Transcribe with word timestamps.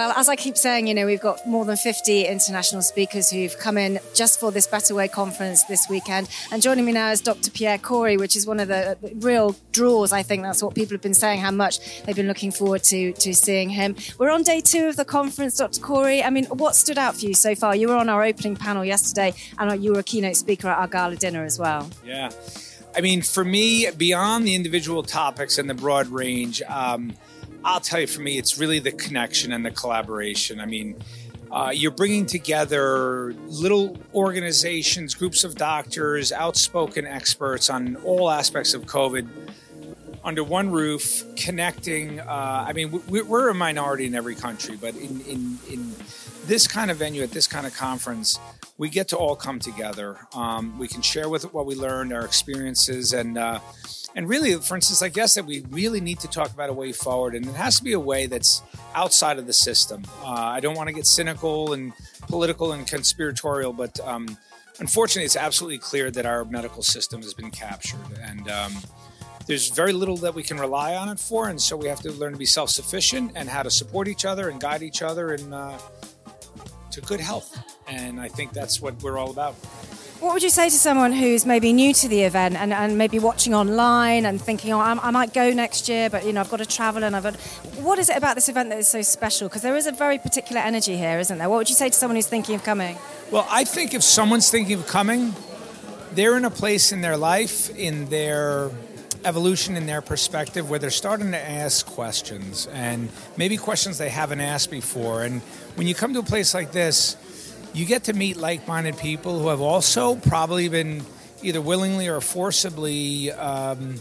Well, 0.00 0.12
as 0.12 0.30
I 0.30 0.34
keep 0.34 0.56
saying, 0.56 0.86
you 0.86 0.94
know, 0.94 1.04
we've 1.04 1.20
got 1.20 1.46
more 1.46 1.66
than 1.66 1.76
50 1.76 2.24
international 2.24 2.80
speakers 2.80 3.28
who've 3.28 3.54
come 3.58 3.76
in 3.76 3.98
just 4.14 4.40
for 4.40 4.50
this 4.50 4.66
Better 4.66 4.94
Way 4.94 5.08
conference 5.08 5.64
this 5.64 5.90
weekend. 5.90 6.30
And 6.50 6.62
joining 6.62 6.86
me 6.86 6.92
now 6.92 7.10
is 7.10 7.20
Dr. 7.20 7.50
Pierre 7.50 7.76
Kory, 7.76 8.16
which 8.16 8.34
is 8.34 8.46
one 8.46 8.60
of 8.60 8.68
the 8.68 8.96
real 9.16 9.54
draws. 9.72 10.10
I 10.10 10.22
think 10.22 10.42
that's 10.42 10.62
what 10.62 10.74
people 10.74 10.94
have 10.94 11.02
been 11.02 11.12
saying, 11.12 11.40
how 11.40 11.50
much 11.50 12.02
they've 12.04 12.16
been 12.16 12.28
looking 12.28 12.50
forward 12.50 12.82
to, 12.84 13.12
to 13.12 13.34
seeing 13.34 13.68
him. 13.68 13.94
We're 14.18 14.30
on 14.30 14.42
day 14.42 14.62
two 14.62 14.88
of 14.88 14.96
the 14.96 15.04
conference, 15.04 15.58
Dr. 15.58 15.82
Kory. 15.82 16.22
I 16.22 16.30
mean, 16.30 16.46
what 16.46 16.76
stood 16.76 16.96
out 16.96 17.16
for 17.16 17.26
you 17.26 17.34
so 17.34 17.54
far? 17.54 17.76
You 17.76 17.88
were 17.88 17.96
on 17.96 18.08
our 18.08 18.24
opening 18.24 18.56
panel 18.56 18.86
yesterday 18.86 19.34
and 19.58 19.84
you 19.84 19.92
were 19.92 20.00
a 20.00 20.02
keynote 20.02 20.36
speaker 20.36 20.68
at 20.68 20.78
our 20.78 20.88
gala 20.88 21.16
dinner 21.16 21.44
as 21.44 21.58
well. 21.58 21.90
Yeah. 22.06 22.30
I 22.96 23.02
mean, 23.02 23.20
for 23.20 23.44
me, 23.44 23.90
beyond 23.90 24.46
the 24.46 24.54
individual 24.54 25.02
topics 25.02 25.58
and 25.58 25.68
the 25.68 25.74
broad 25.74 26.08
range, 26.08 26.62
um, 26.62 27.12
I'll 27.64 27.80
tell 27.80 28.00
you, 28.00 28.06
for 28.06 28.22
me, 28.22 28.38
it's 28.38 28.58
really 28.58 28.78
the 28.78 28.92
connection 28.92 29.52
and 29.52 29.64
the 29.64 29.70
collaboration. 29.70 30.60
I 30.60 30.66
mean, 30.66 30.96
uh, 31.50 31.72
you're 31.74 31.90
bringing 31.90 32.26
together 32.26 33.34
little 33.46 33.98
organizations, 34.14 35.14
groups 35.14 35.44
of 35.44 35.56
doctors, 35.56 36.32
outspoken 36.32 37.06
experts 37.06 37.68
on 37.68 37.96
all 37.96 38.30
aspects 38.30 38.72
of 38.72 38.86
COVID 38.86 39.28
under 40.22 40.44
one 40.44 40.70
roof, 40.70 41.24
connecting. 41.36 42.20
Uh, 42.20 42.64
I 42.68 42.72
mean, 42.72 43.02
we're 43.08 43.48
a 43.48 43.54
minority 43.54 44.06
in 44.06 44.14
every 44.14 44.34
country, 44.34 44.76
but 44.76 44.94
in, 44.94 45.20
in, 45.22 45.58
in 45.68 45.94
this 46.44 46.66
kind 46.66 46.90
of 46.90 46.98
venue, 46.98 47.22
at 47.22 47.32
this 47.32 47.46
kind 47.46 47.66
of 47.66 47.74
conference, 47.74 48.38
we 48.80 48.88
get 48.88 49.08
to 49.08 49.16
all 49.16 49.36
come 49.36 49.58
together. 49.58 50.16
Um, 50.34 50.78
we 50.78 50.88
can 50.88 51.02
share 51.02 51.28
with 51.28 51.52
what 51.52 51.66
we 51.66 51.74
learned, 51.74 52.14
our 52.14 52.24
experiences, 52.24 53.12
and 53.12 53.36
uh, 53.36 53.60
and 54.16 54.26
really, 54.26 54.54
for 54.54 54.74
instance, 54.74 55.02
I 55.02 55.10
guess 55.10 55.34
that 55.34 55.44
we 55.44 55.60
really 55.70 56.00
need 56.00 56.18
to 56.20 56.28
talk 56.28 56.50
about 56.50 56.70
a 56.70 56.72
way 56.72 56.90
forward, 56.92 57.34
and 57.34 57.44
it 57.44 57.54
has 57.56 57.76
to 57.76 57.84
be 57.84 57.92
a 57.92 58.00
way 58.00 58.24
that's 58.24 58.62
outside 58.94 59.38
of 59.38 59.46
the 59.46 59.52
system. 59.52 60.04
Uh, 60.24 60.30
I 60.30 60.60
don't 60.60 60.74
want 60.76 60.88
to 60.88 60.94
get 60.94 61.06
cynical 61.06 61.74
and 61.74 61.92
political 62.22 62.72
and 62.72 62.86
conspiratorial, 62.86 63.74
but 63.74 64.00
um, 64.00 64.38
unfortunately, 64.78 65.26
it's 65.26 65.36
absolutely 65.36 65.78
clear 65.78 66.10
that 66.12 66.24
our 66.24 66.46
medical 66.46 66.82
system 66.82 67.20
has 67.20 67.34
been 67.34 67.50
captured, 67.50 68.00
and 68.22 68.48
um, 68.48 68.72
there's 69.46 69.68
very 69.68 69.92
little 69.92 70.16
that 70.16 70.34
we 70.34 70.42
can 70.42 70.56
rely 70.56 70.96
on 70.96 71.10
it 71.10 71.20
for, 71.20 71.50
and 71.50 71.60
so 71.60 71.76
we 71.76 71.86
have 71.86 72.00
to 72.00 72.12
learn 72.12 72.32
to 72.32 72.38
be 72.38 72.46
self-sufficient 72.46 73.32
and 73.34 73.50
how 73.50 73.62
to 73.62 73.70
support 73.70 74.08
each 74.08 74.24
other 74.24 74.48
and 74.48 74.58
guide 74.58 74.82
each 74.82 75.02
other 75.02 75.34
and 75.34 75.52
uh, 75.52 75.76
to 76.90 77.02
good 77.02 77.20
health. 77.20 77.79
And 77.90 78.20
I 78.20 78.28
think 78.28 78.52
that's 78.52 78.80
what 78.80 79.02
we're 79.02 79.18
all 79.18 79.30
about. 79.30 79.54
What 80.20 80.34
would 80.34 80.42
you 80.42 80.50
say 80.50 80.68
to 80.68 80.76
someone 80.76 81.12
who's 81.12 81.46
maybe 81.46 81.72
new 81.72 81.94
to 81.94 82.06
the 82.06 82.24
event 82.24 82.54
and, 82.56 82.74
and 82.74 82.98
maybe 82.98 83.18
watching 83.18 83.54
online 83.54 84.26
and 84.26 84.40
thinking, 84.40 84.70
oh, 84.70 84.78
I'm, 84.78 85.00
i 85.00 85.10
might 85.10 85.32
go 85.32 85.50
next 85.50 85.88
year, 85.88 86.10
but 86.10 86.26
you 86.26 86.34
know, 86.34 86.40
I've 86.40 86.50
got 86.50 86.58
to 86.58 86.66
travel 86.66 87.04
and 87.04 87.16
I've 87.16 87.22
got. 87.22 87.36
What 87.80 87.98
is 87.98 88.10
it 88.10 88.18
about 88.18 88.34
this 88.34 88.50
event 88.50 88.68
that 88.68 88.78
is 88.78 88.86
so 88.86 89.00
special? 89.00 89.48
Because 89.48 89.62
there 89.62 89.76
is 89.76 89.86
a 89.86 89.92
very 89.92 90.18
particular 90.18 90.60
energy 90.60 90.98
here, 90.98 91.18
isn't 91.18 91.38
there? 91.38 91.48
What 91.48 91.56
would 91.56 91.70
you 91.70 91.74
say 91.74 91.88
to 91.88 91.94
someone 91.94 92.16
who's 92.16 92.26
thinking 92.26 92.54
of 92.54 92.62
coming? 92.62 92.98
Well, 93.30 93.46
I 93.48 93.64
think 93.64 93.94
if 93.94 94.02
someone's 94.02 94.50
thinking 94.50 94.78
of 94.78 94.86
coming, 94.86 95.34
they're 96.12 96.36
in 96.36 96.44
a 96.44 96.50
place 96.50 96.92
in 96.92 97.00
their 97.00 97.16
life, 97.16 97.74
in 97.74 98.10
their 98.10 98.70
evolution, 99.24 99.74
in 99.74 99.86
their 99.86 100.02
perspective, 100.02 100.68
where 100.68 100.78
they're 100.78 100.90
starting 100.90 101.30
to 101.30 101.38
ask 101.38 101.86
questions 101.86 102.66
and 102.72 103.08
maybe 103.38 103.56
questions 103.56 103.96
they 103.96 104.10
haven't 104.10 104.40
asked 104.40 104.70
before. 104.70 105.22
And 105.22 105.40
when 105.76 105.86
you 105.86 105.94
come 105.94 106.12
to 106.12 106.20
a 106.20 106.24
place 106.24 106.52
like 106.52 106.72
this, 106.72 107.16
you 107.72 107.86
get 107.86 108.04
to 108.04 108.12
meet 108.12 108.36
like 108.36 108.66
minded 108.66 108.98
people 108.98 109.38
who 109.38 109.48
have 109.48 109.60
also 109.60 110.16
probably 110.16 110.68
been 110.68 111.04
either 111.42 111.60
willingly 111.60 112.08
or 112.08 112.20
forcibly. 112.20 113.32
Um, 113.32 113.96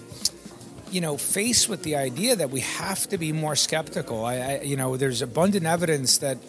you 0.91 1.01
know, 1.01 1.17
faced 1.17 1.69
with 1.69 1.83
the 1.83 1.95
idea 1.95 2.35
that 2.35 2.49
we 2.49 2.61
have 2.61 3.07
to 3.09 3.19
be 3.19 3.31
more 3.31 3.55
skeptical. 3.55 4.25
I, 4.25 4.37
I 4.37 4.61
you 4.61 4.75
know, 4.75 4.97
there's 4.97 5.21
abundant 5.21 5.67
evidence 5.67 6.17
that 6.17 6.39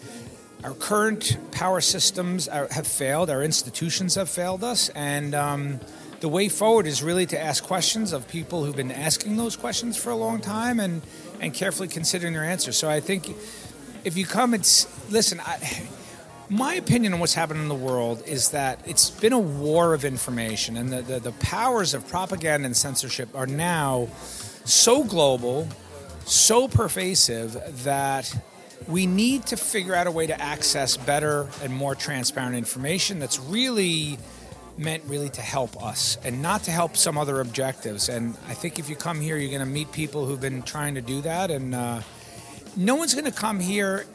our 0.63 0.73
current 0.73 1.37
power 1.51 1.81
systems 1.81 2.47
are, 2.47 2.67
have 2.71 2.87
failed, 2.87 3.29
our 3.29 3.43
institutions 3.43 4.15
have 4.15 4.29
failed 4.29 4.63
us, 4.63 4.89
and 4.89 5.33
um, 5.33 5.79
the 6.19 6.29
way 6.29 6.49
forward 6.49 6.85
is 6.85 7.01
really 7.01 7.25
to 7.27 7.39
ask 7.39 7.63
questions 7.63 8.13
of 8.13 8.27
people 8.27 8.63
who've 8.63 8.75
been 8.75 8.91
asking 8.91 9.37
those 9.37 9.55
questions 9.55 9.97
for 9.97 10.09
a 10.09 10.15
long 10.15 10.39
time 10.39 10.79
and 10.79 11.01
and 11.39 11.53
carefully 11.53 11.87
considering 11.87 12.33
their 12.33 12.43
answers. 12.43 12.77
So 12.77 12.89
I 12.89 12.99
think 12.99 13.29
if 14.03 14.15
you 14.17 14.25
come, 14.25 14.53
it's 14.53 14.87
listen. 15.11 15.39
I, 15.39 15.87
my 16.51 16.73
opinion 16.73 17.13
on 17.13 17.19
what's 17.21 17.33
happening 17.33 17.63
in 17.63 17.69
the 17.69 17.73
world 17.73 18.21
is 18.27 18.49
that 18.49 18.81
it's 18.85 19.09
been 19.09 19.31
a 19.31 19.39
war 19.39 19.93
of 19.93 20.03
information, 20.03 20.75
and 20.75 20.91
the, 20.91 21.01
the, 21.01 21.19
the 21.19 21.31
powers 21.33 21.93
of 21.93 22.05
propaganda 22.09 22.65
and 22.65 22.75
censorship 22.75 23.29
are 23.33 23.47
now 23.47 24.09
so 24.65 25.05
global, 25.05 25.65
so 26.25 26.67
pervasive 26.67 27.57
that 27.85 28.35
we 28.85 29.07
need 29.07 29.45
to 29.45 29.55
figure 29.55 29.95
out 29.95 30.07
a 30.07 30.11
way 30.11 30.27
to 30.27 30.41
access 30.41 30.97
better 30.97 31.47
and 31.63 31.73
more 31.73 31.95
transparent 31.95 32.55
information 32.55 33.17
that's 33.17 33.39
really 33.39 34.17
meant 34.77 35.03
really 35.05 35.29
to 35.29 35.41
help 35.41 35.81
us 35.81 36.17
and 36.25 36.41
not 36.41 36.63
to 36.63 36.71
help 36.71 36.97
some 36.97 37.17
other 37.17 37.39
objectives. 37.39 38.09
And 38.09 38.35
I 38.49 38.55
think 38.55 38.77
if 38.77 38.89
you 38.89 38.97
come 38.97 39.21
here, 39.21 39.37
you're 39.37 39.51
going 39.51 39.65
to 39.65 39.73
meet 39.73 39.89
people 39.93 40.25
who've 40.25 40.41
been 40.41 40.63
trying 40.63 40.95
to 40.95 41.01
do 41.01 41.21
that. 41.21 41.49
And 41.49 41.73
uh, 41.73 42.01
no 42.75 42.95
one's 42.95 43.13
going 43.13 43.31
to 43.31 43.31
come 43.31 43.59
here 43.59 44.05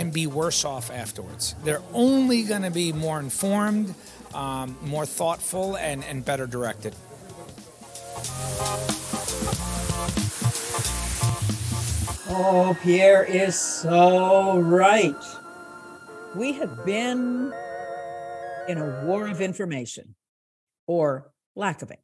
and 0.00 0.14
be 0.14 0.26
worse 0.26 0.64
off 0.64 0.90
afterwards. 0.90 1.54
They're 1.62 1.82
only 1.92 2.42
going 2.42 2.62
to 2.62 2.70
be 2.70 2.90
more 2.90 3.20
informed, 3.20 3.94
um, 4.34 4.78
more 4.80 5.04
thoughtful, 5.04 5.76
and, 5.76 6.02
and 6.04 6.24
better 6.24 6.46
directed. 6.46 6.94
Oh, 12.32 12.74
Pierre 12.82 13.24
is 13.24 13.58
so 13.58 14.58
right. 14.58 15.14
We 16.34 16.54
have 16.54 16.86
been 16.86 17.52
in 18.68 18.78
a 18.78 19.04
war 19.04 19.28
of 19.28 19.42
information 19.42 20.14
or 20.86 21.30
lack 21.54 21.82
of 21.82 21.90
it. 21.90 22.00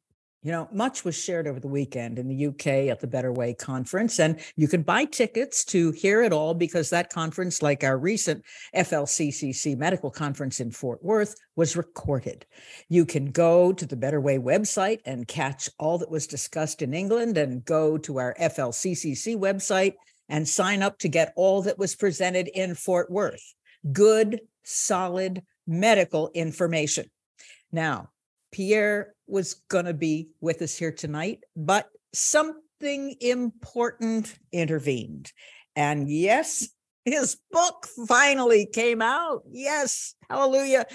You 0.46 0.52
know, 0.52 0.68
much 0.70 1.04
was 1.04 1.16
shared 1.16 1.48
over 1.48 1.58
the 1.58 1.66
weekend 1.66 2.20
in 2.20 2.28
the 2.28 2.46
UK 2.46 2.88
at 2.88 3.00
the 3.00 3.08
Better 3.08 3.32
Way 3.32 3.52
conference, 3.52 4.20
and 4.20 4.38
you 4.54 4.68
can 4.68 4.82
buy 4.82 5.04
tickets 5.04 5.64
to 5.64 5.90
hear 5.90 6.22
it 6.22 6.32
all 6.32 6.54
because 6.54 6.88
that 6.90 7.10
conference, 7.10 7.62
like 7.62 7.82
our 7.82 7.98
recent 7.98 8.44
FLCCC 8.72 9.76
medical 9.76 10.08
conference 10.08 10.60
in 10.60 10.70
Fort 10.70 11.02
Worth, 11.02 11.34
was 11.56 11.76
recorded. 11.76 12.46
You 12.88 13.04
can 13.04 13.32
go 13.32 13.72
to 13.72 13.84
the 13.84 13.96
Better 13.96 14.20
Way 14.20 14.38
website 14.38 15.00
and 15.04 15.26
catch 15.26 15.68
all 15.80 15.98
that 15.98 16.12
was 16.12 16.28
discussed 16.28 16.80
in 16.80 16.94
England, 16.94 17.36
and 17.36 17.64
go 17.64 17.98
to 17.98 18.18
our 18.18 18.36
FLCCC 18.40 19.36
website 19.36 19.94
and 20.28 20.46
sign 20.46 20.80
up 20.80 20.96
to 21.00 21.08
get 21.08 21.32
all 21.34 21.62
that 21.62 21.76
was 21.76 21.96
presented 21.96 22.46
in 22.54 22.76
Fort 22.76 23.10
Worth. 23.10 23.52
Good, 23.92 24.42
solid 24.62 25.42
medical 25.66 26.30
information. 26.34 27.10
Now, 27.72 28.10
Pierre 28.56 29.12
was 29.27 29.53
going 29.69 29.84
to 29.84 29.93
be 29.93 30.31
with 30.41 30.62
us 30.62 30.75
here 30.75 30.91
tonight, 30.91 31.41
but 31.55 31.91
something 32.15 33.15
important 33.21 34.34
intervened. 34.50 35.31
And 35.77 36.09
yes, 36.09 36.67
his 37.06 37.37
book 37.53 37.87
finally 38.09 38.67
came 38.67 39.00
out. 39.00 39.43
Yes, 39.50 40.17
hallelujah. 40.28 40.87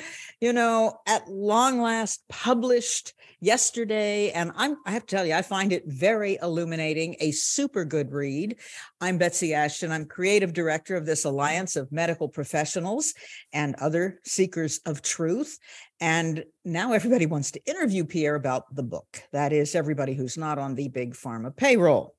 You 0.41 0.51
know, 0.51 0.99
at 1.07 1.29
long 1.29 1.81
last 1.81 2.21
published 2.27 3.13
yesterday. 3.39 4.29
And 4.31 4.51
I'm, 4.55 4.75
I 4.85 4.91
have 4.91 5.05
to 5.05 5.15
tell 5.15 5.25
you, 5.25 5.33
I 5.33 5.41
find 5.41 5.71
it 5.71 5.83
very 5.87 6.37
illuminating, 6.41 7.15
a 7.21 7.31
super 7.31 7.85
good 7.85 8.11
read. 8.11 8.57
I'm 8.99 9.17
Betsy 9.17 9.53
Ashton. 9.53 9.91
I'm 9.91 10.05
creative 10.05 10.53
director 10.53 10.97
of 10.97 11.05
this 11.05 11.23
Alliance 11.23 11.77
of 11.77 11.91
Medical 11.93 12.27
Professionals 12.27 13.13
and 13.53 13.73
other 13.75 14.19
seekers 14.25 14.81
of 14.85 15.01
truth. 15.01 15.57
And 16.01 16.43
now 16.65 16.91
everybody 16.91 17.25
wants 17.25 17.51
to 17.51 17.65
interview 17.65 18.03
Pierre 18.03 18.35
about 18.35 18.75
the 18.75 18.83
book. 18.83 19.23
That 19.31 19.53
is, 19.53 19.75
everybody 19.75 20.13
who's 20.13 20.37
not 20.37 20.59
on 20.59 20.75
the 20.75 20.89
big 20.89 21.13
pharma 21.13 21.55
payroll 21.55 22.15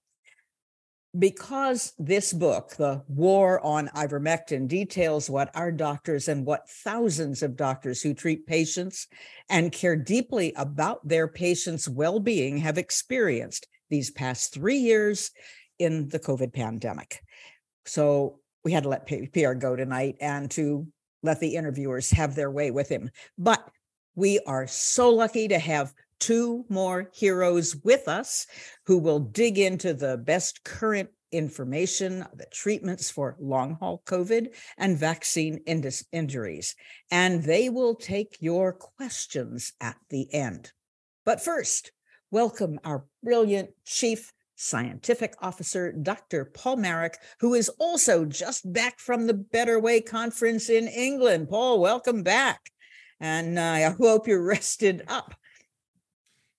because 1.19 1.93
this 1.99 2.32
book, 2.32 2.75
The 2.76 3.03
War 3.06 3.61
on 3.61 3.88
Ivermectin, 3.88 4.67
details 4.67 5.29
what 5.29 5.50
our 5.55 5.70
doctors 5.70 6.29
and 6.29 6.47
what 6.47 6.69
thousands 6.69 7.43
of 7.43 7.56
doctors 7.56 8.00
who 8.00 8.14
treat 8.14 8.47
patients 8.47 9.09
and 9.50 9.73
care 9.73 9.97
deeply 9.97 10.53
about 10.56 11.06
their 11.06 11.29
patients' 11.29 11.88
well 11.88 12.19
being 12.19 12.56
have 12.59 12.79
experienced 12.79 13.67
these 13.91 14.11
past 14.11 14.55
three 14.55 14.79
years 14.79 15.31
in 15.79 16.09
the 16.09 16.19
COVID 16.19 16.55
pandemic. 16.55 17.20
So 17.85 18.41
we 18.64 18.73
had 18.73 18.85
to 18.85 18.88
let 18.88 19.06
Pierre 19.06 19.55
go 19.55 19.76
tonight 19.76 20.17
and 20.20 20.50
to 20.53 20.87
let 21.23 21.41
the 21.41 21.56
interviewers 21.56 22.11
have 22.11 22.35
their 22.35 22.50
way 22.50 22.70
with 22.70 22.88
him. 22.88 23.11
But 23.37 23.62
we 24.14 24.41
are 24.47 24.67
so 24.67 25.11
lucky 25.11 25.49
to 25.49 25.59
have 25.59 25.93
two 26.23 26.65
more 26.69 27.11
heroes 27.13 27.75
with 27.83 28.07
us 28.07 28.47
who 28.87 28.97
will 28.97 29.19
dig 29.19 29.59
into 29.59 29.93
the 29.93 30.17
best 30.17 30.63
current 30.63 31.11
information, 31.33 32.25
the 32.37 32.47
treatments 32.53 33.11
for 33.11 33.37
long 33.41 33.75
haul 33.81 34.03
COVID 34.07 34.55
and 34.79 34.97
vaccine 34.97 35.59
injuries. 35.67 36.77
And 37.11 37.43
they 37.43 37.69
will 37.69 37.97
take 37.97 38.37
your 38.39 38.73
questions 38.73 39.73
at 39.81 39.97
the 40.11 40.33
end. 40.33 40.71
But 41.25 41.43
first, 41.43 41.91
welcome 42.31 42.79
our 42.85 43.05
brilliant 43.25 43.71
chief 43.85 44.33
Scientific 44.55 45.35
Officer, 45.41 45.91
Dr. 45.91 46.45
Paul 46.45 46.77
Marik, 46.77 47.19
who 47.41 47.55
is 47.55 47.69
also 47.81 48.25
just 48.25 48.73
back 48.73 49.01
from 49.01 49.27
the 49.27 49.35
Better 49.35 49.81
Way 49.81 50.01
Conference 50.01 50.71
in 50.71 50.87
England. 50.87 51.49
Paul, 51.49 51.81
welcome 51.81 52.23
back. 52.23 52.61
And 53.19 53.59
uh, 53.59 53.63
I 53.63 53.95
hope 53.99 54.29
you're 54.29 54.47
rested 54.47 55.03
up. 55.09 55.35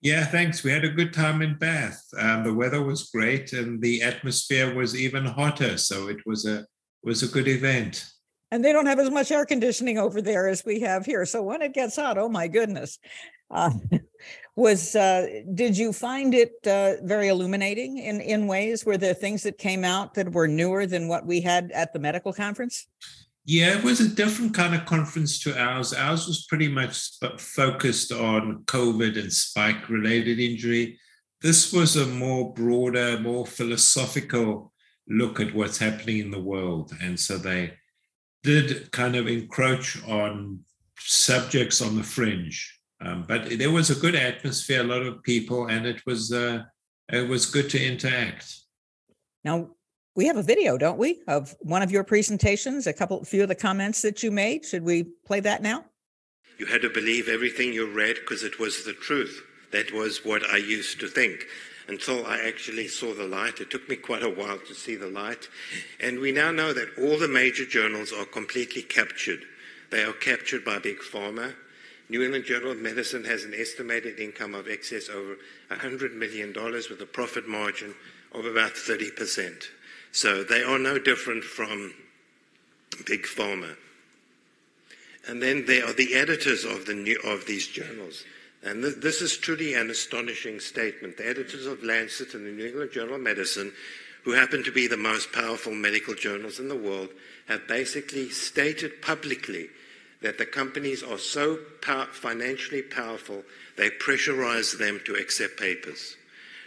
Yeah, 0.04 0.26
thanks. 0.26 0.66
We 0.66 0.72
had 0.72 0.84
a 0.84 0.90
good 0.90 1.14
time 1.14 1.42
in 1.42 1.56
Bath. 1.56 2.04
Um, 2.20 2.44
the 2.44 2.54
weather 2.54 2.84
was 2.84 3.10
great, 3.10 3.54
and 3.54 3.82
the 3.82 4.02
atmosphere 4.02 4.76
was 4.76 5.00
even 5.00 5.24
hotter. 5.24 5.78
So 5.78 6.10
it 6.10 6.18
was 6.26 6.46
a 6.46 6.66
was 7.04 7.24
a 7.24 7.28
good 7.28 7.48
event. 7.48 8.06
And 8.52 8.64
they 8.64 8.74
don't 8.74 8.86
have 8.86 9.00
as 9.00 9.10
much 9.10 9.32
air 9.32 9.46
conditioning 9.46 9.98
over 9.98 10.22
there 10.22 10.50
as 10.50 10.66
we 10.66 10.82
have 10.82 11.06
here. 11.06 11.26
So 11.26 11.42
when 11.42 11.62
it 11.62 11.74
gets 11.74 11.96
hot, 11.96 12.18
oh 12.18 12.28
my 12.28 12.50
goodness. 12.50 13.00
Uh, 13.50 13.72
was 14.58 14.94
uh, 14.94 15.42
did 15.54 15.78
you 15.78 15.94
find 15.94 16.34
it 16.34 16.52
uh, 16.68 16.96
very 17.04 17.30
illuminating 17.30 17.98
in 17.98 18.20
in 18.20 18.46
ways? 18.46 18.86
Were 18.86 18.98
there 18.98 19.14
things 19.14 19.44
that 19.44 19.58
came 19.58 19.86
out 19.86 20.16
that 20.16 20.34
were 20.34 20.50
newer 20.50 20.86
than 20.86 21.08
what 21.08 21.26
we 21.26 21.40
had 21.40 21.72
at 21.72 21.94
the 21.94 22.00
medical 22.00 22.34
conference? 22.34 22.88
Yeah, 23.46 23.78
it 23.78 23.84
was 23.84 24.00
a 24.00 24.08
different 24.08 24.54
kind 24.54 24.74
of 24.74 24.86
conference 24.86 25.40
to 25.44 25.60
ours. 25.60 25.94
Ours 25.94 26.28
was 26.28 26.46
pretty 26.46 26.70
much 26.70 27.20
focused 27.38 28.12
on 28.12 28.64
COVID 28.66 29.20
and 29.20 29.32
spike 29.32 29.90
related 29.90 30.40
injury. 30.40 30.98
This 31.42 31.74
was 31.74 31.98
a 31.98 32.08
more 32.08 32.54
broader, 32.54 33.20
more 33.20 33.46
philosophical 33.46 34.72
look 35.10 35.42
at 35.42 35.54
what's 35.54 35.78
happening 35.78 36.20
in 36.20 36.32
the 36.32 36.40
world. 36.40 36.94
And 37.02 37.20
so 37.20 37.38
they 37.38 37.74
did 38.44 38.92
kind 38.92 39.16
of 39.16 39.28
encroach 39.28 40.02
on 40.08 40.60
subjects 41.00 41.82
on 41.82 41.98
the 41.98 42.04
fringe. 42.04 42.80
Um, 43.02 43.26
but 43.28 43.58
there 43.58 43.72
was 43.72 43.90
a 43.90 44.00
good 44.00 44.16
atmosphere, 44.16 44.82
a 44.82 44.86
lot 44.86 45.02
of 45.02 45.22
people, 45.24 45.68
and 45.68 45.86
it 45.86 46.02
was 46.06 46.32
uh, 46.32 46.64
it 47.12 47.28
was 47.28 47.46
good 47.46 47.70
to 47.72 47.86
interact. 47.86 48.56
Now, 49.44 49.72
we 50.16 50.28
have 50.28 50.38
a 50.38 50.44
video, 50.44 50.78
don't 50.78 50.98
we, 50.98 51.22
of 51.28 51.56
one 51.62 51.82
of 51.82 51.92
your 51.92 52.04
presentations, 52.04 52.86
a 52.86 52.94
couple, 52.94 53.24
few 53.26 53.44
of 53.44 53.50
the 53.50 53.56
comments 53.56 54.02
that 54.04 54.22
you 54.22 54.32
made. 54.32 54.66
Should 54.66 54.84
we 54.84 55.04
play 55.04 55.40
that 55.40 55.62
now? 55.62 55.86
You 56.60 56.68
had 56.68 56.82
to 56.84 56.90
believe 56.90 57.28
everything 57.28 57.74
you 57.74 57.92
read 57.92 58.18
because 58.20 58.44
it 58.44 58.60
was 58.60 58.86
the 58.86 58.94
truth. 58.94 59.42
That 59.72 59.92
was 59.92 60.24
what 60.24 60.44
I 60.48 60.58
used 60.58 61.00
to 61.00 61.08
think 61.08 61.48
until 61.88 62.26
I 62.26 62.40
actually 62.42 62.88
saw 62.88 63.14
the 63.14 63.26
light. 63.26 63.60
It 63.60 63.72
took 63.72 63.90
me 63.90 63.96
quite 63.96 64.24
a 64.24 64.30
while 64.30 64.60
to 64.60 64.76
see 64.76 64.96
the 64.96 65.08
light. 65.08 65.50
And 66.00 66.20
we 66.20 66.32
now 66.32 66.52
know 66.52 66.74
that 66.74 66.90
all 66.98 67.18
the 67.18 67.28
major 67.28 67.66
journals 67.66 68.14
are 68.14 68.26
completely 68.26 68.84
captured. 68.84 69.42
They 69.90 70.04
are 70.04 70.14
captured 70.14 70.64
by 70.64 70.78
Big 70.78 71.00
Pharma. 71.00 71.56
New 72.08 72.22
England 72.22 72.46
Journal 72.46 72.72
of 72.72 72.78
Medicine 72.78 73.24
has 73.26 73.44
an 73.44 73.54
estimated 73.58 74.20
income 74.20 74.54
of 74.54 74.68
excess 74.68 75.10
over 75.10 75.38
$100 75.72 76.14
million 76.14 76.54
with 76.54 77.02
a 77.02 77.08
profit 77.12 77.48
margin 77.48 77.96
of 78.32 78.46
about 78.46 78.74
30%. 78.74 79.64
So 80.14 80.44
they 80.44 80.64
are 80.64 80.78
no 80.78 81.00
different 81.00 81.44
from 81.44 81.92
big 83.06 83.24
pharma. 83.24 83.76
And 85.28 85.42
then 85.42 85.66
there 85.66 85.86
are 85.86 85.94
the 85.94 86.14
editors 86.14 86.64
of, 86.64 86.86
the 86.86 86.94
new, 86.94 87.20
of 87.26 87.48
these 87.48 87.68
journals. 87.68 88.24
And 88.64 88.84
th- 88.84 88.96
this 88.98 89.22
is 89.22 89.38
truly 89.38 89.74
an 89.74 89.90
astonishing 89.90 90.60
statement. 90.60 91.18
The 91.18 91.28
editors 91.28 91.66
of 91.66 91.84
Lancet 91.84 92.36
and 92.36 92.46
the 92.46 92.52
New 92.52 92.68
England 92.68 92.92
Journal 92.92 93.16
of 93.16 93.22
Medicine, 93.22 93.74
who 94.24 94.34
happen 94.34 94.64
to 94.64 94.72
be 94.72 94.86
the 94.86 94.98
most 94.98 95.32
powerful 95.32 95.74
medical 95.74 96.14
journals 96.14 96.60
in 96.60 96.70
the 96.70 96.76
world, 96.76 97.10
have 97.48 97.68
basically 97.68 98.30
stated 98.30 99.02
publicly 99.02 99.68
that 100.22 100.38
the 100.38 100.46
companies 100.46 101.02
are 101.02 101.18
so 101.18 101.58
pow- 101.82 102.08
financially 102.12 102.84
powerful, 102.84 103.44
they 103.78 103.90
pressurize 103.90 104.78
them 104.78 105.02
to 105.06 105.16
accept 105.16 105.58
papers. 105.58 106.18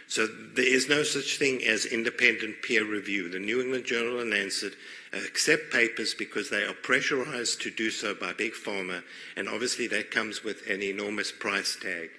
So 0.07 0.25
there 0.25 0.65
is 0.65 0.87
no 0.87 1.03
such 1.03 1.37
thing 1.37 1.63
as 1.65 1.85
independent 1.85 2.61
peer 2.61 2.85
review. 2.85 3.29
The 3.29 3.39
New 3.39 3.61
England 3.61 3.85
Journal 3.85 4.21
and 4.21 4.31
Lancet 4.31 4.73
accept 5.13 5.71
papers 5.71 6.13
because 6.13 6.49
they 6.49 6.63
are 6.63 6.73
pressurized 6.73 7.61
to 7.61 7.71
do 7.71 7.91
so 7.91 8.15
by 8.15 8.31
big 8.33 8.53
pharma, 8.53 9.03
and 9.35 9.49
obviously 9.49 9.87
that 9.87 10.11
comes 10.11 10.43
with 10.43 10.65
an 10.69 10.81
enormous 10.81 11.31
price 11.31 11.77
tag. 11.81 12.09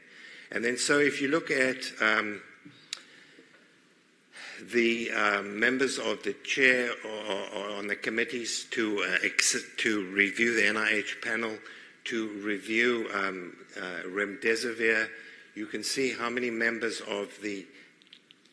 And 0.50 0.64
then, 0.64 0.76
so 0.76 0.98
if 0.98 1.20
you 1.20 1.28
look 1.28 1.50
at 1.50 1.92
um, 2.00 2.42
the 4.72 5.10
uh, 5.10 5.42
members 5.42 5.98
of 5.98 6.22
the 6.22 6.34
chair 6.44 6.90
or, 7.04 7.58
or 7.58 7.70
on 7.70 7.86
the 7.86 7.96
committees 7.96 8.66
to 8.72 9.02
uh, 9.02 9.28
to 9.78 10.04
review 10.12 10.54
the 10.54 10.62
NIH 10.62 11.22
panel, 11.22 11.56
to 12.04 12.28
review 12.42 13.08
um, 13.14 13.56
uh, 13.76 14.06
remdesivir, 14.06 15.08
you 15.58 15.66
can 15.66 15.82
see 15.82 16.12
how 16.12 16.30
many 16.30 16.50
members 16.50 17.00
of 17.00 17.36
the 17.42 17.66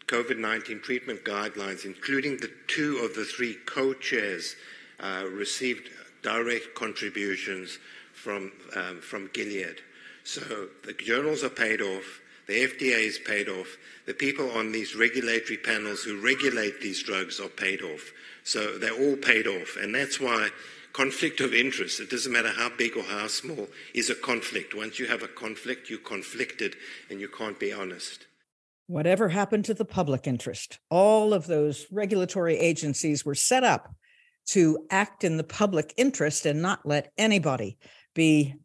COVID 0.08 0.40
19 0.40 0.82
treatment 0.82 1.24
guidelines, 1.24 1.86
including 1.86 2.38
the 2.38 2.52
two 2.68 2.98
of 2.98 3.14
the 3.14 3.24
three 3.24 3.58
co 3.68 3.94
chairs, 3.94 4.56
uh, 5.00 5.24
received 5.32 5.90
direct 6.24 6.74
contributions 6.74 7.78
from, 8.14 8.52
um, 8.76 9.00
from 9.02 9.30
Gilead. 9.34 9.82
So 10.24 10.42
the 10.84 10.94
journals 10.94 11.44
are 11.44 11.50
paid 11.50 11.80
off, 11.80 12.22
the 12.48 12.64
FDA 12.64 13.06
is 13.06 13.20
paid 13.20 13.50
off, 13.50 13.78
the 14.08 14.16
people 14.16 14.50
on 14.52 14.72
these 14.72 14.96
regulatory 14.96 15.58
panels 15.58 16.02
who 16.02 16.20
regulate 16.20 16.82
these 16.82 17.04
drugs 17.04 17.40
are 17.40 17.50
paid 17.50 17.84
off. 17.84 18.12
So 18.44 18.80
they're 18.80 19.00
all 19.00 19.16
paid 19.16 19.46
off. 19.46 19.78
And 19.80 19.94
that's 19.94 20.20
why 20.20 20.50
conflict 20.96 21.42
of 21.42 21.54
interest, 21.54 22.00
it 22.00 22.10
doesn't 22.10 22.32
matter 22.32 22.54
how 22.56 22.70
big 22.70 22.96
or 22.96 23.04
how 23.04 23.28
small, 23.28 23.68
is 23.94 24.10
a 24.10 24.16
conflict. 24.16 24.74
Once 24.74 24.98
you 24.98 25.06
have 25.08 25.24
a 25.24 25.28
conflict, 25.28 25.90
you're 25.90 26.00
conflicted 26.00 26.78
and 27.10 27.20
you 27.20 27.28
can't 27.28 27.60
be 27.60 27.74
honest. 27.74 28.28
Whatever 28.88 29.28
happened 29.28 29.66
to 29.66 29.74
the 29.74 29.84
public 29.84 30.26
interest? 30.26 30.80
All 30.90 31.34
of 31.34 31.48
those 31.48 31.86
regulatory 31.92 32.58
agencies 32.58 33.26
were 33.26 33.36
set 33.36 33.66
up 33.66 33.94
to 34.52 34.86
act 34.90 35.26
in 35.26 35.36
the 35.36 35.44
public 35.44 35.94
interest 35.98 36.46
and 36.46 36.62
not 36.62 36.86
let 36.86 37.12
anybody 37.18 37.78
be 38.14 38.56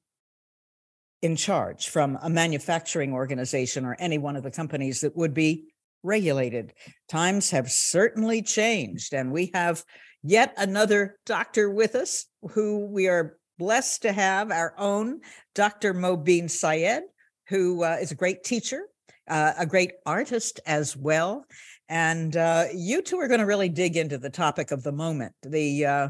in 1.23 1.35
charge 1.35 1.89
from 1.89 2.17
a 2.23 2.31
manufacturing 2.31 3.13
organization 3.13 3.85
or 3.85 3.97
any 3.99 4.19
one 4.19 4.37
of 4.37 4.45
the 4.45 4.51
companies 4.53 5.01
that 5.01 5.17
would 5.17 5.35
be 5.35 5.65
regulated. 6.03 6.73
Times 7.09 7.51
have 7.51 7.71
certainly 7.71 8.43
changed, 8.43 9.13
and 9.13 9.33
we 9.33 9.51
have 9.55 9.85
yet 10.23 10.55
another 10.57 11.19
doctor 11.27 11.71
with 11.71 11.95
us 11.95 12.27
who 12.51 12.87
we 12.87 13.09
are 13.09 13.37
blessed 13.59 14.03
to 14.03 14.13
have 14.13 14.51
our 14.51 14.75
own 14.79 15.21
Dr. 15.55 15.95
Mobeen 15.95 16.49
Syed, 16.51 17.03
who 17.49 17.85
uh, 17.85 17.99
is 18.01 18.11
a 18.11 18.17
great 18.17 18.45
teacher 18.45 18.87
uh, 19.31 19.53
a 19.59 19.65
great 19.65 19.93
artist 20.05 20.61
as 20.67 20.97
well. 20.97 21.47
And 21.89 22.37
uh, 22.37 22.67
you 22.75 23.01
two 23.01 23.19
are 23.19 23.29
going 23.29 23.41
to 23.41 23.47
really 23.47 23.69
dig 23.69 23.97
into 23.97 24.19
the 24.19 24.31
topic 24.31 24.71
of 24.73 24.83
the 24.83 24.93
moment 24.93 25.33
the 25.43 25.87
uh, 25.87 26.09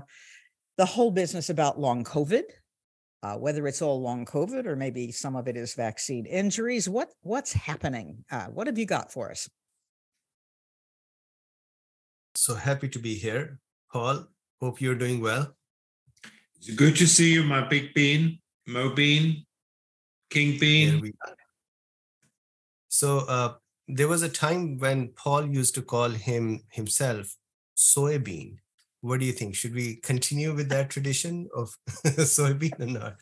the 0.77 0.87
whole 0.87 1.11
business 1.11 1.51
about 1.51 1.79
long 1.79 2.05
COVID, 2.05 2.45
uh, 3.23 3.35
whether 3.35 3.67
it's 3.67 3.83
all 3.83 4.01
long 4.01 4.25
COVID 4.25 4.67
or 4.67 4.77
maybe 4.77 5.13
some 5.13 5.37
of 5.37 5.47
it 5.47 5.57
is 5.57 5.75
vaccine 5.75 6.27
injuries. 6.27 6.89
What 6.89 7.11
what's 7.23 7.53
happening? 7.53 8.25
Uh, 8.31 8.47
what 8.47 8.67
have 8.67 8.79
you 8.79 8.87
got 8.87 9.13
for 9.13 9.31
us? 9.31 9.49
So 12.41 12.55
happy 12.55 12.89
to 12.89 12.99
be 12.99 13.17
here, 13.17 13.59
Paul. 13.93 14.27
Hope 14.63 14.81
you're 14.81 14.95
doing 14.95 15.21
well. 15.21 15.55
It's 16.57 16.71
good 16.71 16.97
to 16.97 17.07
see 17.07 17.35
you, 17.35 17.43
my 17.43 17.69
big 17.69 17.93
bean, 17.93 18.39
Mo 18.67 18.95
Bean, 18.95 19.45
King 20.31 20.59
Bean. 20.59 21.13
So 22.89 23.19
uh, 23.29 23.53
there 23.89 24.09
was 24.09 24.23
a 24.23 24.31
time 24.31 24.79
when 24.79 25.09
Paul 25.09 25.51
used 25.51 25.75
to 25.75 25.83
call 25.83 26.09
him 26.09 26.63
himself 26.71 27.37
soybean. 27.77 28.57
What 29.03 29.21
do 29.21 29.27
you 29.27 29.33
think? 29.33 29.55
Should 29.55 29.75
we 29.75 29.97
continue 29.97 30.55
with 30.55 30.71
that 30.71 30.89
tradition 30.89 31.47
of 31.55 31.77
soybean 32.39 32.81
or 32.81 32.87
not? 32.87 33.17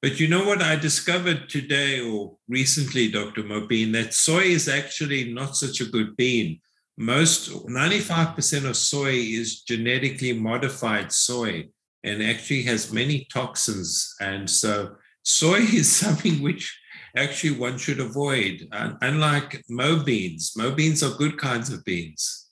But 0.00 0.18
you 0.18 0.28
know 0.28 0.46
what 0.46 0.62
I 0.62 0.76
discovered 0.76 1.50
today 1.50 2.00
or 2.00 2.38
recently, 2.48 3.10
Dr. 3.10 3.42
Mobeen, 3.42 3.92
that 3.92 4.14
soy 4.14 4.44
is 4.44 4.66
actually 4.66 5.30
not 5.34 5.56
such 5.56 5.82
a 5.82 5.90
good 5.90 6.16
bean. 6.16 6.62
Most 6.98 7.50
95% 7.66 8.64
of 8.64 8.76
soy 8.76 9.12
is 9.12 9.62
genetically 9.62 10.32
modified 10.32 11.12
soy 11.12 11.68
and 12.04 12.22
actually 12.22 12.62
has 12.62 12.92
many 12.92 13.26
toxins. 13.30 14.14
And 14.20 14.48
so 14.48 14.96
soy 15.22 15.58
is 15.80 15.94
something 15.94 16.42
which 16.42 16.78
actually 17.16 17.58
one 17.58 17.76
should 17.78 18.00
avoid. 18.00 18.68
unlike 18.72 19.62
Mo 19.68 20.02
beans, 20.02 20.52
Mo 20.56 20.70
beans 20.70 21.02
are 21.02 21.16
good 21.16 21.36
kinds 21.38 21.70
of 21.70 21.84
beans. 21.84 22.46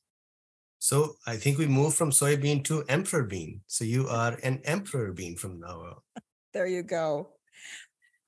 So 0.78 1.16
I 1.26 1.36
think 1.36 1.56
we 1.56 1.66
move 1.66 1.94
from 1.94 2.10
soybean 2.10 2.62
to 2.64 2.84
emperor 2.90 3.22
bean. 3.22 3.62
So 3.66 3.84
you 3.84 4.06
are 4.08 4.36
an 4.42 4.60
emperor 4.64 5.12
bean 5.12 5.36
from 5.36 5.60
now 5.60 5.80
on. 5.80 5.94
There 6.52 6.66
you 6.66 6.84
go. 6.84 7.30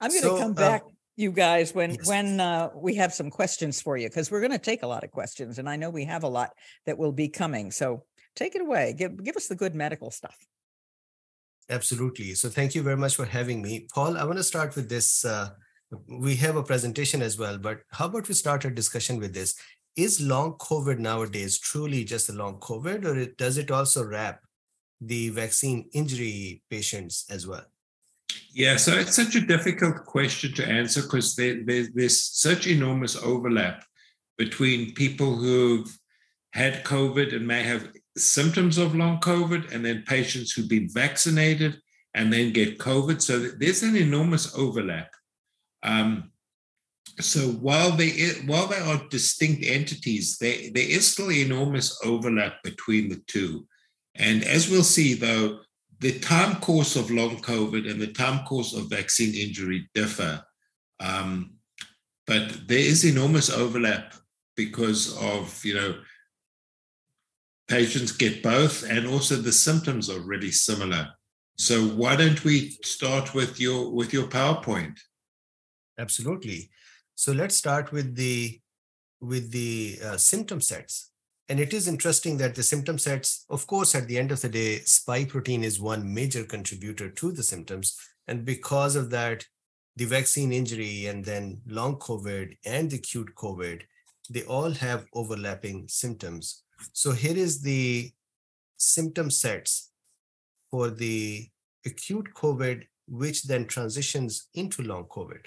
I'm 0.00 0.10
going 0.10 0.22
to 0.22 0.28
so, 0.28 0.38
come 0.38 0.50
uh, 0.52 0.54
back, 0.54 0.82
uh, 0.82 0.95
you 1.16 1.32
guys, 1.32 1.74
when 1.74 1.94
yes. 1.94 2.06
when 2.06 2.40
uh, 2.40 2.70
we 2.74 2.94
have 2.96 3.12
some 3.12 3.30
questions 3.30 3.80
for 3.80 3.96
you, 3.96 4.08
because 4.08 4.30
we're 4.30 4.40
going 4.40 4.52
to 4.52 4.58
take 4.58 4.82
a 4.82 4.86
lot 4.86 5.04
of 5.04 5.10
questions, 5.10 5.58
and 5.58 5.68
I 5.68 5.76
know 5.76 5.90
we 5.90 6.04
have 6.04 6.22
a 6.22 6.28
lot 6.28 6.50
that 6.84 6.98
will 6.98 7.12
be 7.12 7.28
coming. 7.28 7.70
So 7.70 8.04
take 8.34 8.54
it 8.54 8.60
away. 8.60 8.94
Give 8.96 9.22
give 9.22 9.36
us 9.36 9.48
the 9.48 9.56
good 9.56 9.74
medical 9.74 10.10
stuff. 10.10 10.36
Absolutely. 11.68 12.34
So 12.34 12.48
thank 12.48 12.74
you 12.74 12.82
very 12.82 12.96
much 12.96 13.16
for 13.16 13.24
having 13.24 13.60
me, 13.60 13.86
Paul. 13.92 14.16
I 14.16 14.24
want 14.24 14.36
to 14.36 14.44
start 14.44 14.76
with 14.76 14.88
this 14.88 15.24
uh, 15.24 15.50
we 16.08 16.36
have 16.36 16.56
a 16.56 16.62
presentation 16.62 17.22
as 17.22 17.38
well, 17.38 17.58
but 17.58 17.80
how 17.92 18.06
about 18.06 18.28
we 18.28 18.34
start 18.34 18.64
a 18.64 18.70
discussion 18.70 19.18
with 19.18 19.32
this? 19.32 19.54
is 19.96 20.20
long 20.20 20.52
COVID 20.58 20.98
nowadays 20.98 21.58
truly 21.58 22.04
just 22.04 22.28
a 22.28 22.32
long 22.32 22.60
COVID, 22.60 23.04
or 23.04 23.18
it, 23.18 23.38
does 23.38 23.56
it 23.56 23.70
also 23.70 24.04
wrap 24.04 24.40
the 25.00 25.30
vaccine 25.30 25.88
injury 25.92 26.62
patients 26.70 27.24
as 27.30 27.46
well? 27.46 27.64
Yeah, 28.56 28.76
so 28.76 28.94
it's 28.94 29.14
such 29.14 29.34
a 29.34 29.42
difficult 29.42 30.06
question 30.06 30.54
to 30.54 30.66
answer 30.66 31.02
because 31.02 31.36
there, 31.36 31.62
there, 31.62 31.88
there's 31.94 32.22
such 32.22 32.66
enormous 32.66 33.14
overlap 33.14 33.84
between 34.38 34.94
people 34.94 35.36
who've 35.36 35.86
had 36.54 36.82
COVID 36.82 37.36
and 37.36 37.46
may 37.46 37.62
have 37.64 37.92
symptoms 38.16 38.78
of 38.78 38.94
long 38.94 39.20
COVID, 39.20 39.74
and 39.74 39.84
then 39.84 40.04
patients 40.06 40.52
who've 40.52 40.70
been 40.70 40.88
vaccinated 40.88 41.78
and 42.14 42.32
then 42.32 42.54
get 42.54 42.78
COVID. 42.78 43.20
So 43.20 43.40
there's 43.40 43.82
an 43.82 43.94
enormous 43.94 44.56
overlap. 44.56 45.10
Um, 45.82 46.30
so 47.20 47.40
while 47.40 47.90
they 47.90 48.10
while 48.46 48.68
they 48.68 48.78
are 48.78 49.06
distinct 49.10 49.66
entities, 49.66 50.38
there, 50.38 50.56
there 50.72 50.90
is 50.90 51.12
still 51.12 51.30
enormous 51.30 52.00
overlap 52.02 52.62
between 52.64 53.10
the 53.10 53.22
two. 53.26 53.66
And 54.14 54.42
as 54.44 54.70
we'll 54.70 54.82
see, 54.82 55.12
though, 55.12 55.60
the 56.00 56.18
time 56.20 56.56
course 56.56 56.96
of 56.96 57.10
long 57.10 57.36
COVID 57.36 57.90
and 57.90 58.00
the 58.00 58.12
time 58.12 58.44
course 58.44 58.74
of 58.74 58.90
vaccine 58.90 59.34
injury 59.34 59.88
differ. 59.94 60.42
Um, 61.00 61.54
but 62.26 62.68
there 62.68 62.78
is 62.78 63.04
enormous 63.04 63.50
overlap 63.50 64.14
because 64.56 65.16
of, 65.22 65.64
you 65.64 65.74
know, 65.74 65.94
patients 67.68 68.12
get 68.12 68.42
both 68.42 68.88
and 68.88 69.06
also 69.06 69.36
the 69.36 69.52
symptoms 69.52 70.10
are 70.10 70.20
really 70.20 70.50
similar. 70.50 71.08
So 71.58 71.82
why 71.82 72.16
don't 72.16 72.42
we 72.44 72.70
start 72.82 73.34
with 73.34 73.58
your 73.58 73.90
with 73.90 74.12
your 74.12 74.26
PowerPoint? 74.26 74.98
Absolutely. 75.98 76.70
So 77.14 77.32
let's 77.32 77.56
start 77.56 77.92
with 77.92 78.14
the 78.14 78.60
with 79.20 79.50
the 79.50 79.98
uh, 80.04 80.16
symptom 80.18 80.60
sets. 80.60 81.10
And 81.48 81.60
it 81.60 81.72
is 81.72 81.86
interesting 81.86 82.36
that 82.38 82.54
the 82.54 82.62
symptom 82.62 82.98
sets, 82.98 83.44
of 83.48 83.66
course, 83.66 83.94
at 83.94 84.08
the 84.08 84.18
end 84.18 84.32
of 84.32 84.40
the 84.40 84.48
day, 84.48 84.80
spike 84.80 85.28
protein 85.28 85.62
is 85.62 85.80
one 85.80 86.12
major 86.12 86.42
contributor 86.42 87.08
to 87.08 87.30
the 87.30 87.42
symptoms. 87.42 87.96
And 88.26 88.44
because 88.44 88.96
of 88.96 89.10
that, 89.10 89.44
the 89.94 90.06
vaccine 90.06 90.52
injury 90.52 91.06
and 91.06 91.24
then 91.24 91.60
long 91.66 91.96
COVID 91.98 92.56
and 92.64 92.90
the 92.90 92.96
acute 92.96 93.34
COVID, 93.36 93.82
they 94.28 94.42
all 94.42 94.72
have 94.72 95.06
overlapping 95.14 95.86
symptoms. 95.88 96.64
So 96.92 97.12
here 97.12 97.36
is 97.36 97.62
the 97.62 98.10
symptom 98.76 99.30
sets 99.30 99.90
for 100.70 100.90
the 100.90 101.48
acute 101.86 102.28
COVID, 102.34 102.84
which 103.06 103.44
then 103.44 103.66
transitions 103.66 104.48
into 104.54 104.82
long 104.82 105.04
COVID. 105.04 105.46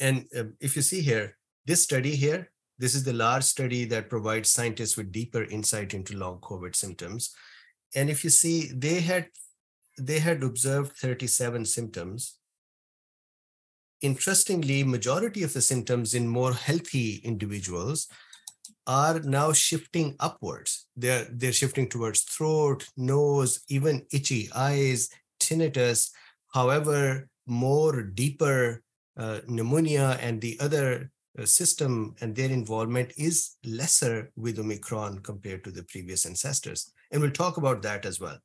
And 0.00 0.26
uh, 0.36 0.44
if 0.60 0.74
you 0.74 0.82
see 0.82 1.00
here, 1.00 1.36
this 1.64 1.84
study 1.84 2.16
here, 2.16 2.50
this 2.78 2.94
is 2.94 3.04
the 3.04 3.12
large 3.12 3.44
study 3.44 3.84
that 3.86 4.10
provides 4.10 4.50
scientists 4.50 4.96
with 4.96 5.12
deeper 5.12 5.44
insight 5.44 5.94
into 5.94 6.16
long 6.16 6.38
COVID 6.40 6.74
symptoms. 6.74 7.34
And 7.94 8.10
if 8.10 8.24
you 8.24 8.30
see, 8.30 8.70
they 8.74 9.00
had 9.00 9.28
they 9.98 10.18
had 10.18 10.42
observed 10.42 10.96
37 10.96 11.64
symptoms. 11.66 12.38
Interestingly, 14.00 14.82
majority 14.82 15.44
of 15.44 15.52
the 15.52 15.60
symptoms 15.60 16.14
in 16.14 16.26
more 16.26 16.52
healthy 16.52 17.20
individuals 17.22 18.08
are 18.86 19.20
now 19.20 19.52
shifting 19.52 20.16
upwards. 20.18 20.86
They're 20.96 21.26
they're 21.30 21.52
shifting 21.52 21.88
towards 21.88 22.22
throat, 22.22 22.88
nose, 22.96 23.60
even 23.68 24.06
itchy 24.12 24.50
eyes, 24.54 25.08
tinnitus. 25.40 26.10
However, 26.52 27.28
more 27.46 28.02
deeper 28.02 28.82
uh, 29.16 29.40
pneumonia 29.46 30.18
and 30.20 30.40
the 30.40 30.58
other 30.60 31.10
Uh, 31.36 31.44
system 31.44 32.14
and 32.20 32.36
their 32.36 32.50
involvement 32.50 33.12
is 33.16 33.56
lesser 33.64 34.30
with 34.36 34.58
Omicron 34.58 35.18
compared 35.18 35.64
to 35.64 35.72
the 35.72 35.82
previous 35.82 36.26
ancestors. 36.26 36.92
And 37.10 37.20
we'll 37.20 37.32
talk 37.32 37.56
about 37.56 37.82
that 37.82 38.06
as 38.06 38.20
well. 38.20 38.38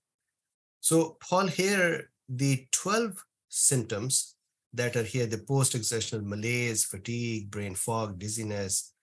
So, 0.82 1.18
Paul, 1.22 1.48
here, 1.48 2.10
the 2.28 2.66
12 2.72 3.24
symptoms 3.50 4.36
that 4.74 4.96
are 4.96 5.04
here 5.04 5.26
the 5.26 5.38
post 5.38 5.76
exertional 5.76 6.26
malaise, 6.26 6.86
fatigue, 6.86 7.52
brain 7.52 7.76
fog, 7.76 8.18
dizziness, 8.18 8.94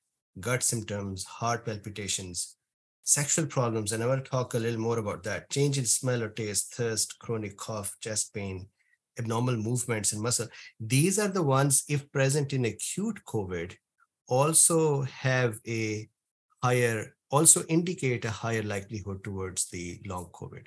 gut 0.40 0.62
symptoms, 0.62 1.24
heart 1.24 1.64
palpitations, 1.64 2.56
sexual 3.02 3.46
problems. 3.46 3.92
And 3.92 4.02
I 4.02 4.06
want 4.06 4.24
to 4.24 4.30
talk 4.30 4.54
a 4.54 4.58
little 4.58 4.80
more 4.80 4.98
about 4.98 5.22
that 5.24 5.50
change 5.50 5.78
in 5.78 5.84
smell 5.84 6.22
or 6.22 6.28
taste, 6.28 6.74
thirst, 6.74 7.18
chronic 7.18 7.56
cough, 7.56 7.96
chest 8.00 8.34
pain, 8.34 8.68
abnormal 9.18 9.56
movements 9.56 10.12
in 10.12 10.20
muscle. 10.20 10.48
These 10.78 11.18
are 11.18 11.28
the 11.28 11.42
ones, 11.42 11.84
if 11.88 12.10
present 12.12 12.52
in 12.52 12.64
acute 12.64 13.20
COVID, 13.26 13.74
also 14.28 15.02
have 15.02 15.58
a 15.66 16.08
higher, 16.62 17.14
also 17.30 17.64
indicate 17.64 18.24
a 18.24 18.30
higher 18.30 18.62
likelihood 18.62 19.22
towards 19.24 19.68
the 19.70 20.00
long 20.06 20.26
COVID. 20.32 20.66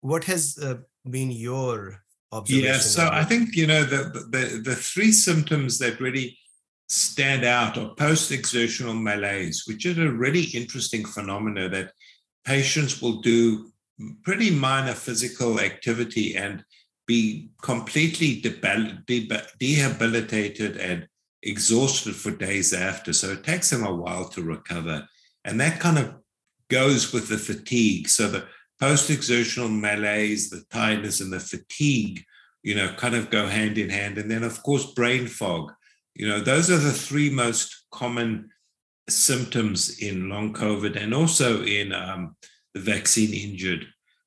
What 0.00 0.24
has 0.24 0.58
uh, 0.62 0.78
been 1.08 1.30
your 1.30 2.02
observation? 2.32 2.66
Yeah, 2.66 2.78
so 2.78 3.08
I 3.12 3.24
think, 3.24 3.54
you 3.54 3.66
know, 3.66 3.84
the, 3.84 4.26
the, 4.30 4.60
the 4.64 4.76
three 4.76 5.12
symptoms 5.12 5.78
that 5.78 6.00
really 6.00 6.38
stand 6.88 7.44
out 7.44 7.78
are 7.78 7.94
post-exertional 7.94 8.94
malaise, 8.94 9.64
which 9.66 9.86
is 9.86 9.98
a 9.98 10.10
really 10.10 10.42
interesting 10.42 11.04
phenomena 11.04 11.68
that 11.70 11.92
patients 12.44 13.00
will 13.00 13.20
do 13.22 13.70
pretty 14.22 14.50
minor 14.50 14.92
physical 14.92 15.60
activity 15.60 16.36
and 16.36 16.64
be 17.06 17.50
completely 17.62 18.40
debilitated 18.40 20.76
and 20.76 21.08
exhausted 21.42 22.16
for 22.16 22.30
days 22.30 22.72
after. 22.72 23.12
So 23.12 23.32
it 23.32 23.44
takes 23.44 23.70
them 23.70 23.84
a 23.84 23.94
while 23.94 24.28
to 24.30 24.42
recover. 24.42 25.06
And 25.44 25.60
that 25.60 25.80
kind 25.80 25.98
of 25.98 26.14
goes 26.70 27.12
with 27.12 27.28
the 27.28 27.38
fatigue. 27.38 28.08
So 28.08 28.28
the 28.28 28.46
post 28.80 29.10
exertional 29.10 29.68
malaise, 29.68 30.50
the 30.50 30.64
tiredness, 30.70 31.20
and 31.20 31.32
the 31.32 31.40
fatigue, 31.40 32.24
you 32.62 32.74
know, 32.74 32.92
kind 32.94 33.14
of 33.14 33.30
go 33.30 33.46
hand 33.46 33.78
in 33.78 33.90
hand. 33.90 34.18
And 34.18 34.30
then, 34.30 34.42
of 34.42 34.62
course, 34.62 34.92
brain 34.94 35.26
fog. 35.26 35.72
You 36.14 36.28
know, 36.28 36.40
those 36.40 36.70
are 36.70 36.78
the 36.78 36.92
three 36.92 37.28
most 37.28 37.84
common 37.90 38.50
symptoms 39.08 39.98
in 39.98 40.30
long 40.30 40.54
COVID 40.54 41.00
and 41.00 41.12
also 41.12 41.62
in 41.62 41.92
um, 41.92 42.36
the 42.72 42.80
vaccine 42.80 43.34
injured. 43.34 43.86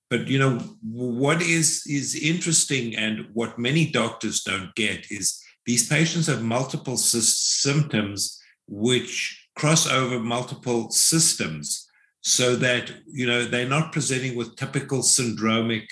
But 0.10 0.28
you 0.28 0.40
know 0.40 0.60
what 0.82 1.42
is 1.42 1.84
is 1.86 2.16
interesting, 2.16 2.96
and 2.96 3.28
what 3.34 3.60
many 3.60 3.92
doctors 3.92 4.42
don't 4.42 4.74
get 4.76 5.12
is 5.12 5.42
these 5.66 5.88
patients 5.88 6.28
have 6.28 6.42
multiple 6.42 6.98
symptoms 6.98 8.40
which 8.68 9.48
cross 9.56 9.90
over 9.90 10.20
multiple 10.20 10.90
systems, 10.92 11.88
so 12.22 12.56
that 12.56 12.92
you 13.06 13.28
know 13.28 13.44
they're 13.46 13.68
not 13.68 13.92
presenting 13.92 14.36
with 14.36 14.56
typical 14.56 15.00
syndromic 15.00 15.88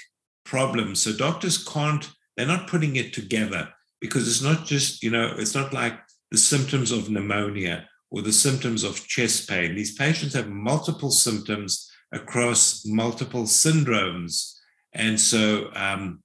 problems. 0.45 1.01
So 1.01 1.11
doctors 1.11 1.61
can't; 1.61 2.09
they're 2.37 2.47
not 2.47 2.69
putting 2.69 2.95
it 2.95 3.11
together 3.11 3.67
because 3.99 4.27
it's 4.27 4.41
not 4.41 4.65
just 4.65 5.03
you 5.03 5.11
know 5.11 5.33
it's 5.37 5.55
not 5.55 5.73
like 5.73 5.99
the 6.31 6.37
symptoms 6.37 6.91
of 6.91 7.09
pneumonia 7.09 7.87
or 8.11 8.21
the 8.21 8.31
symptoms 8.31 8.85
of 8.85 9.05
chest 9.07 9.49
pain. 9.49 9.75
These 9.75 9.95
patients 9.95 10.33
have 10.35 10.47
multiple 10.47 11.11
symptoms 11.11 11.91
across 12.11 12.85
multiple 12.85 13.43
syndromes. 13.43 14.53
And 14.93 15.19
so 15.19 15.69
um, 15.75 16.23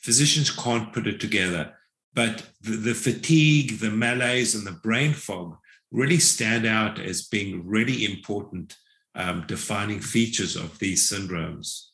physicians 0.00 0.50
can't 0.50 0.92
put 0.92 1.06
it 1.06 1.20
together. 1.20 1.74
But 2.14 2.44
the, 2.62 2.76
the, 2.76 2.94
fatigue, 2.94 3.80
the 3.80 3.90
malaise, 3.90 4.54
and 4.54 4.66
the 4.66 4.80
brain 4.82 5.12
fog 5.12 5.56
really 5.90 6.18
stand 6.18 6.66
out 6.66 6.98
as 6.98 7.28
being 7.28 7.66
really 7.66 8.04
important 8.04 8.76
um, 9.14 9.44
defining 9.46 10.00
features 10.00 10.56
of 10.56 10.78
these 10.78 11.10
syndromes. 11.10 11.86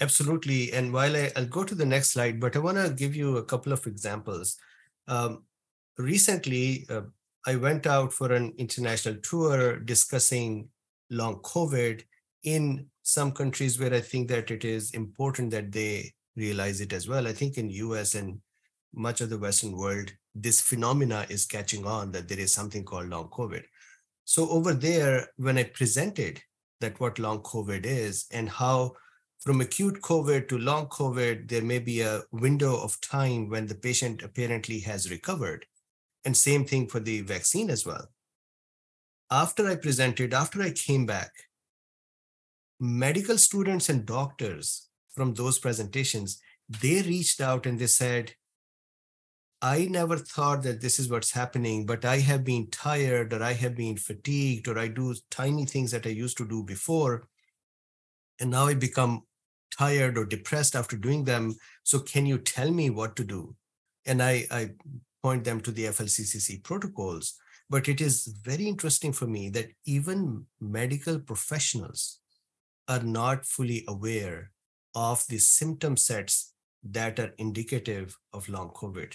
Absolutely. 0.00 0.72
And 0.72 0.92
while 0.92 1.16
I, 1.16 1.32
will 1.36 1.46
go 1.46 1.64
to 1.64 1.74
the 1.74 1.86
next 1.86 2.10
slide, 2.10 2.40
but 2.40 2.56
I 2.56 2.58
want 2.58 2.78
to 2.78 2.92
give 2.92 3.14
you 3.14 3.36
a 3.36 3.44
couple 3.44 3.72
of 3.72 3.86
examples. 3.86 4.56
Um, 5.06 5.44
recently, 5.98 6.86
uh, 6.90 7.02
I 7.46 7.56
went 7.56 7.86
out 7.86 8.12
for 8.12 8.32
an 8.32 8.54
international 8.58 9.16
tour 9.16 9.78
discussing 9.78 10.68
long 11.10 11.36
COVID 11.36 12.02
in 12.42 12.86
some 13.02 13.32
countries 13.32 13.78
where 13.78 13.92
I 13.92 14.00
think 14.00 14.28
that 14.28 14.50
it 14.50 14.64
is 14.64 14.92
important 14.92 15.50
that 15.50 15.72
they 15.72 16.12
realize 16.36 16.80
it 16.80 16.92
as 16.92 17.08
well. 17.08 17.26
I 17.26 17.32
think 17.32 17.58
in 17.58 17.70
US 17.70 18.14
and 18.14 18.40
much 18.94 19.20
of 19.20 19.30
the 19.30 19.38
Western 19.38 19.76
world, 19.76 20.12
this 20.34 20.60
phenomena 20.60 21.26
is 21.28 21.46
catching 21.46 21.86
on 21.86 22.12
that 22.12 22.28
there 22.28 22.38
is 22.38 22.52
something 22.52 22.84
called 22.84 23.08
long 23.08 23.28
COVID. 23.28 23.62
So 24.24 24.48
over 24.48 24.72
there, 24.72 25.28
when 25.36 25.58
I 25.58 25.64
presented 25.64 26.40
that 26.80 26.98
what 26.98 27.18
long 27.18 27.42
COVID 27.42 27.84
is 27.84 28.26
and 28.32 28.48
how 28.48 28.94
from 29.40 29.60
acute 29.60 30.00
COVID 30.00 30.48
to 30.48 30.58
long 30.58 30.86
COVID, 30.86 31.48
there 31.48 31.62
may 31.62 31.78
be 31.78 32.00
a 32.00 32.22
window 32.32 32.82
of 32.82 33.00
time 33.02 33.50
when 33.50 33.66
the 33.66 33.74
patient 33.74 34.22
apparently 34.22 34.80
has 34.80 35.10
recovered. 35.10 35.66
And 36.24 36.34
same 36.34 36.64
thing 36.64 36.88
for 36.88 37.00
the 37.00 37.20
vaccine 37.20 37.68
as 37.68 37.84
well 37.84 38.08
after 39.34 39.66
I 39.66 39.74
presented, 39.74 40.32
after 40.32 40.62
I 40.62 40.70
came 40.70 41.06
back, 41.06 41.32
medical 42.78 43.36
students 43.36 43.88
and 43.88 44.06
doctors 44.06 44.88
from 45.10 45.34
those 45.34 45.58
presentations, 45.58 46.40
they 46.68 47.02
reached 47.02 47.40
out 47.40 47.66
and 47.66 47.76
they 47.76 47.88
said, 47.88 48.34
I 49.60 49.86
never 49.86 50.18
thought 50.18 50.62
that 50.62 50.80
this 50.80 51.00
is 51.00 51.08
what's 51.08 51.32
happening, 51.32 51.84
but 51.84 52.04
I 52.04 52.18
have 52.18 52.44
been 52.44 52.70
tired 52.70 53.32
or 53.32 53.42
I 53.42 53.54
have 53.54 53.74
been 53.74 53.96
fatigued 53.96 54.68
or 54.68 54.78
I 54.78 54.86
do 54.86 55.14
tiny 55.30 55.64
things 55.64 55.90
that 55.90 56.06
I 56.06 56.10
used 56.10 56.36
to 56.38 56.46
do 56.46 56.62
before. 56.62 57.26
And 58.38 58.50
now 58.50 58.66
I 58.66 58.74
become 58.74 59.22
tired 59.76 60.16
or 60.16 60.26
depressed 60.26 60.76
after 60.76 60.96
doing 60.96 61.24
them. 61.24 61.56
So 61.82 61.98
can 61.98 62.24
you 62.24 62.38
tell 62.38 62.70
me 62.70 62.88
what 62.90 63.16
to 63.16 63.24
do? 63.24 63.56
And 64.06 64.22
I, 64.22 64.44
I 64.50 64.70
point 65.24 65.42
them 65.42 65.60
to 65.62 65.72
the 65.72 65.86
FLCCC 65.86 66.62
protocols. 66.62 67.34
But 67.70 67.88
it 67.88 68.00
is 68.00 68.26
very 68.42 68.66
interesting 68.66 69.12
for 69.12 69.26
me 69.26 69.48
that 69.50 69.70
even 69.86 70.46
medical 70.60 71.18
professionals 71.18 72.20
are 72.88 73.02
not 73.02 73.46
fully 73.46 73.84
aware 73.88 74.50
of 74.94 75.24
the 75.28 75.38
symptom 75.38 75.96
sets 75.96 76.52
that 76.82 77.18
are 77.18 77.32
indicative 77.38 78.16
of 78.32 78.48
long 78.48 78.70
COVID. 78.70 79.14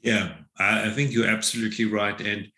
Yeah, 0.00 0.34
I, 0.58 0.90
think 0.90 1.10
you're 1.10 1.26
absolutely 1.26 1.86
right. 1.86 2.18
And 2.20 2.48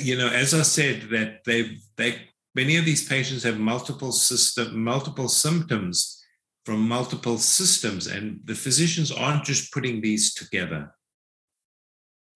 you 0.00 0.18
know, 0.18 0.28
as 0.28 0.52
I 0.52 0.62
said, 0.62 1.02
that 1.10 1.44
they've 1.44 1.80
they 1.96 2.22
many 2.54 2.76
of 2.76 2.84
these 2.84 3.06
patients 3.06 3.44
have 3.44 3.58
multiple 3.58 4.12
system 4.12 4.82
multiple 4.82 5.28
symptoms 5.28 6.22
from 6.64 6.88
multiple 6.88 7.38
systems, 7.38 8.08
and 8.08 8.40
the 8.44 8.54
physicians 8.54 9.12
aren't 9.12 9.44
just 9.44 9.72
putting 9.72 10.00
these 10.00 10.34
together. 10.34 10.92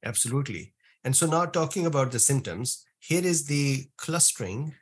Absolutely. 0.05 0.73
And 1.05 1.15
so 1.15 1.27
now 1.27 1.47
talking 1.47 1.87
about 1.87 2.11
the 2.13 2.19
symptoms, 2.19 2.85
here 2.99 3.25
is 3.25 3.47
the 3.47 3.87
clustering 3.97 4.75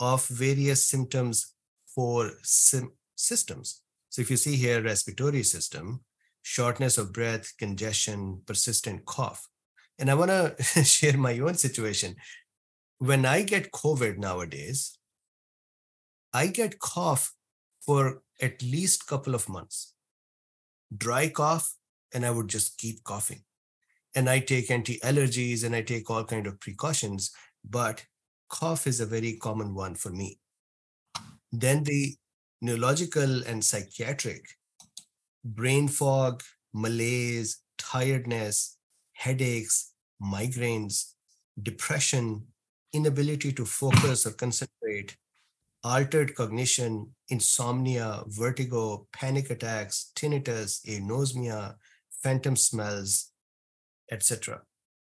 of 0.00 0.26
various 0.26 0.86
symptoms 0.86 1.54
for 1.86 2.32
sim- 2.42 2.92
systems. 3.14 3.82
So 4.08 4.22
if 4.22 4.30
you 4.30 4.36
see 4.36 4.56
here 4.56 4.82
respiratory 4.82 5.42
system, 5.42 6.00
shortness 6.42 6.98
of 6.98 7.12
breath, 7.12 7.56
congestion, 7.58 8.42
persistent 8.46 9.04
cough. 9.04 9.48
And 9.98 10.10
I 10.10 10.14
want 10.14 10.30
to 10.30 10.54
share 10.84 11.16
my 11.16 11.38
own 11.38 11.54
situation. 11.54 12.16
When 12.98 13.24
I 13.24 13.42
get 13.42 13.72
COVID 13.72 14.18
nowadays, 14.18 14.98
I 16.32 16.48
get 16.48 16.78
cough 16.78 17.34
for 17.80 18.22
at 18.40 18.62
least 18.62 19.06
couple 19.06 19.34
of 19.34 19.48
months. 19.48 19.94
Dry 20.96 21.28
cough, 21.28 21.74
and 22.12 22.24
I 22.24 22.30
would 22.30 22.48
just 22.48 22.78
keep 22.78 23.02
coughing. 23.02 23.42
And 24.16 24.28
I 24.30 24.40
take 24.40 24.70
anti-allergies 24.70 25.62
and 25.62 25.76
I 25.76 25.82
take 25.82 26.10
all 26.10 26.24
kind 26.24 26.46
of 26.46 26.58
precautions, 26.58 27.30
but 27.62 28.04
cough 28.48 28.86
is 28.86 28.98
a 28.98 29.06
very 29.06 29.34
common 29.34 29.74
one 29.74 29.94
for 29.94 30.10
me. 30.10 30.40
Then 31.52 31.84
the 31.84 32.16
neurological 32.60 33.44
and 33.44 33.62
psychiatric 33.62 34.46
brain 35.44 35.86
fog, 35.86 36.42
malaise, 36.72 37.62
tiredness, 37.78 38.78
headaches, 39.12 39.92
migraines, 40.20 41.12
depression, 41.62 42.46
inability 42.92 43.52
to 43.52 43.64
focus 43.64 44.26
or 44.26 44.32
concentrate, 44.32 45.16
altered 45.84 46.34
cognition, 46.34 47.14
insomnia, 47.28 48.24
vertigo, 48.26 49.06
panic 49.12 49.50
attacks, 49.50 50.10
tinnitus, 50.16 50.84
anosmia, 50.86 51.74
phantom 52.22 52.56
smells, 52.56 53.30
etc. 54.10 54.62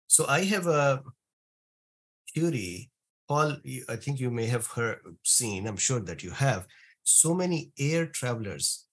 So 0.07 0.27
I 0.27 0.45
have 0.45 0.67
a 0.67 1.03
theory, 2.35 2.91
Paul, 3.29 3.57
I 3.89 3.97
think 3.97 4.21
you 4.21 4.31
may 4.31 4.47
have 4.47 4.67
heard, 4.67 5.01
seen, 5.25 5.67
I'm 5.67 5.77
sure 5.77 6.01
that 6.01 6.23
you 6.23 6.31
have, 6.31 6.67
so 7.03 7.35
many 7.35 7.73
air 7.79 8.07
travelers 8.07 8.85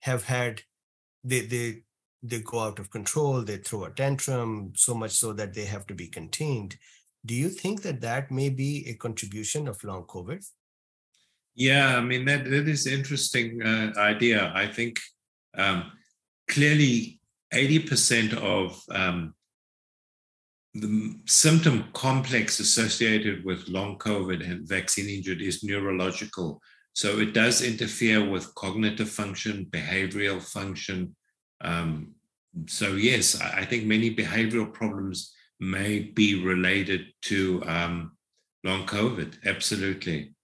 have 0.00 0.24
had 0.24 0.62
they 1.24 1.40
they 1.40 1.82
they 2.22 2.40
go 2.40 2.60
out 2.60 2.78
of 2.78 2.90
control 2.90 3.42
they 3.42 3.56
throw 3.56 3.84
a 3.84 3.90
tantrum 3.90 4.72
so 4.76 4.94
much 4.94 5.12
so 5.12 5.32
that 5.32 5.54
they 5.54 5.64
have 5.64 5.86
to 5.86 5.94
be 5.94 6.06
contained. 6.06 6.76
Do 7.24 7.34
you 7.34 7.48
think 7.48 7.82
that 7.82 8.00
that 8.00 8.30
may 8.30 8.48
be 8.48 8.86
a 8.88 8.94
contribution 8.94 9.68
of 9.68 9.82
long 9.84 10.04
covid? 10.04 10.44
Yeah 11.54 11.96
i 11.96 12.00
mean 12.00 12.24
that 12.26 12.44
that 12.44 12.68
is 12.68 12.86
interesting 12.86 13.62
uh, 13.62 13.92
idea. 13.98 14.52
I 14.54 14.66
think 14.66 14.98
um, 15.56 15.92
clearly 16.48 17.19
80% 17.52 18.34
of 18.34 18.80
um, 18.90 19.34
the 20.74 21.16
symptom 21.26 21.84
complex 21.92 22.60
associated 22.60 23.44
with 23.44 23.68
long 23.68 23.98
covid 23.98 24.48
and 24.48 24.68
vaccine 24.68 25.08
injured 25.08 25.42
is 25.42 25.64
neurological 25.64 26.62
so 26.92 27.18
it 27.18 27.32
does 27.32 27.62
interfere 27.62 28.28
with 28.28 28.54
cognitive 28.54 29.08
function, 29.08 29.66
behavioral 29.70 30.42
function. 30.42 31.14
Um, 31.60 32.14
so, 32.66 32.94
yes, 32.94 33.40
I 33.40 33.64
think 33.64 33.86
many 33.86 34.14
behavioral 34.14 34.72
problems 34.72 35.32
may 35.60 36.00
be 36.00 36.42
related 36.44 37.06
to 37.22 37.62
um, 37.66 38.16
long 38.64 38.86
COVID. 38.86 39.46
Absolutely. 39.46 40.34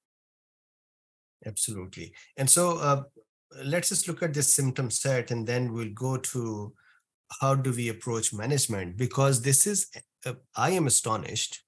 Absolutely. 1.45 2.13
And 2.37 2.49
so, 2.49 2.79
uh, 2.79 3.03
let's 3.65 3.89
just 3.89 4.07
look 4.09 4.23
at 4.23 4.35
this 4.35 4.55
symptom 4.55 4.91
set 4.91 5.31
and 5.31 5.47
then 5.47 5.73
we'll 5.73 5.95
go 5.95 6.17
to 6.17 6.73
how 7.41 7.55
do 7.55 7.73
we 7.73 7.89
approach 7.89 8.33
management 8.33 8.97
because 8.97 9.43
this 9.43 9.67
is 9.67 9.91
uh, 10.25 10.33
i 10.57 10.71
am 10.71 10.87
astonished 10.87 11.63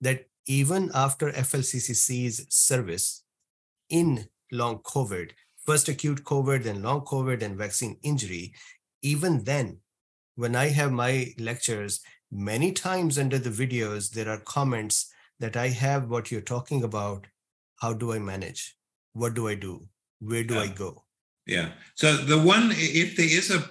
that 0.00 0.26
even 0.46 0.90
after 0.94 1.30
FLCCC's 1.30 2.46
service 2.50 3.24
in 3.88 4.26
long 4.52 4.78
COVID, 4.78 5.30
first 5.64 5.88
acute 5.88 6.24
COVID, 6.24 6.64
then 6.64 6.82
long 6.82 7.00
COVID, 7.02 7.42
and 7.42 7.56
vaccine 7.56 7.96
injury, 8.02 8.52
even 9.02 9.44
then, 9.44 9.78
when 10.36 10.54
I 10.54 10.68
have 10.68 10.92
my 10.92 11.32
lectures, 11.38 12.00
many 12.30 12.72
times 12.72 13.18
under 13.18 13.38
the 13.38 13.50
videos, 13.50 14.10
there 14.10 14.28
are 14.28 14.38
comments 14.38 15.10
that 15.40 15.56
I 15.56 15.68
have 15.68 16.10
what 16.10 16.30
you're 16.30 16.40
talking 16.40 16.82
about. 16.82 17.26
How 17.80 17.92
do 17.92 18.12
I 18.12 18.18
manage? 18.18 18.76
What 19.12 19.34
do 19.34 19.48
I 19.48 19.54
do? 19.54 19.88
Where 20.20 20.44
do 20.44 20.54
yeah. 20.54 20.60
I 20.60 20.66
go? 20.68 21.03
Yeah. 21.46 21.72
So 21.94 22.16
the 22.16 22.38
one, 22.38 22.70
if 22.72 23.16
there 23.16 23.26
is 23.26 23.50
a, 23.50 23.62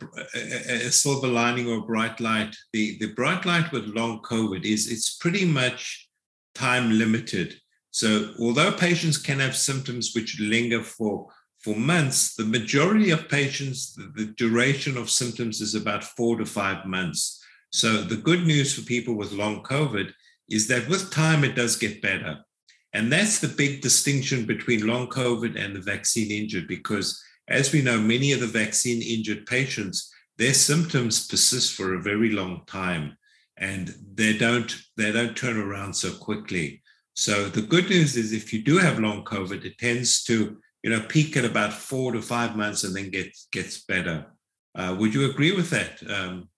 a, 0.70 0.92
silver 0.92 1.28
lining 1.28 1.68
or 1.68 1.80
a 1.80 1.82
bright 1.82 2.20
light, 2.20 2.56
the, 2.72 2.98
the 3.00 3.14
bright 3.14 3.46
light 3.46 3.72
with 3.72 3.86
long 3.88 4.22
COVID 4.22 4.64
is 4.64 4.92
it's 4.92 5.18
pretty 5.18 5.44
much 5.44 6.08
time 6.54 6.92
limited. 6.92 7.56
So, 7.90 8.34
although 8.40 8.72
patients 8.72 9.18
can 9.18 9.40
have 9.40 9.56
symptoms 9.56 10.14
which 10.16 10.40
linger 10.40 10.84
for, 10.84 11.28
for 11.60 11.76
months, 11.76 12.36
the 12.36 12.46
majority 12.46 13.12
of 13.12 13.30
patients, 13.30 13.94
the, 13.94 14.12
the 14.16 14.26
duration 14.34 14.98
of 14.98 15.12
symptoms 15.12 15.62
is 15.62 15.76
about 15.76 16.04
four 16.04 16.38
to 16.38 16.46
five 16.46 16.86
months. 16.86 17.44
So, 17.72 18.02
the 18.02 18.18
good 18.18 18.48
news 18.48 18.74
for 18.74 18.82
people 18.82 19.14
with 19.14 19.32
long 19.32 19.62
COVID 19.62 20.12
is 20.50 20.68
that 20.70 20.90
with 20.90 21.12
time, 21.12 21.44
it 21.44 21.56
does 21.56 21.76
get 21.76 22.02
better. 22.02 22.40
And 22.94 23.12
that's 23.12 23.40
the 23.40 23.48
big 23.48 23.82
distinction 23.82 24.46
between 24.46 24.88
long 24.88 25.08
COVID 25.08 25.60
and 25.60 25.76
the 25.76 25.82
vaccine 25.82 26.32
injured, 26.32 26.68
because 26.68 27.24
as 27.48 27.72
we 27.72 27.82
know, 27.82 28.00
many 28.00 28.32
of 28.32 28.40
the 28.40 28.48
vaccine 28.48 29.02
injured 29.02 29.46
patients, 29.46 30.12
their 30.38 30.54
symptoms 30.54 31.28
persist 31.28 31.76
for 31.76 31.94
a 31.94 32.02
very 32.02 32.32
long 32.32 32.62
time 32.66 33.18
and 33.58 33.96
they 34.16 34.36
don't 34.36 34.76
they 34.98 35.12
don't 35.12 35.38
turn 35.38 35.58
around 35.58 35.94
so 35.94 36.12
quickly. 36.12 36.82
So 37.16 37.48
the 37.50 37.62
good 37.62 37.90
news 37.90 38.16
is 38.18 38.34
if 38.34 38.52
you 38.52 38.64
do 38.64 38.78
have 38.80 39.00
long 39.00 39.24
COVID, 39.24 39.64
it 39.64 39.78
tends 39.78 40.24
to, 40.24 40.58
you 40.82 40.90
know, 40.90 41.02
peak 41.02 41.38
at 41.38 41.46
about 41.46 41.72
four 41.72 42.12
to 42.14 42.22
five 42.22 42.56
months 42.56 42.84
and 42.84 42.96
then 42.96 43.12
gets 43.12 43.48
gets 43.52 43.84
better. 43.86 44.26
Uh, 44.76 44.96
would 45.00 45.14
you 45.14 45.30
agree 45.30 45.52
with 45.52 45.70
that? 45.70 46.02
Um, 46.10 46.50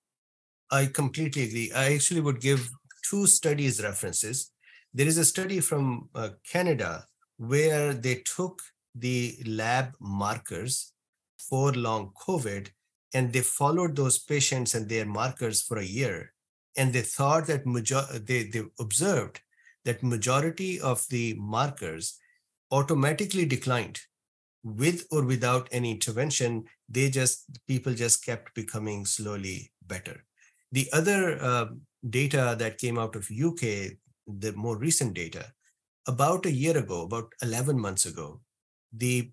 I 0.71 0.85
completely 0.85 1.43
agree. 1.43 1.71
I 1.73 1.93
actually 1.93 2.21
would 2.21 2.39
give 2.39 2.69
two 3.09 3.27
studies 3.27 3.83
references. 3.83 4.51
There 4.93 5.07
is 5.07 5.17
a 5.17 5.25
study 5.25 5.59
from 5.59 6.09
uh, 6.15 6.29
Canada 6.49 7.05
where 7.37 7.93
they 7.93 8.15
took 8.15 8.61
the 8.95 9.37
lab 9.45 9.93
markers 9.99 10.93
for 11.37 11.71
long 11.73 12.11
COVID 12.25 12.69
and 13.13 13.31
they 13.31 13.41
followed 13.41 13.95
those 13.95 14.19
patients 14.19 14.75
and 14.75 14.89
their 14.89 15.05
markers 15.05 15.61
for 15.61 15.77
a 15.77 15.85
year. 15.85 16.33
And 16.77 16.91
they 16.91 17.01
thought 17.01 17.47
that 17.47 17.65
major- 17.65 18.07
they, 18.13 18.43
they 18.43 18.63
observed 18.79 19.41
that 19.85 20.03
majority 20.03 20.79
of 20.81 21.05
the 21.09 21.35
markers 21.35 22.19
automatically 22.71 23.45
declined 23.45 23.99
with 24.65 25.05
or 25.11 25.23
without 25.23 25.69
any 25.71 25.91
intervention 25.91 26.63
they 26.89 27.09
just 27.09 27.45
people 27.67 27.93
just 27.93 28.25
kept 28.25 28.53
becoming 28.55 29.05
slowly 29.05 29.71
better 29.85 30.25
the 30.71 30.87
other 30.91 31.37
uh, 31.39 31.67
data 32.09 32.55
that 32.57 32.79
came 32.79 32.97
out 32.97 33.15
of 33.15 33.29
uk 33.45 33.61
the 33.61 34.51
more 34.55 34.77
recent 34.77 35.13
data 35.13 35.45
about 36.07 36.47
a 36.47 36.51
year 36.51 36.75
ago 36.77 37.03
about 37.03 37.31
11 37.43 37.79
months 37.79 38.07
ago 38.07 38.41
the 38.97 39.31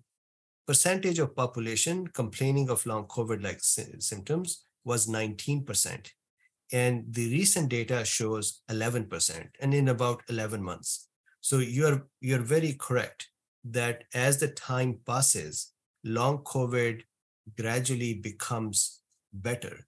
percentage 0.65 1.19
of 1.19 1.35
population 1.35 2.07
complaining 2.07 2.69
of 2.69 2.85
long 2.85 3.05
covid 3.05 3.43
like 3.43 3.61
sy- 3.61 3.99
symptoms 3.99 4.65
was 4.85 5.07
19% 5.07 6.11
and 6.71 7.05
the 7.09 7.29
recent 7.31 7.69
data 7.69 8.03
shows 8.05 8.61
11% 8.69 9.47
and 9.59 9.73
in 9.73 9.89
about 9.89 10.21
11 10.29 10.63
months 10.63 11.09
so 11.41 11.57
you're 11.57 12.07
you're 12.21 12.47
very 12.55 12.73
correct 12.73 13.27
that 13.63 14.03
as 14.13 14.39
the 14.39 14.47
time 14.47 14.99
passes 15.05 15.73
long 16.03 16.37
covid 16.39 17.03
gradually 17.57 18.13
becomes 18.13 19.01
better. 19.31 19.85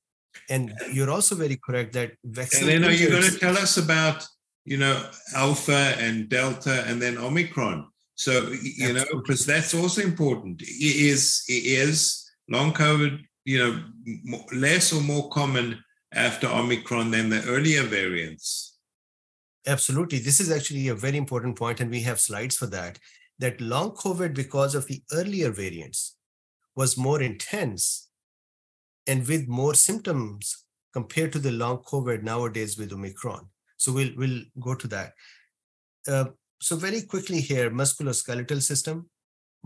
And 0.49 0.73
you're 0.91 1.09
also 1.09 1.35
very 1.35 1.57
correct 1.57 1.93
that 1.93 2.13
vaccine. 2.23 2.69
And 2.69 2.83
then 2.83 2.91
are 2.91 2.93
you 2.93 3.09
going 3.09 3.23
to 3.23 3.39
tell 3.39 3.57
us 3.57 3.77
about, 3.77 4.25
you 4.65 4.77
know, 4.77 5.09
Alpha 5.33 5.95
and 5.97 6.27
Delta 6.27 6.83
and 6.87 7.01
then 7.01 7.17
Omicron? 7.17 7.87
So, 8.15 8.49
you 8.61 8.93
know, 8.93 9.05
because 9.13 9.45
that's 9.45 9.73
also 9.73 10.01
important. 10.01 10.61
Is, 10.61 11.43
is 11.47 12.29
long 12.49 12.73
COVID, 12.73 13.19
you 13.43 13.57
know, 13.59 14.37
less 14.53 14.93
or 14.93 15.01
more 15.01 15.29
common 15.29 15.83
after 16.13 16.47
Omicron 16.47 17.11
than 17.11 17.29
the 17.29 17.43
earlier 17.45 17.83
variants? 17.83 18.77
Absolutely. 19.67 20.19
This 20.19 20.39
is 20.39 20.51
actually 20.51 20.87
a 20.87 20.95
very 20.95 21.17
important 21.17 21.57
point, 21.57 21.81
and 21.81 21.91
we 21.91 22.01
have 22.01 22.19
slides 22.19 22.55
for 22.55 22.67
that. 22.67 22.99
That 23.39 23.59
long 23.59 23.91
COVID, 23.91 24.33
because 24.33 24.75
of 24.75 24.87
the 24.87 25.01
earlier 25.11 25.51
variants, 25.51 26.15
was 26.75 26.97
more 26.97 27.21
intense 27.21 28.09
and 29.07 29.27
with 29.27 29.47
more 29.47 29.73
symptoms 29.73 30.65
compared 30.93 31.31
to 31.33 31.39
the 31.39 31.51
long 31.51 31.79
COVID 31.79 32.23
nowadays 32.23 32.77
with 32.77 32.93
Omicron. 32.93 33.47
So 33.77 33.91
we'll 33.91 34.11
we'll 34.15 34.41
go 34.59 34.75
to 34.75 34.87
that. 34.87 35.13
Uh, 36.07 36.25
so 36.61 36.75
very 36.75 37.01
quickly 37.01 37.41
here, 37.41 37.69
musculoskeletal 37.69 38.61
system, 38.61 39.09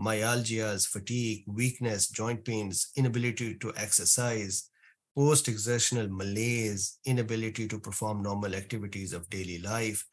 myalgias, 0.00 0.86
fatigue, 0.86 1.44
weakness, 1.46 2.08
joint 2.08 2.44
pains, 2.44 2.90
inability 2.96 3.56
to 3.56 3.72
exercise, 3.76 4.70
post-exertional 5.16 6.08
malaise, 6.08 6.98
inability 7.04 7.68
to 7.68 7.78
perform 7.78 8.22
normal 8.22 8.54
activities 8.54 9.12
of 9.12 9.28
daily 9.28 9.58
life, 9.58 10.04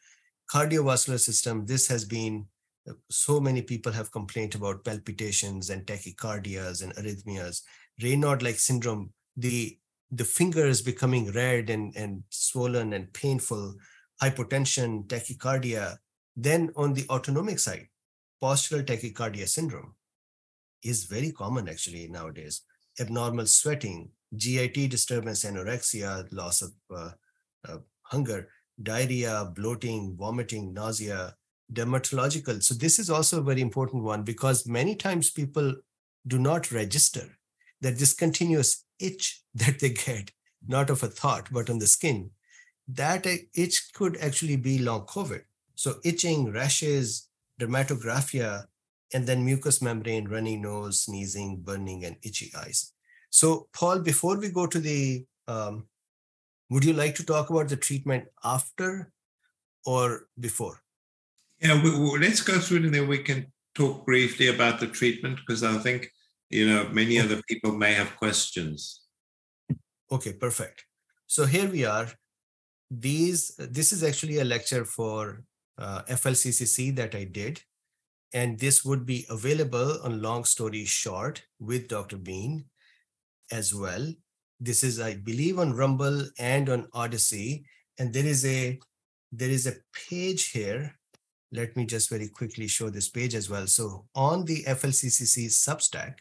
cardiovascular 0.52 1.20
system. 1.20 1.66
This 1.66 1.88
has 1.88 2.06
been 2.06 2.46
uh, 2.90 2.94
so 3.10 3.40
many 3.40 3.62
people 3.62 3.92
have 3.92 4.12
complained 4.12 4.56
about 4.56 4.84
palpitations 4.84 5.70
and 5.70 5.86
tachycardias 5.86 6.84
and 6.84 6.96
arrhythmias. 6.96 7.62
Raynaud-like 8.02 8.60
syndrome, 8.60 9.12
the 9.36 9.78
the 10.12 10.24
fingers 10.24 10.82
becoming 10.82 11.32
red 11.34 11.70
and, 11.70 11.94
and 11.98 12.24
swollen 12.30 12.94
and 12.94 13.12
painful, 13.12 13.76
hypotension, 14.22 15.06
tachycardia. 15.08 15.98
Then 16.39 16.71
on 16.76 16.93
the 16.93 17.06
autonomic 17.10 17.58
side, 17.58 17.88
postural 18.41 18.84
tachycardia 18.84 19.50
syndrome 19.50 19.95
is 20.84 21.06
very 21.06 21.32
common 21.32 21.67
actually 21.67 22.08
nowadays. 22.08 22.62
Abnormal 23.00 23.47
sweating, 23.47 24.12
GIT 24.38 24.91
disturbance, 24.91 25.43
anorexia, 25.43 26.32
loss 26.32 26.62
of 26.62 26.73
uh, 26.95 27.10
uh, 27.67 27.78
hunger, 28.04 28.50
diarrhea, 28.82 29.52
bloating, 29.56 30.15
vomiting, 30.15 30.73
nausea, 30.73 31.36
dermatological. 31.73 32.62
So 32.62 32.76
this 32.76 33.00
is 33.00 33.10
also 33.10 33.39
a 33.39 33.43
very 33.43 33.62
important 33.62 34.04
one 34.04 34.21
because 34.21 34.67
many 34.67 34.95
times 34.95 35.32
people 35.32 35.73
do 36.28 36.38
not 36.38 36.71
register 36.71 37.38
that 37.82 37.97
this 37.97 38.13
continuous 38.13 38.86
itch 39.00 39.41
that 39.56 39.80
they 39.80 39.89
get, 39.89 40.32
not 40.67 40.91
of 40.91 41.02
a 41.02 41.08
thought, 41.08 41.47
but 41.52 41.69
on 41.69 41.80
the 41.80 41.88
skin, 41.88 42.30
that 42.88 43.26
itch 43.56 43.91
could 43.93 44.17
actually 44.17 44.56
be 44.56 44.78
long 44.78 45.02
COVID. 45.08 45.41
So 45.78 46.00
itching, 46.04 46.52
rashes, 46.52 47.30
dermatographia, 47.62 48.66
and 49.13 49.28
then 49.28 49.46
mucous 49.46 49.80
membrane, 49.80 50.28
runny 50.28 50.58
nose, 50.58 51.04
sneezing, 51.04 51.62
burning, 51.63 52.04
and 52.04 52.16
itchy 52.24 52.52
eyes. 52.58 52.94
So, 53.30 53.68
Paul, 53.74 54.00
before 54.00 54.40
we 54.40 54.50
go 54.50 54.66
to 54.66 54.80
the, 54.80 55.26
um, 55.48 55.88
would 56.72 56.84
you 56.84 56.94
like 56.94 57.13
to 57.16 57.26
talk 57.26 57.52
about 57.52 57.70
the 57.70 57.78
treatment 57.78 58.26
after 58.44 59.12
or 59.86 60.28
before? 60.40 60.82
Yeah, 61.62 61.82
we, 61.84 61.92
we, 61.92 62.18
let's 62.18 62.42
go 62.42 62.58
through 62.58 62.78
it 62.78 62.86
and 62.86 62.96
then 62.96 63.08
we 63.08 63.20
can 63.20 63.46
talk 63.76 64.04
briefly 64.04 64.48
about 64.48 64.80
the 64.80 64.88
treatment 64.88 65.38
because 65.38 65.63
I 65.63 65.78
think, 65.78 66.10
you 66.50 66.68
know, 66.68 66.90
many 66.90 67.20
other 67.20 67.40
people 67.48 67.74
may 67.74 67.94
have 67.94 68.18
questions. 68.18 69.04
Okay, 70.12 70.34
perfect. 70.34 70.86
So 71.28 71.46
here 71.46 71.70
we 71.70 71.86
are. 71.86 72.08
These, 72.90 73.56
this 73.58 73.94
is 73.94 74.04
actually 74.04 74.40
a 74.40 74.46
lecture 74.46 74.86
for 74.86 75.44
uh, 75.78 76.02
FLCCC 76.10 76.96
that 76.96 77.16
I 77.16 77.24
did. 77.24 77.62
And 78.34 78.60
this 78.60 78.84
would 78.84 79.06
be 79.06 79.26
available 79.30 80.00
on 80.04 80.22
Long 80.22 80.44
Story 80.44 80.86
Short 80.86 81.44
with 81.60 81.88
Dr. 81.88 82.18
Been 82.18 82.66
as 83.52 83.74
well. 83.74 84.13
This 84.60 84.84
is, 84.84 85.00
I 85.00 85.16
believe, 85.16 85.60
on 85.60 85.74
Rumble 85.74 86.26
and 86.38 86.68
on 86.70 86.88
Odysee. 86.94 87.63
And 88.00 88.13
there 88.13 88.26
is 88.26 88.46
a 88.46 88.80
there 89.32 89.50
is 89.50 89.68
a 89.68 89.76
page 90.10 90.50
here. 90.50 90.98
Let 91.52 91.76
me 91.78 91.86
just 91.86 92.10
very 92.10 92.28
quickly 92.28 92.68
show 92.68 92.90
this 92.90 93.10
page 93.10 93.36
as 93.36 93.50
well. 93.50 93.68
So 93.68 94.06
on 94.16 94.46
the 94.46 94.63
FLCCC 94.63 95.48
Substack, 95.48 96.16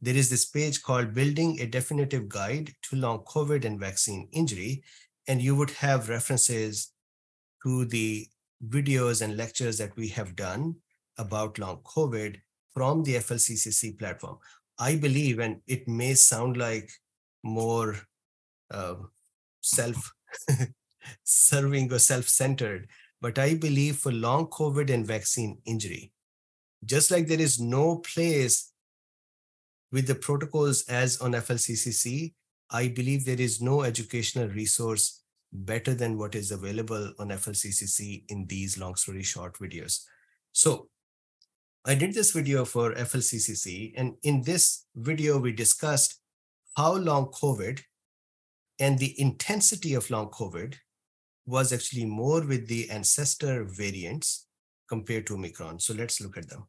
there 0.00 0.16
is 0.16 0.28
this 0.30 0.44
page 0.44 0.82
called 0.82 1.14
Building 1.14 1.60
a 1.60 1.66
Definitive 1.66 2.28
Guide 2.28 2.72
to 2.82 2.96
Long 2.96 3.20
COVID 3.20 3.64
and 3.64 3.78
Vaccine 3.78 4.28
Injury. 4.32 4.82
And 5.28 5.40
you 5.40 5.54
would 5.56 5.70
have 5.70 6.08
references 6.08 6.92
to 7.64 7.84
the 7.84 8.28
videos 8.66 9.22
and 9.22 9.36
lectures 9.36 9.78
that 9.78 9.96
we 9.96 10.08
have 10.08 10.36
done 10.36 10.76
about 11.18 11.58
long 11.58 11.78
COVID 11.84 12.36
from 12.74 13.02
the 13.02 13.16
FLCCC 13.16 13.98
platform. 13.98 14.38
I 14.78 14.96
believe, 14.96 15.38
and 15.38 15.60
it 15.66 15.86
may 15.86 16.14
sound 16.14 16.56
like 16.56 16.90
more 17.42 17.96
uh, 18.70 18.94
self 19.60 20.12
serving 21.24 21.92
or 21.92 21.98
self 21.98 22.28
centered, 22.28 22.88
but 23.20 23.38
I 23.38 23.54
believe 23.54 23.96
for 23.96 24.12
long 24.12 24.46
COVID 24.46 24.90
and 24.90 25.06
vaccine 25.06 25.58
injury, 25.64 26.12
just 26.84 27.10
like 27.10 27.26
there 27.26 27.40
is 27.40 27.60
no 27.60 27.96
place 27.98 28.72
with 29.92 30.06
the 30.06 30.14
protocols 30.14 30.84
as 30.88 31.20
on 31.20 31.32
FLCCC, 31.32 32.32
I 32.70 32.88
believe 32.88 33.24
there 33.24 33.40
is 33.40 33.60
no 33.60 33.82
educational 33.82 34.48
resource 34.48 35.21
better 35.52 35.94
than 35.94 36.18
what 36.18 36.34
is 36.34 36.50
available 36.50 37.12
on 37.18 37.28
FLCCC 37.28 38.24
in 38.28 38.46
these 38.46 38.78
long 38.78 38.94
story 38.94 39.22
short 39.22 39.58
videos. 39.58 40.00
So 40.52 40.88
I 41.84 41.94
did 41.94 42.14
this 42.14 42.30
video 42.30 42.64
for 42.64 42.94
FLCCC, 42.94 43.94
and 43.96 44.14
in 44.22 44.42
this 44.42 44.86
video, 44.94 45.38
we 45.38 45.52
discussed 45.52 46.20
how 46.76 46.94
long 46.94 47.26
COVID 47.26 47.80
and 48.78 48.98
the 48.98 49.20
intensity 49.20 49.94
of 49.94 50.08
long 50.10 50.30
COVID 50.30 50.76
was 51.44 51.72
actually 51.72 52.04
more 52.04 52.46
with 52.46 52.68
the 52.68 52.88
ancestor 52.90 53.64
variants 53.64 54.46
compared 54.88 55.26
to 55.26 55.34
Omicron. 55.34 55.80
So 55.80 55.92
let's 55.92 56.20
look 56.20 56.36
at 56.36 56.48
them. 56.48 56.68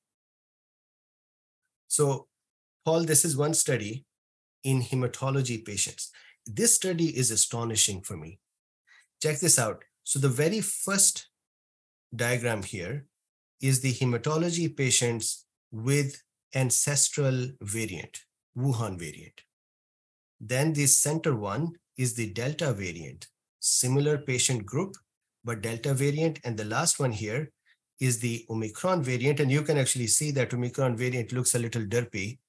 So, 1.87 2.27
Paul, 2.83 3.03
this 3.03 3.23
is 3.23 3.37
one 3.37 3.53
study 3.53 4.05
in 4.63 4.81
hematology 4.81 5.63
patients. 5.63 6.09
This 6.45 6.75
study 6.75 7.15
is 7.15 7.31
astonishing 7.31 8.01
for 8.01 8.17
me. 8.17 8.39
Check 9.23 9.39
this 9.39 9.57
out. 9.57 9.85
So, 10.03 10.19
the 10.19 10.27
very 10.27 10.59
first 10.59 11.29
diagram 12.13 12.61
here 12.61 13.05
is 13.61 13.79
the 13.79 13.93
hematology 13.93 14.75
patients 14.75 15.45
with 15.71 16.21
ancestral 16.53 17.47
variant, 17.61 18.19
Wuhan 18.57 18.99
variant. 18.99 19.39
Then 20.41 20.73
the 20.73 20.87
center 20.87 21.37
one 21.37 21.71
is 21.97 22.15
the 22.15 22.33
Delta 22.33 22.73
variant, 22.73 23.27
similar 23.61 24.17
patient 24.17 24.65
group, 24.65 24.93
but 25.45 25.61
Delta 25.61 25.93
variant. 25.93 26.39
And 26.43 26.57
the 26.57 26.65
last 26.65 26.99
one 26.99 27.13
here 27.13 27.49
is 28.01 28.19
the 28.19 28.45
Omicron 28.49 29.03
variant. 29.03 29.39
And 29.39 29.49
you 29.49 29.61
can 29.61 29.77
actually 29.77 30.07
see 30.07 30.31
that 30.31 30.53
Omicron 30.53 30.97
variant 30.97 31.31
looks 31.31 31.55
a 31.55 31.59
little 31.59 31.83
derpy 31.83 32.39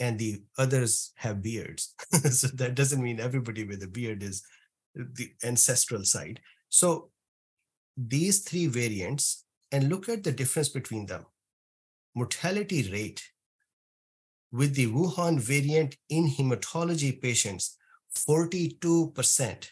and 0.00 0.18
the 0.18 0.42
others 0.56 1.12
have 1.16 1.42
beards. 1.42 1.94
so 2.30 2.46
that 2.54 2.74
doesn't 2.74 3.02
mean 3.02 3.20
everybody 3.20 3.64
with 3.64 3.82
a 3.82 3.88
beard 3.88 4.22
is 4.22 4.42
the 4.94 5.32
ancestral 5.42 6.04
side. 6.04 6.40
So 6.68 7.10
these 7.96 8.40
three 8.40 8.66
variants 8.66 9.44
and 9.70 9.88
look 9.88 10.08
at 10.08 10.22
the 10.22 10.32
difference 10.32 10.68
between 10.68 11.06
them. 11.06 11.24
Mortality 12.14 12.90
rate 12.92 13.22
with 14.52 14.74
the 14.74 14.86
Wuhan 14.86 15.40
variant 15.40 15.96
in 16.10 16.28
hematology 16.28 17.20
patients, 17.20 17.78
42%. 18.28 19.68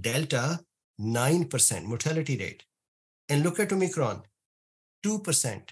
Delta, 0.00 0.60
9% 1.00 1.84
mortality 1.84 2.36
rate. 2.36 2.64
And 3.30 3.42
look 3.42 3.58
at 3.58 3.72
Omicron, 3.72 4.22
2%. 5.04 5.70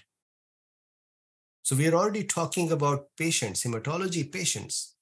So 1.61 1.75
we 1.75 1.87
are 1.87 1.93
already 1.93 2.23
talking 2.23 2.71
about 2.71 3.05
patients, 3.15 3.63
hematology 3.63 4.29
patients, 4.31 4.95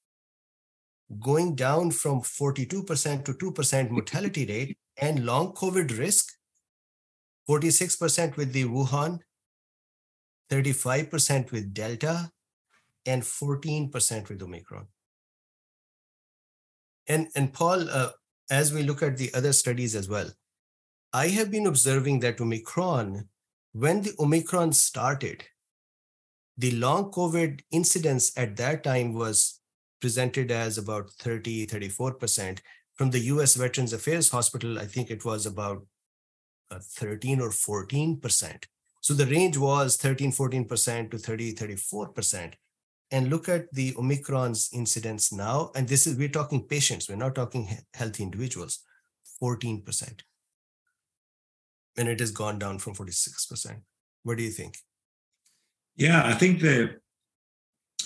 going 1.20 1.56
down 1.56 1.91
from 1.91 2.22
42% 2.22 3.26
to 3.26 3.34
2% 3.34 3.89
mortality 3.89 4.46
rate 4.46 4.78
and 4.98 5.26
long 5.26 5.54
COVID 5.54 5.98
risk 5.98 6.38
46% 7.48 8.36
with 8.36 8.52
the 8.52 8.65
Wuhan, 8.65 9.20
35% 10.50 11.52
with 11.52 11.74
Delta, 11.74 12.32
and 13.06 13.22
14% 13.24 14.30
with 14.30 14.41
Omicron. 14.41 14.88
And, 17.08 17.30
and 17.36 17.54
Paul, 17.54 17.89
uh, 17.89 18.10
as 18.52 18.74
we 18.74 18.84
look 18.84 19.02
at 19.02 19.17
the 19.17 19.34
other 19.34 19.54
studies 19.54 19.96
as 19.96 20.10
well, 20.10 20.30
I 21.13 21.30
have 21.30 21.50
been 21.50 21.67
observing 21.67 22.20
that 22.20 22.41
Omicron, 22.41 23.30
when 23.72 24.02
the 24.02 24.13
Omicron 24.20 24.74
started, 24.74 25.46
the 26.58 26.72
long 26.72 27.12
COVID 27.12 27.62
incidence 27.72 28.38
at 28.38 28.58
that 28.58 28.84
time 28.84 29.13
was 29.13 29.62
presented 29.99 30.51
as 30.51 30.77
about 30.77 31.12
30, 31.12 31.67
34%. 31.67 32.60
From 32.95 33.12
the 33.12 33.19
US 33.19 33.55
Veterans 33.55 33.93
Affairs 33.93 34.29
Hospital, 34.29 34.79
I 34.79 34.86
think 34.86 35.10
it 35.10 35.23
was 35.25 35.45
about 35.45 35.86
uh, 36.71 36.79
13 36.81 37.39
or 37.41 37.49
14%. 37.49 38.65
So 39.01 39.13
the 39.13 39.25
range 39.25 39.57
was 39.57 39.95
13, 39.97 40.31
14% 40.31 41.12
to 41.12 41.17
30, 41.17 41.53
34%. 41.53 42.53
And 43.10 43.29
look 43.29 43.47
at 43.47 43.71
the 43.71 43.93
Omicron's 43.97 44.69
incidence 44.73 45.31
now. 45.31 45.71
And 45.75 45.88
this 45.88 46.07
is, 46.07 46.17
we're 46.17 46.27
talking 46.27 46.63
patients, 46.63 47.07
we're 47.07 47.15
not 47.15 47.36
talking 47.36 47.69
healthy 47.93 48.23
individuals, 48.23 48.79
14%. 49.41 50.21
And 51.97 52.10
it 52.10 52.19
has 52.19 52.31
gone 52.31 52.60
down 52.60 52.79
from 52.79 52.95
46%. 52.95 53.81
What 54.23 54.38
do 54.38 54.43
you 54.43 54.51
think? 54.51 54.77
Yeah, 55.95 56.21
I 56.25 56.33
think 56.33 56.62
that 56.62 56.97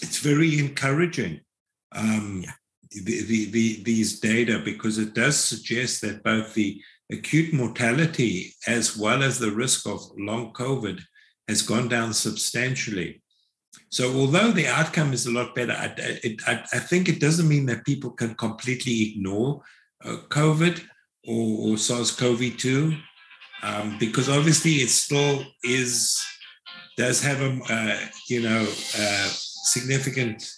it's 0.02 0.20
very 0.20 0.60
encouraging. 0.60 1.42
Um, 1.94 2.44
yeah. 2.44 2.52
the, 3.04 3.24
the, 3.24 3.52
the, 3.52 3.84
these 3.84 4.20
data 4.20 4.62
because 4.64 4.98
it 4.98 5.14
does 5.14 5.38
suggest 5.38 6.02
that 6.02 6.24
both 6.24 6.54
the 6.54 6.82
acute 7.12 7.54
mortality 7.54 8.54
as 8.68 8.98
well 8.98 9.24
as 9.24 9.38
the 9.38 9.52
risk 9.52 9.88
of 9.88 10.00
long 10.18 10.54
COVID 10.54 11.02
has 11.48 11.62
gone 11.62 11.88
down 11.90 12.14
substantially. 12.14 13.22
So, 13.90 14.14
although 14.14 14.52
the 14.52 14.68
outcome 14.68 15.14
is 15.14 15.26
a 15.26 15.32
lot 15.32 15.54
better, 15.54 15.74
I, 15.74 15.94
I, 16.48 16.64
I 16.74 16.80
think 16.80 17.10
it 17.10 17.20
doesn't 17.20 17.48
mean 17.48 17.66
that 17.68 17.86
people 17.86 18.12
can 18.12 18.36
completely 18.36 19.12
ignore 19.12 19.62
uh, 20.04 20.18
COVID 20.30 20.82
or, 21.28 21.72
or 21.74 21.78
SARS 21.78 22.12
CoV 22.12 22.58
2, 22.58 22.96
um, 23.64 23.98
because 24.00 24.30
obviously 24.30 24.76
it 24.76 24.90
still 24.90 25.44
is, 25.64 26.22
does 26.98 27.22
have 27.22 27.42
a, 27.42 27.60
uh, 27.70 28.00
you 28.30 28.42
know, 28.42 28.62
uh, 28.98 29.30
significant 29.64 30.50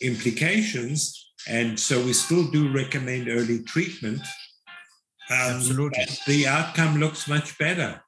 implications. 0.00 1.32
And 1.48 1.78
so 1.78 2.02
we 2.04 2.12
still 2.12 2.50
do 2.50 2.72
recommend 2.72 3.28
early 3.28 3.62
treatment. 3.62 4.20
Um, 5.30 5.56
Absolutely. 5.56 6.06
The 6.26 6.46
outcome 6.46 6.98
looks 6.98 7.28
much 7.28 7.56
better. 7.58 8.02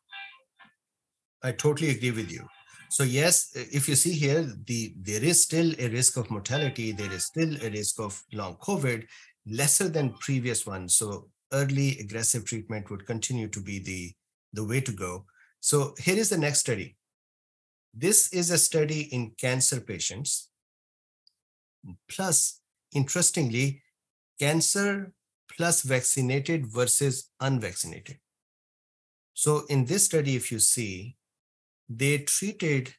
I 1.42 1.52
totally 1.52 1.90
agree 1.90 2.10
with 2.10 2.30
you. 2.30 2.46
So 2.90 3.04
yes, 3.04 3.52
if 3.54 3.88
you 3.88 3.94
see 3.94 4.12
here, 4.12 4.42
the 4.66 4.92
there 5.00 5.24
is 5.24 5.42
still 5.42 5.72
a 5.78 5.88
risk 5.88 6.18
of 6.18 6.30
mortality. 6.30 6.92
There 6.92 7.10
is 7.10 7.24
still 7.24 7.56
a 7.62 7.70
risk 7.70 7.98
of 8.00 8.22
long 8.32 8.56
COVID, 8.56 9.06
lesser 9.46 9.88
than 9.88 10.12
previous 10.20 10.66
ones. 10.66 10.94
So 10.94 11.30
early 11.52 11.98
aggressive 12.00 12.44
treatment 12.44 12.90
would 12.90 13.06
continue 13.06 13.48
to 13.48 13.60
be 13.60 13.78
the, 13.78 14.12
the 14.52 14.64
way 14.64 14.80
to 14.82 14.92
go. 14.92 15.24
So 15.60 15.94
here 15.98 16.16
is 16.16 16.28
the 16.28 16.38
next 16.38 16.60
study. 16.60 16.96
This 17.94 18.32
is 18.32 18.50
a 18.50 18.58
study 18.58 19.02
in 19.12 19.32
cancer 19.38 19.80
patients. 19.80 20.50
Plus, 22.08 22.60
interestingly, 22.92 23.82
cancer 24.38 25.12
plus 25.56 25.82
vaccinated 25.82 26.66
versus 26.66 27.30
unvaccinated. 27.40 28.18
So 29.34 29.64
in 29.68 29.84
this 29.84 30.04
study, 30.04 30.36
if 30.36 30.52
you 30.52 30.58
see, 30.58 31.16
they 31.88 32.18
treated 32.18 32.94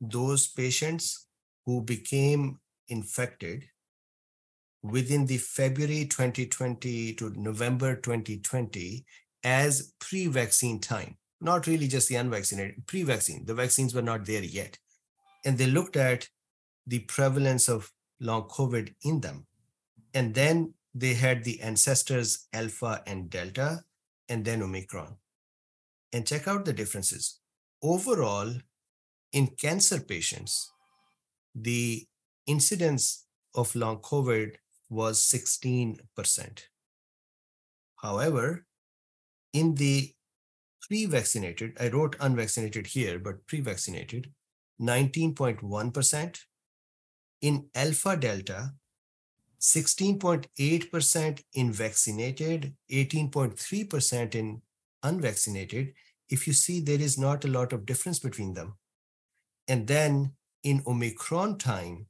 those 0.00 0.46
patients 0.46 1.26
who 1.66 1.82
became 1.82 2.60
infected 2.88 3.64
within 4.82 5.26
the 5.26 5.38
February 5.38 6.06
2020 6.06 7.14
to 7.14 7.30
November 7.36 7.96
2020 7.96 9.04
as 9.44 9.92
pre-vaccine 9.98 10.80
time, 10.80 11.16
not 11.40 11.66
really 11.66 11.88
just 11.88 12.08
the 12.08 12.14
unvaccinated, 12.16 12.86
pre-vaccine. 12.86 13.44
The 13.44 13.54
vaccines 13.54 13.94
were 13.94 14.02
not 14.02 14.24
there 14.24 14.42
yet. 14.42 14.78
And 15.44 15.58
they 15.58 15.66
looked 15.66 15.96
at 15.96 16.28
the 16.86 17.00
prevalence 17.00 17.68
of 17.68 17.92
long 18.20 18.42
COVID 18.48 18.94
in 19.02 19.20
them. 19.20 19.46
And 20.14 20.34
then 20.34 20.74
they 20.94 21.14
had 21.14 21.44
the 21.44 21.60
ancestors 21.60 22.48
alpha 22.52 23.02
and 23.06 23.30
delta, 23.30 23.84
and 24.28 24.44
then 24.44 24.62
Omicron. 24.62 25.16
And 26.12 26.26
check 26.26 26.48
out 26.48 26.64
the 26.64 26.72
differences 26.72 27.40
overall, 27.82 28.52
in 29.32 29.46
cancer 29.46 30.00
patients, 30.00 30.72
the 31.54 32.06
incidence 32.46 33.26
of 33.54 33.74
long 33.74 33.98
COVID 33.98 34.54
was 34.90 35.20
16%. 35.20 35.98
However, 37.96 38.66
in 39.52 39.74
the 39.74 40.12
pre 40.80 41.06
vaccinated, 41.06 41.76
I 41.80 41.88
wrote 41.88 42.16
unvaccinated 42.20 42.88
here, 42.88 43.18
but 43.18 43.46
pre 43.46 43.60
vaccinated, 43.60 44.32
19.1%. 44.80 46.38
In 47.40 47.68
alpha 47.74 48.16
delta, 48.16 48.74
16.8% 49.60 51.42
in 51.54 51.72
vaccinated, 51.72 52.74
18.3% 52.90 54.34
in 54.34 54.62
unvaccinated, 55.02 55.94
if 56.28 56.46
you 56.46 56.52
see 56.52 56.80
there 56.80 57.00
is 57.00 57.18
not 57.18 57.44
a 57.44 57.48
lot 57.48 57.72
of 57.72 57.86
difference 57.86 58.18
between 58.18 58.54
them. 58.54 58.74
And 59.66 59.86
then 59.86 60.32
in 60.62 60.82
Omicron 60.86 61.58
time, 61.58 62.06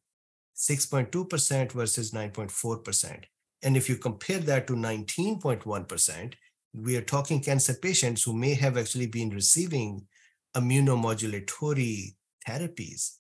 6.2% 0.57 1.73
versus 1.73 2.11
9.4%. 2.11 3.25
And 3.63 3.77
if 3.77 3.89
you 3.89 3.97
compare 3.97 4.39
that 4.41 4.67
to 4.67 4.75
19.1%, 4.75 6.35
we 6.75 6.97
are 6.97 7.03
talking 7.03 7.41
cancer 7.41 7.75
patients 7.75 8.23
who 8.23 8.33
may 8.33 8.55
have 8.55 8.77
actually 8.77 9.07
been 9.07 9.31
receiving 9.31 10.07
immunomodulatory 10.55 12.15
therapies. 12.47 13.17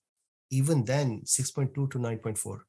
Even 0.50 0.84
then, 0.84 1.22
6.2 1.24 1.74
to 1.74 1.98
9.4. 1.98 2.60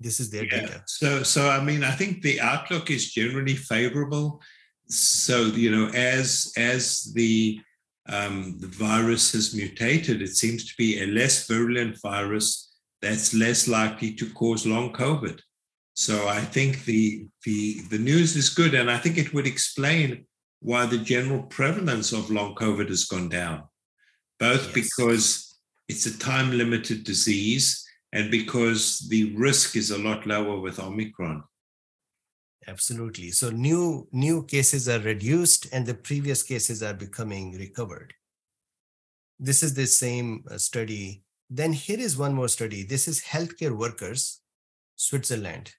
This 0.00 0.20
is 0.20 0.30
their 0.30 0.44
yeah. 0.44 0.60
data. 0.60 0.82
So, 0.86 1.22
so 1.24 1.48
I 1.48 1.62
mean, 1.62 1.82
I 1.82 1.90
think 1.90 2.22
the 2.22 2.40
outlook 2.40 2.90
is 2.90 3.12
generally 3.12 3.56
favorable 3.56 4.40
so 4.88 5.42
you 5.46 5.70
know 5.70 5.88
as 5.90 6.52
as 6.56 7.12
the 7.14 7.60
um, 8.08 8.56
the 8.58 8.66
virus 8.66 9.32
has 9.32 9.54
mutated 9.54 10.22
it 10.22 10.34
seems 10.34 10.64
to 10.64 10.74
be 10.78 11.02
a 11.02 11.06
less 11.06 11.46
virulent 11.46 12.00
virus 12.00 12.74
that's 13.02 13.34
less 13.34 13.68
likely 13.68 14.14
to 14.14 14.30
cause 14.32 14.66
long 14.66 14.92
covid 14.92 15.40
so 15.94 16.26
i 16.26 16.40
think 16.40 16.84
the 16.84 17.26
the 17.44 17.80
the 17.90 17.98
news 17.98 18.34
is 18.34 18.48
good 18.48 18.74
and 18.74 18.90
i 18.90 18.96
think 18.96 19.18
it 19.18 19.34
would 19.34 19.46
explain 19.46 20.24
why 20.60 20.86
the 20.86 20.98
general 20.98 21.42
prevalence 21.44 22.12
of 22.12 22.30
long 22.30 22.54
covid 22.54 22.88
has 22.88 23.04
gone 23.04 23.28
down 23.28 23.62
both 24.38 24.64
yes. 24.64 24.72
because 24.72 25.58
it's 25.88 26.06
a 26.06 26.18
time 26.18 26.50
limited 26.56 27.04
disease 27.04 27.86
and 28.12 28.30
because 28.30 29.06
the 29.08 29.34
risk 29.36 29.76
is 29.76 29.90
a 29.90 29.98
lot 29.98 30.26
lower 30.26 30.60
with 30.60 30.78
omicron. 30.78 31.42
Absolutely. 32.66 33.30
So 33.30 33.50
new 33.50 34.08
new 34.12 34.44
cases 34.44 34.88
are 34.88 34.98
reduced 34.98 35.68
and 35.72 35.86
the 35.86 35.94
previous 35.94 36.42
cases 36.42 36.82
are 36.82 36.94
becoming 36.94 37.56
recovered. 37.56 38.12
This 39.38 39.62
is 39.62 39.74
the 39.74 39.86
same 39.86 40.44
uh, 40.50 40.58
study. 40.58 41.22
Then 41.48 41.72
here 41.72 41.98
is 41.98 42.18
one 42.18 42.34
more 42.34 42.48
study. 42.48 42.82
This 42.82 43.08
is 43.08 43.22
healthcare 43.22 43.76
workers 43.76 44.40
switzerland. 44.96 45.72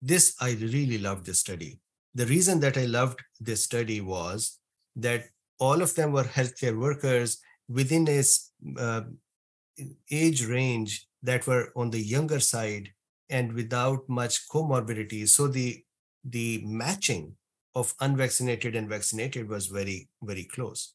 This 0.00 0.34
i 0.40 0.52
really 0.52 0.98
loved 0.98 1.26
this 1.26 1.38
study. 1.38 1.80
The 2.14 2.26
reason 2.26 2.58
that 2.60 2.76
i 2.76 2.86
loved 2.86 3.22
this 3.40 3.62
study 3.64 4.00
was 4.00 4.58
that 4.96 5.26
all 5.60 5.80
of 5.80 5.94
them 5.94 6.10
were 6.10 6.24
healthcare 6.24 6.76
workers 6.76 7.38
within 7.72 8.08
a 8.08 8.22
uh, 8.78 9.02
age 10.10 10.44
range 10.46 11.06
that 11.22 11.46
were 11.46 11.72
on 11.76 11.90
the 11.90 12.00
younger 12.00 12.40
side 12.40 12.90
and 13.30 13.52
without 13.52 14.08
much 14.08 14.48
comorbidity 14.48 15.28
so 15.28 15.46
the 15.46 15.82
the 16.24 16.62
matching 16.64 17.36
of 17.74 17.94
unvaccinated 18.00 18.76
and 18.76 18.88
vaccinated 18.88 19.48
was 19.48 19.66
very, 19.66 20.08
very 20.22 20.44
close. 20.44 20.94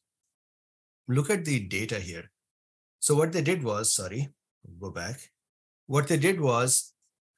Look 1.08 1.30
at 1.30 1.44
the 1.44 1.60
data 1.60 1.98
here. 1.98 2.30
So, 3.00 3.14
what 3.14 3.32
they 3.32 3.42
did 3.42 3.62
was, 3.62 3.94
sorry, 3.94 4.28
go 4.80 4.90
back. 4.90 5.30
What 5.86 6.08
they 6.08 6.18
did 6.18 6.40
was 6.40 6.92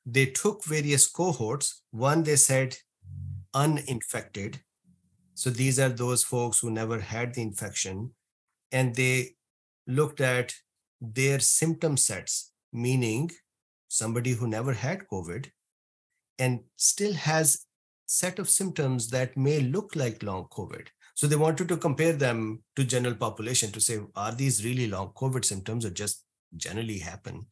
they 0.05 0.27
took 0.27 0.65
various 0.65 1.07
cohorts. 1.07 1.83
One, 1.91 2.23
they 2.23 2.37
said 2.37 2.79
uninfected. 3.55 4.61
So, 5.35 5.51
these 5.51 5.79
are 5.79 5.89
those 5.89 6.25
folks 6.25 6.59
who 6.59 6.71
never 6.71 7.01
had 7.01 7.35
the 7.35 7.43
infection. 7.43 8.13
And 8.73 8.95
they 8.95 9.37
looked 9.87 10.21
at 10.21 10.55
their 11.01 11.41
symptom 11.41 11.97
sets, 11.97 12.53
meaning 12.73 13.31
somebody 13.89 14.33
who 14.33 14.47
never 14.47 14.73
had 14.73 15.09
COVID 15.13 15.51
and 16.39 16.61
still 16.77 17.13
has 17.15 17.67
set 18.07 18.39
of 18.39 18.49
symptoms 18.49 19.11
that 19.11 19.37
may 19.37 19.61
look 19.61 19.95
like 19.95 20.23
long 20.23 20.47
COVID. 20.51 20.87
So 21.15 21.27
they 21.27 21.37
wanted 21.37 21.69
to 21.69 21.77
compare 21.77 22.15
them 22.15 22.63
to 22.77 22.85
general 22.85 23.15
population 23.15 23.71
to 23.73 23.81
say, 23.81 24.01
are 24.17 24.33
these 24.33 24.65
really 24.65 24.87
long 24.87 25.09
COVID 25.15 25.45
symptoms 25.45 25.85
or 25.85 25.91
just 25.91 26.25
generally 26.57 26.99
happen? 26.99 27.47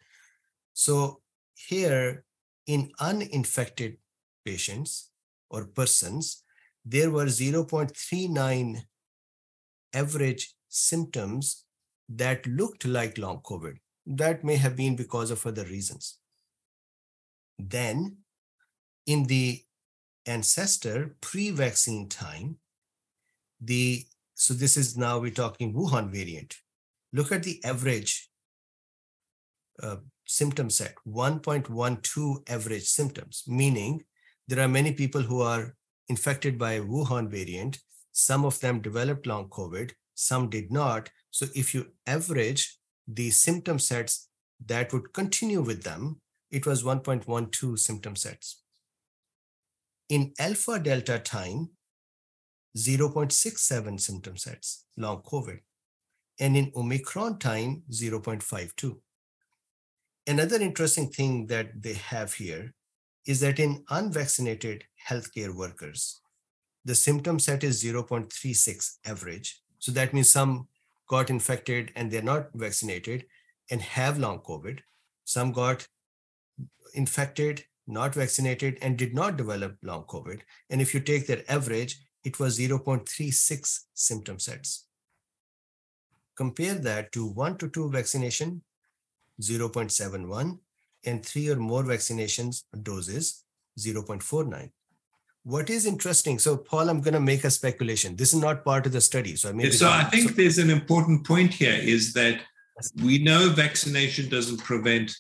So 0.72 1.20
here 1.54 2.24
in 2.66 2.90
uninfected 3.00 3.98
patients 4.44 5.11
or 5.50 5.66
persons, 5.66 6.42
there 6.85 7.11
were 7.11 7.26
0.39 7.26 8.81
average 9.94 10.54
symptoms 10.68 11.64
that 12.09 12.46
looked 12.46 12.85
like 12.85 13.18
long 13.18 13.40
COVID. 13.40 13.78
that 14.11 14.42
may 14.42 14.57
have 14.57 14.74
been 14.74 14.96
because 14.96 15.31
of 15.31 15.46
other 15.46 15.64
reasons. 15.64 16.18
Then, 17.59 18.18
in 19.07 19.24
the 19.24 19.62
ancestor 20.24 21.16
pre 21.20 21.50
vaccine 21.50 22.09
time, 22.09 22.57
the 23.61 24.07
so 24.35 24.54
this 24.54 24.76
is 24.76 24.96
now 24.96 25.18
we're 25.18 25.31
talking 25.31 25.74
Wuhan 25.74 26.11
variant. 26.11 26.57
Look 27.12 27.33
at 27.33 27.42
the 27.42 27.62
average 27.64 28.31
uh, 29.83 29.96
symptom 30.26 30.70
set 30.70 30.94
1.12 31.07 32.48
average 32.48 32.85
symptoms, 32.85 33.44
meaning 33.46 34.04
there 34.46 34.61
are 34.64 34.68
many 34.68 34.92
people 34.92 35.22
who 35.22 35.42
are 35.42 35.74
infected 36.09 36.59
by 36.59 36.78
Wuhan 36.78 37.28
variant. 37.28 37.81
Some 38.12 38.44
of 38.44 38.61
them 38.61 38.81
developed 38.81 39.26
long 39.26 39.48
COVID, 39.48 39.92
some 40.18 40.50
did 40.50 40.72
not. 40.72 41.11
So 41.31 41.46
if 41.54 41.72
you 41.74 41.92
average 42.04 42.76
the 43.07 43.31
symptom 43.31 43.78
sets 43.78 44.28
that 44.66 44.92
would 44.92 45.12
continue 45.12 45.62
with 45.62 45.85
them, 45.85 46.20
it 46.50 46.66
was 46.66 46.83
1.12 46.83 47.78
symptom 47.78 48.16
sets. 48.16 48.62
In 50.09 50.33
alpha 50.40 50.81
delta 50.81 51.20
time, 51.20 51.70
0.67 52.76 54.00
symptom 54.00 54.37
sets, 54.37 54.87
long 54.96 55.22
COVID. 55.22 55.61
And 56.40 56.57
in 56.57 56.72
Omicron 56.74 57.38
time, 57.38 57.83
0.52. 57.92 58.96
Another 60.26 60.57
interesting 60.57 61.11
thing 61.11 61.46
that 61.46 61.81
they 61.81 61.94
have 61.94 62.35
here 62.35 62.74
is 63.24 63.38
that 63.40 63.61
in 63.61 63.85
unvaccinated 63.90 64.85
healthcare 65.09 65.54
workers, 65.54 66.20
the 66.85 66.94
symptom 66.96 67.38
set 67.38 67.62
is 67.62 67.85
0.36 67.85 68.96
average. 69.07 69.62
So 69.79 69.93
that 69.93 70.12
means 70.12 70.31
some 70.31 70.69
got 71.09 71.31
infected 71.31 71.93
and 71.97 72.11
they're 72.11 72.23
not 72.23 72.51
vaccinated 72.55 73.27
and 73.71 73.81
have 73.81 74.19
long 74.19 74.41
COVID. 74.41 74.81
Some 75.25 75.53
got 75.53 75.87
infected, 76.95 77.64
not 77.87 78.14
vaccinated, 78.14 78.79
and 78.83 78.97
did 78.97 79.14
not 79.14 79.37
develop 79.37 79.77
long 79.83 80.05
COVID. 80.05 80.41
And 80.71 80.81
if 80.81 80.95
you 80.95 81.01
take 81.01 81.27
their 81.27 81.43
average, 81.49 82.01
it 82.25 82.38
was 82.38 82.59
0.36 82.59 83.81
symptom 83.95 84.38
sets. 84.38 84.87
Compare 86.37 86.75
that 86.75 87.12
to 87.12 87.27
one 87.27 87.57
to 87.59 87.69
two 87.69 87.91
vaccination, 87.91 88.62
0.71, 89.41 90.59
and 91.05 91.25
three 91.25 91.49
or 91.49 91.57
more 91.57 91.83
vaccinations 91.83 92.64
doses, 92.83 93.45
0.49. 93.79 94.71
What 95.49 95.71
is 95.71 95.87
interesting, 95.87 96.39
so 96.39 96.59
Paul, 96.59 96.91
I'm 96.91 97.01
going 97.01 97.15
to 97.15 97.21
make 97.21 97.43
a 97.43 97.51
speculation. 97.51 98.17
This 98.17 98.35
is 98.35 98.41
not 98.41 98.67
part 98.67 98.85
of 98.85 98.93
the 98.93 99.01
study. 99.01 99.35
So 99.35 99.49
I 99.49 99.53
mean, 99.53 99.73
so 99.73 99.89
I 99.89 100.05
think 100.05 100.29
so, 100.29 100.35
there's 100.35 100.59
an 100.59 100.69
important 100.69 101.27
point 101.27 101.55
here 101.55 101.79
is 101.81 102.13
that 102.13 102.43
we 103.03 103.17
know 103.17 103.49
vaccination 103.49 104.29
doesn't 104.29 104.59
prevent 104.59 105.17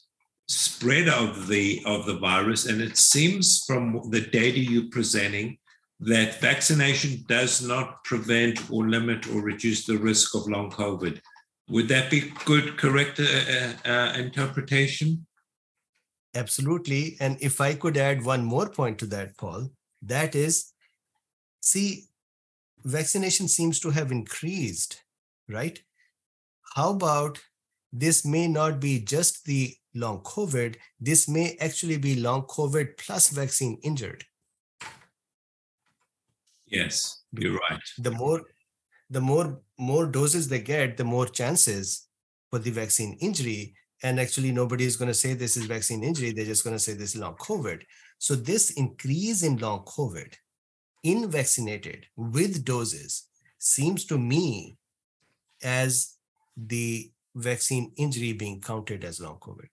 spread 0.46 1.08
of 1.08 1.48
the 1.48 1.80
of 1.86 2.04
the 2.04 2.18
virus, 2.18 2.66
and 2.66 2.82
it 2.82 2.98
seems 2.98 3.64
from 3.66 4.02
the 4.10 4.20
data 4.20 4.60
you're 4.60 4.90
presenting 4.90 5.56
that 6.00 6.38
vaccination 6.42 7.24
does 7.26 7.66
not 7.66 8.04
prevent 8.04 8.70
or 8.70 8.86
limit 8.86 9.26
or 9.28 9.40
reduce 9.40 9.86
the 9.86 9.96
risk 9.96 10.34
of 10.34 10.46
long 10.46 10.70
COVID. 10.70 11.22
Would 11.70 11.88
that 11.88 12.10
be 12.10 12.34
good, 12.44 12.76
correct 12.76 13.18
uh, 13.18 13.24
uh, 13.24 13.90
uh, 13.90 14.12
interpretation? 14.18 15.26
Absolutely. 16.34 17.16
And 17.18 17.38
if 17.40 17.62
I 17.62 17.72
could 17.74 17.96
add 17.96 18.22
one 18.22 18.44
more 18.44 18.68
point 18.68 18.98
to 18.98 19.06
that, 19.06 19.34
Paul, 19.38 19.70
that 20.02 20.34
is, 20.34 20.72
see, 21.60 22.04
vaccination 22.84 23.48
seems 23.48 23.80
to 23.80 23.90
have 23.90 24.12
increased, 24.12 25.02
right? 25.48 25.80
How 26.74 26.90
about 26.90 27.38
this 27.92 28.24
may 28.24 28.46
not 28.46 28.80
be 28.80 29.00
just 29.00 29.44
the 29.44 29.74
long 29.94 30.20
COVID, 30.20 30.76
this 31.00 31.28
may 31.28 31.56
actually 31.60 31.98
be 31.98 32.16
long 32.16 32.42
COVID 32.42 32.96
plus 32.98 33.30
vaccine 33.30 33.78
injured. 33.82 34.24
Yes, 36.66 37.22
you're 37.32 37.58
right. 37.70 37.80
The 37.98 38.10
more 38.10 38.42
the 39.10 39.20
more 39.20 39.60
more 39.78 40.06
doses 40.06 40.48
they 40.48 40.60
get, 40.60 40.96
the 40.96 41.04
more 41.04 41.26
chances 41.26 42.08
for 42.50 42.58
the 42.58 42.70
vaccine 42.70 43.16
injury. 43.20 43.74
And 44.02 44.20
actually, 44.20 44.52
nobody 44.52 44.84
is 44.84 44.96
going 44.96 45.08
to 45.08 45.14
say 45.14 45.34
this 45.34 45.56
is 45.56 45.64
vaccine 45.64 46.04
injury. 46.04 46.32
They're 46.32 46.44
just 46.44 46.62
going 46.62 46.76
to 46.76 46.78
say 46.78 46.92
this 46.92 47.14
is 47.14 47.20
long 47.20 47.34
COVID. 47.36 47.82
So 48.18 48.34
this 48.34 48.70
increase 48.70 49.42
in 49.42 49.58
long 49.58 49.84
COVID 49.84 50.34
in 51.02 51.30
vaccinated 51.30 52.06
with 52.16 52.64
doses 52.64 53.28
seems 53.58 54.04
to 54.06 54.18
me 54.18 54.76
as 55.62 56.16
the 56.56 57.10
vaccine 57.34 57.92
injury 57.96 58.32
being 58.32 58.60
counted 58.60 59.04
as 59.04 59.20
long 59.20 59.36
COVID. 59.36 59.68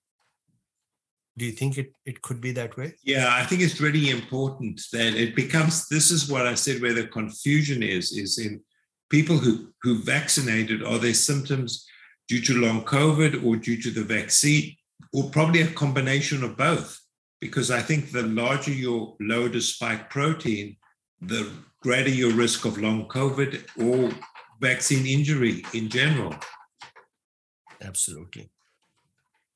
Do 1.38 1.46
you 1.46 1.52
think 1.52 1.78
it, 1.78 1.92
it 2.06 2.22
could 2.22 2.40
be 2.40 2.52
that 2.54 2.78
way? 2.78 2.94
Yeah 3.04 3.30
i 3.32 3.44
think 3.44 3.62
it's 3.62 3.82
really 3.82 4.10
important 4.10 4.82
that 4.94 5.16
it 5.16 5.36
becomes 5.36 5.88
this 5.90 6.12
is 6.12 6.30
what 6.30 6.48
i 6.48 6.54
said 6.54 6.82
where 6.82 6.94
the 6.94 7.08
confusion 7.08 7.84
is 7.84 8.14
is 8.14 8.38
in 8.38 8.62
people 9.10 9.38
who 9.38 9.74
who 9.82 10.02
vaccinated 10.02 10.82
are 10.82 10.98
there 10.98 11.14
symptoms 11.14 11.86
due 12.30 12.42
to 12.42 12.62
long 12.62 12.84
covid 12.86 13.46
or 13.46 13.58
due 13.58 13.82
to 13.82 13.92
the 13.92 14.04
vaccine 14.04 14.74
or 15.14 15.30
probably 15.30 15.62
a 15.62 15.68
combination 15.68 16.42
of 16.44 16.56
both 16.56 17.00
because 17.40 17.72
i 17.72 17.80
think 17.80 18.12
the 18.12 18.24
larger 18.24 18.72
your 18.72 19.16
load 19.20 19.56
of 19.56 19.64
spike 19.64 20.10
protein 20.10 20.76
the 21.22 21.50
greater 21.82 22.10
your 22.10 22.34
risk 22.34 22.66
of 22.66 22.78
long 22.78 23.08
covid 23.08 23.64
or 23.78 24.12
vaccine 24.62 25.06
injury 25.06 25.64
in 25.74 25.90
general 25.90 26.36
absolutely 27.82 28.50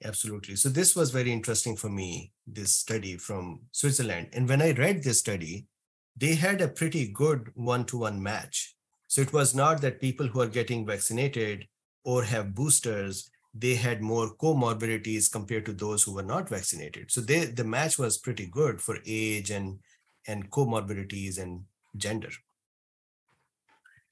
Absolutely. 0.04 0.56
So 0.56 0.70
this 0.70 0.96
was 0.96 1.12
very 1.12 1.32
interesting 1.32 1.76
for 1.76 1.89
me, 1.89 2.32
this 2.48 2.72
study 2.72 3.18
from 3.18 3.62
Switzerland. 3.72 4.30
And 4.32 4.48
when 4.48 4.62
I 4.62 4.72
read 4.72 5.04
this 5.04 5.20
study, 5.20 5.68
they 6.15 6.36
had 6.36 6.62
a 6.62 6.70
pretty 6.70 7.08
good 7.08 7.52
one-to-one 7.56 8.22
match. 8.22 8.76
So 9.08 9.22
it 9.22 9.34
was 9.34 9.54
not 9.54 9.82
that 9.82 10.00
people 10.00 10.28
who 10.28 10.42
are 10.42 10.48
getting 10.48 10.86
vaccinated 10.86 11.68
or 12.06 12.24
have 12.24 12.56
boosters, 12.56 13.30
they 13.54 13.76
had 13.76 14.02
more 14.02 14.36
comorbidities 14.36 15.32
compared 15.32 15.66
to 15.66 15.74
those 15.74 16.04
who 16.04 16.14
were 16.14 16.24
not 16.24 16.50
vaccinated. 16.50 17.12
So 17.12 17.22
they, 17.22 17.46
the 17.46 17.64
match 17.64 17.98
was 17.98 18.18
pretty 18.18 18.46
good 18.46 18.82
for 18.82 18.98
age 19.06 19.50
and, 19.50 19.80
and 20.28 20.50
comorbidities 20.52 21.42
and 21.42 21.64
gender. 21.98 22.30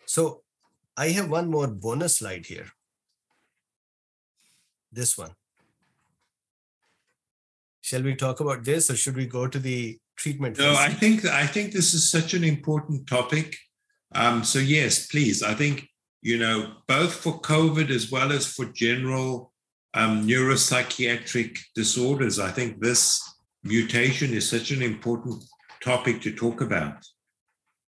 So 0.06 0.41
I 0.95 1.10
have 1.10 1.30
one 1.30 1.50
more 1.50 1.67
bonus 1.67 2.17
slide 2.17 2.45
here. 2.45 2.67
This 4.91 5.17
one 5.17 5.36
shall 7.88 8.04
we 8.04 8.15
talk 8.15 8.41
about 8.41 8.65
this 8.65 8.89
or 8.91 8.95
should 8.97 9.15
we 9.15 9.26
go 9.26 9.47
to 9.47 9.60
the 9.60 9.97
treatment 10.17 10.58
no 10.58 10.73
i 10.88 10.89
think 11.02 11.26
i 11.26 11.45
think 11.54 11.71
this 11.71 11.93
is 11.93 12.12
such 12.12 12.34
an 12.34 12.43
important 12.43 13.08
topic 13.08 13.56
um, 14.13 14.43
so 14.43 14.60
yes 14.60 15.08
please 15.08 15.41
i 15.41 15.54
think 15.54 15.88
you 16.21 16.38
know 16.38 16.73
both 16.88 17.13
for 17.13 17.39
covid 17.41 17.89
as 17.89 18.12
well 18.12 18.32
as 18.32 18.45
for 18.45 18.65
general 18.65 19.51
um, 19.93 20.27
neuropsychiatric 20.27 21.58
disorders. 21.73 22.39
I 22.39 22.51
think 22.51 22.80
this 22.80 23.21
mutation 23.63 24.34
is 24.34 24.47
such 24.47 24.69
an 24.71 24.84
important 24.84 25.43
topic 25.82 26.21
to 26.21 26.36
talk 26.36 26.62
about. 26.62 27.03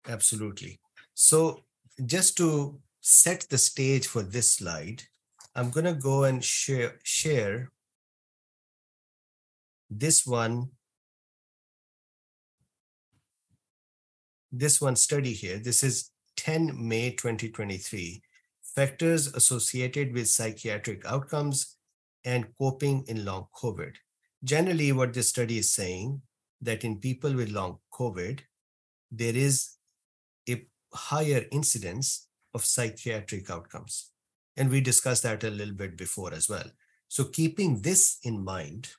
Absolutely. 0.07 0.79
So 1.13 1.63
just 2.05 2.37
to 2.37 2.79
set 3.01 3.45
the 3.49 3.57
stage 3.57 4.07
for 4.07 4.21
this 4.21 4.51
slide 4.51 5.01
i'm 5.55 5.69
going 5.69 5.85
to 5.85 5.93
go 5.93 6.25
and 6.25 6.43
share 6.43 6.99
share 7.03 7.69
this 9.89 10.25
one 10.25 10.69
this 14.51 14.81
one 14.81 14.95
study 14.95 15.33
here. 15.33 15.57
This 15.57 15.83
is 15.83 16.09
10 16.39 16.87
may 16.87 17.11
2023 17.11 18.21
factors 18.63 19.27
associated 19.35 20.13
with 20.13 20.29
psychiatric 20.29 21.05
outcomes 21.05 21.75
and 22.23 22.47
coping 22.57 23.03
in 23.07 23.25
long 23.25 23.47
covid 23.61 23.95
generally 24.43 24.93
what 24.93 25.13
this 25.13 25.29
study 25.29 25.57
is 25.57 25.73
saying 25.73 26.21
that 26.61 26.85
in 26.85 26.95
people 26.97 27.33
with 27.33 27.49
long 27.49 27.77
covid 27.93 28.39
there 29.11 29.35
is 29.35 29.57
a 30.47 30.65
higher 30.93 31.43
incidence 31.51 32.27
of 32.53 32.63
psychiatric 32.63 33.49
outcomes 33.49 34.11
and 34.55 34.69
we 34.69 34.79
discussed 34.79 35.23
that 35.23 35.43
a 35.43 35.49
little 35.49 35.75
bit 35.75 35.97
before 35.97 36.33
as 36.33 36.47
well 36.47 36.71
so 37.09 37.25
keeping 37.25 37.81
this 37.81 38.17
in 38.23 38.41
mind 38.43 38.89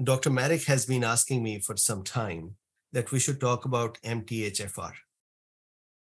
Dr. 0.00 0.30
Marik 0.30 0.62
has 0.66 0.86
been 0.86 1.02
asking 1.02 1.42
me 1.42 1.58
for 1.58 1.76
some 1.76 2.04
time 2.04 2.54
that 2.92 3.12
we 3.12 3.18
should 3.18 3.40
talk 3.40 3.64
about 3.64 3.98
MTHFR, 4.02 4.92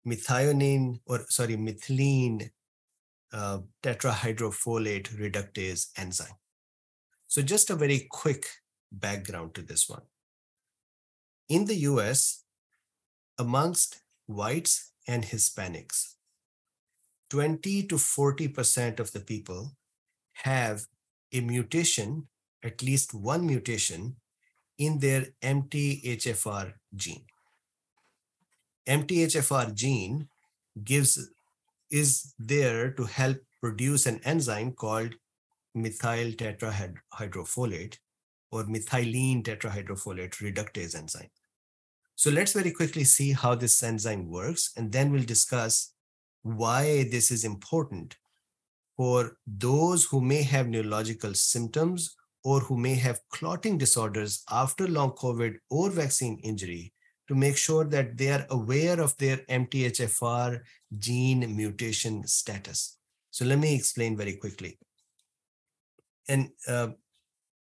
methionine, 0.06 1.00
or 1.06 1.24
sorry, 1.28 1.56
methylene 1.56 2.50
uh, 3.32 3.58
tetrahydrofolate 3.82 5.08
reductase 5.18 5.88
enzyme. 5.96 6.38
So, 7.26 7.42
just 7.42 7.70
a 7.70 7.74
very 7.74 8.06
quick 8.10 8.46
background 8.92 9.54
to 9.54 9.62
this 9.62 9.88
one. 9.88 10.02
In 11.48 11.64
the 11.64 11.76
US, 11.90 12.44
amongst 13.38 14.02
whites 14.26 14.92
and 15.06 15.24
Hispanics, 15.24 16.14
20 17.30 17.84
to 17.88 17.96
40% 17.96 19.00
of 19.00 19.12
the 19.12 19.20
people 19.20 19.76
have 20.44 20.86
a 21.32 21.40
mutation, 21.40 22.28
at 22.62 22.82
least 22.82 23.12
one 23.12 23.46
mutation 23.46 24.16
in 24.78 24.98
their 24.98 25.26
MTHFR 25.42 26.74
gene. 26.94 27.24
MTHFR 28.86 29.74
gene 29.74 30.28
gives 30.82 31.30
is 31.90 32.34
there 32.38 32.90
to 32.90 33.04
help 33.04 33.38
produce 33.60 34.06
an 34.06 34.20
enzyme 34.24 34.72
called 34.72 35.14
methyl 35.74 36.32
tetrahydrofolate 36.32 37.98
or 38.50 38.64
methylene 38.64 39.42
tetrahydrofolate 39.42 40.34
reductase 40.36 40.96
enzyme. 40.96 41.30
So 42.16 42.30
let's 42.30 42.52
very 42.52 42.70
quickly 42.70 43.04
see 43.04 43.32
how 43.32 43.54
this 43.54 43.82
enzyme 43.82 44.30
works, 44.30 44.72
and 44.76 44.92
then 44.92 45.10
we'll 45.10 45.24
discuss 45.24 45.92
why 46.42 47.08
this 47.10 47.30
is 47.30 47.44
important 47.44 48.16
for 48.96 49.36
those 49.46 50.04
who 50.04 50.20
may 50.20 50.42
have 50.42 50.68
neurological 50.68 51.34
symptoms 51.34 52.14
or 52.44 52.60
who 52.60 52.76
may 52.76 52.94
have 52.94 53.18
clotting 53.30 53.78
disorders 53.78 54.44
after 54.50 54.86
long 54.86 55.12
COVID 55.12 55.56
or 55.70 55.90
vaccine 55.90 56.38
injury 56.44 56.92
to 57.26 57.34
make 57.34 57.56
sure 57.56 57.84
that 57.84 58.18
they 58.18 58.30
are 58.30 58.46
aware 58.50 59.00
of 59.00 59.16
their 59.16 59.38
MTHFR 59.48 60.60
gene 60.98 61.56
mutation 61.56 62.26
status. 62.26 62.98
So 63.30 63.46
let 63.46 63.58
me 63.58 63.74
explain 63.74 64.16
very 64.16 64.36
quickly. 64.36 64.78
And 66.28 66.50
uh, 66.68 66.88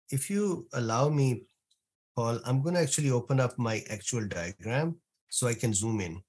if 0.09 0.29
you 0.29 0.67
allow 0.73 1.09
me, 1.09 1.43
Paul, 2.15 2.39
I'm 2.45 2.61
going 2.61 2.75
to 2.75 2.81
actually 2.81 3.11
open 3.11 3.39
up 3.39 3.57
my 3.59 3.83
actual 3.89 4.27
diagram 4.27 4.95
so 5.29 5.47
I 5.47 5.53
can 5.53 5.73
zoom 5.73 5.99
in. 5.99 6.21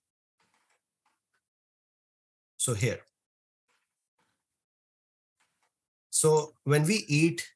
So 2.56 2.74
here. 2.74 3.00
So 6.10 6.52
when 6.64 6.84
we 6.84 7.04
eat 7.08 7.48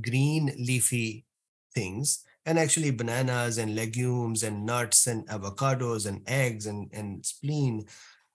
green 0.00 0.52
leafy 0.58 1.24
things, 1.74 2.24
and 2.46 2.58
actually 2.58 2.90
bananas 2.90 3.58
and 3.58 3.74
legumes 3.74 4.42
and 4.42 4.66
nuts 4.66 5.06
and 5.06 5.26
avocados 5.28 6.06
and 6.06 6.22
eggs 6.26 6.66
and, 6.66 6.90
and 6.92 7.24
spleen, 7.24 7.86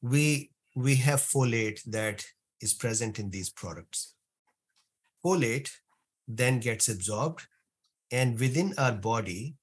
we, 0.02 0.52
we 0.76 0.96
have 0.96 1.20
folate 1.20 1.84
that 1.84 2.26
is 2.62 2.74
present 2.74 3.20
in 3.20 3.30
these 3.30 3.50
products. 3.50 4.14
Folate 5.24 5.70
then 6.28 6.60
gets 6.60 6.90
absorbed 6.90 7.46
and 8.12 8.40
within 8.40 8.74
our 8.78 8.92
body, 8.92 9.56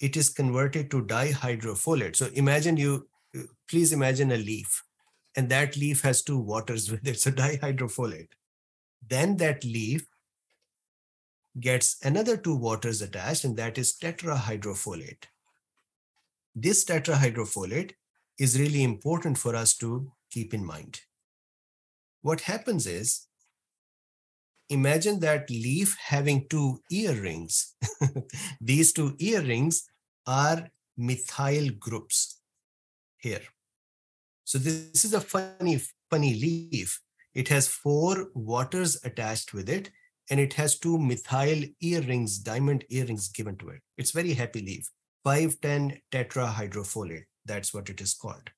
it 0.00 0.16
is 0.16 0.28
converted 0.28 0.90
to 0.90 1.02
dihydrofolate. 1.02 2.14
So 2.14 2.28
imagine 2.34 2.76
you, 2.76 3.08
uh, 3.36 3.42
please 3.68 3.92
imagine 3.92 4.30
a 4.30 4.36
leaf 4.36 4.84
and 5.36 5.48
that 5.48 5.76
leaf 5.76 6.02
has 6.02 6.22
two 6.22 6.38
waters 6.38 6.90
with 6.90 7.06
it. 7.06 7.18
So 7.18 7.30
dihydrofolate. 7.30 8.28
Then 9.08 9.36
that 9.38 9.64
leaf 9.64 10.06
gets 11.60 11.96
another 12.04 12.36
two 12.36 12.54
waters 12.54 13.02
attached, 13.02 13.44
and 13.44 13.56
that 13.56 13.78
is 13.78 13.96
tetrahydrofolate. 14.00 15.24
This 16.54 16.84
tetrahydrofolate 16.84 17.92
is 18.38 18.58
really 18.58 18.82
important 18.82 19.38
for 19.38 19.54
us 19.56 19.76
to 19.78 20.12
keep 20.30 20.54
in 20.54 20.64
mind. 20.64 21.00
What 22.22 22.42
happens 22.42 22.86
is, 22.86 23.26
imagine 24.68 25.20
that 25.20 25.50
leaf 25.50 25.96
having 25.98 26.46
two 26.48 26.80
earrings. 26.90 27.74
These 28.60 28.92
two 28.92 29.16
earrings 29.18 29.88
are 30.26 30.68
methyl 30.96 31.70
groups 31.78 32.40
here. 33.18 33.42
So 34.44 34.58
this 34.58 35.04
is 35.04 35.14
a 35.14 35.20
funny, 35.20 35.80
funny 36.10 36.34
leaf. 36.34 37.00
It 37.34 37.48
has 37.48 37.68
four 37.68 38.30
waters 38.34 38.98
attached 39.04 39.54
with 39.54 39.68
it, 39.68 39.90
and 40.30 40.38
it 40.38 40.54
has 40.54 40.78
two 40.78 40.98
methyl 40.98 41.64
earrings, 41.80 42.38
diamond 42.38 42.84
earrings 42.90 43.28
given 43.28 43.56
to 43.56 43.70
it. 43.70 43.80
It's 43.96 44.10
very 44.10 44.34
happy 44.34 44.60
leaf, 44.60 44.90
510 45.24 46.00
tetrahydrofolate. 46.12 47.24
That's 47.44 47.72
what 47.72 47.88
it 47.88 48.00
is 48.00 48.14
called. 48.14 48.50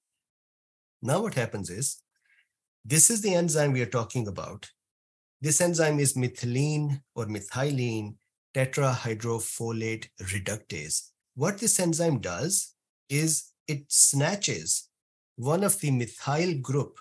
Now 1.02 1.22
what 1.22 1.34
happens 1.34 1.70
is, 1.70 2.02
this 2.84 3.10
is 3.10 3.20
the 3.20 3.34
enzyme 3.34 3.72
we 3.72 3.82
are 3.82 3.86
talking 3.86 4.26
about. 4.26 4.68
This 5.40 5.60
enzyme 5.60 6.00
is 6.00 6.14
methylene 6.14 7.00
or 7.14 7.26
methylene 7.26 8.16
tetrahydrofolate 8.54 10.08
reductase. 10.22 11.10
What 11.34 11.58
this 11.58 11.78
enzyme 11.78 12.18
does 12.20 12.74
is 13.08 13.52
it 13.68 13.84
snatches 13.88 14.88
one 15.36 15.62
of 15.64 15.78
the 15.80 15.90
methyl 15.90 16.54
group 16.60 16.98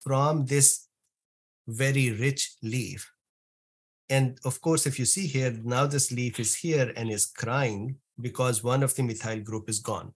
from 0.00 0.46
this 0.46 0.86
very 1.68 2.10
rich 2.10 2.54
leaf 2.62 3.12
and 4.08 4.38
of 4.44 4.60
course, 4.60 4.86
if 4.86 4.98
you 4.98 5.04
see 5.04 5.26
here, 5.26 5.56
now 5.64 5.86
this 5.86 6.12
leaf 6.12 6.38
is 6.38 6.54
here 6.54 6.92
and 6.96 7.10
is 7.10 7.26
crying 7.26 7.96
because 8.20 8.62
one 8.62 8.82
of 8.82 8.94
the 8.94 9.02
methyl 9.02 9.40
group 9.40 9.68
is 9.68 9.80
gone. 9.80 10.14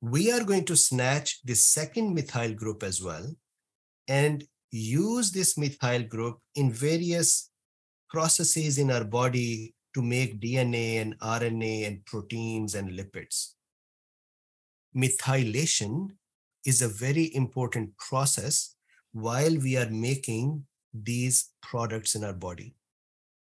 We 0.00 0.32
are 0.32 0.44
going 0.44 0.64
to 0.66 0.76
snatch 0.76 1.40
the 1.44 1.54
second 1.54 2.14
methyl 2.14 2.54
group 2.54 2.82
as 2.82 3.02
well 3.02 3.26
and 4.08 4.44
use 4.70 5.30
this 5.30 5.56
methyl 5.56 6.02
group 6.02 6.38
in 6.54 6.72
various 6.72 7.50
processes 8.08 8.78
in 8.78 8.90
our 8.90 9.04
body 9.04 9.74
to 9.94 10.02
make 10.02 10.40
DNA 10.40 11.00
and 11.00 11.18
RNA 11.20 11.86
and 11.86 12.04
proteins 12.06 12.74
and 12.74 12.90
lipids. 12.90 13.54
Methylation 14.96 16.08
is 16.64 16.82
a 16.82 16.88
very 16.88 17.34
important 17.34 17.96
process 17.96 18.74
while 19.12 19.56
we 19.58 19.76
are 19.76 19.90
making 19.90 20.64
these 20.94 21.50
products 21.62 22.14
in 22.14 22.24
our 22.24 22.32
body. 22.32 22.74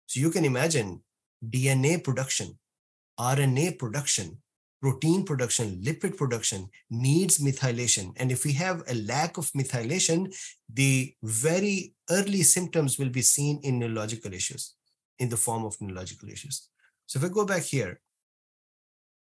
So 0.08 0.20
you 0.20 0.30
can 0.30 0.46
imagine 0.46 1.02
DNA 1.48 2.04
production, 2.04 2.58
RNA 3.20 3.80
production, 3.80 4.38
protein 4.82 5.24
production, 5.24 5.80
lipid 5.84 6.18
production 6.18 6.70
needs 6.90 7.38
methylation. 7.38 8.14
And 8.18 8.32
if 8.32 8.44
we 8.44 8.54
have 8.54 8.84
a 8.90 8.96
lack 8.96 9.38
of 9.38 9.52
methylation, 9.52 10.36
the 10.74 11.14
very 11.22 11.94
early 12.10 12.42
symptoms 12.42 12.98
will 12.98 13.10
be 13.10 13.22
seen 13.22 13.60
in 13.64 13.80
neurological 13.80 14.34
issues, 14.34 14.74
in 15.20 15.30
the 15.30 15.38
form 15.38 15.66
of 15.66 15.80
neurological 15.80 16.30
issues. 16.30 16.68
So 17.06 17.20
if 17.20 17.26
I 17.26 17.30
go 17.30 17.46
back 17.46 17.64
here, 17.64 18.02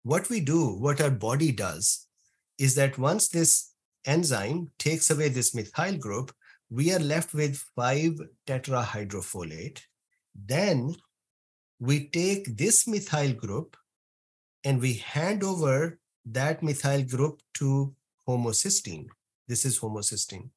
what 0.03 0.31
we 0.31 0.41
do, 0.41 0.69
what 0.69 1.01
our 1.01 1.11
body 1.11 1.53
does, 1.53 2.07
is 2.59 2.75
that 2.77 2.97
once 2.97 3.29
this 3.29 3.73
enzyme 4.07 4.71
takes 4.79 5.11
away 5.11 5.29
this 5.29 5.55
methyl 5.55 5.97
group, 5.97 6.33
we 6.71 6.93
are 6.93 7.01
left 7.01 7.35
with 7.35 7.57
5 7.77 8.21
tetrahydrofolate. 8.47 9.81
Then 10.35 10.95
we 11.81 12.09
take 12.09 12.57
this 12.57 12.87
methyl 12.87 13.33
group 13.33 13.77
and 14.65 14.81
we 14.81 14.95
hand 14.95 15.43
over 15.43 15.99
that 16.27 16.63
methyl 16.63 17.03
group 17.03 17.41
to 17.55 17.95
homocysteine. 18.29 19.07
This 19.49 19.65
is 19.65 19.81
homocysteine. 19.81 20.51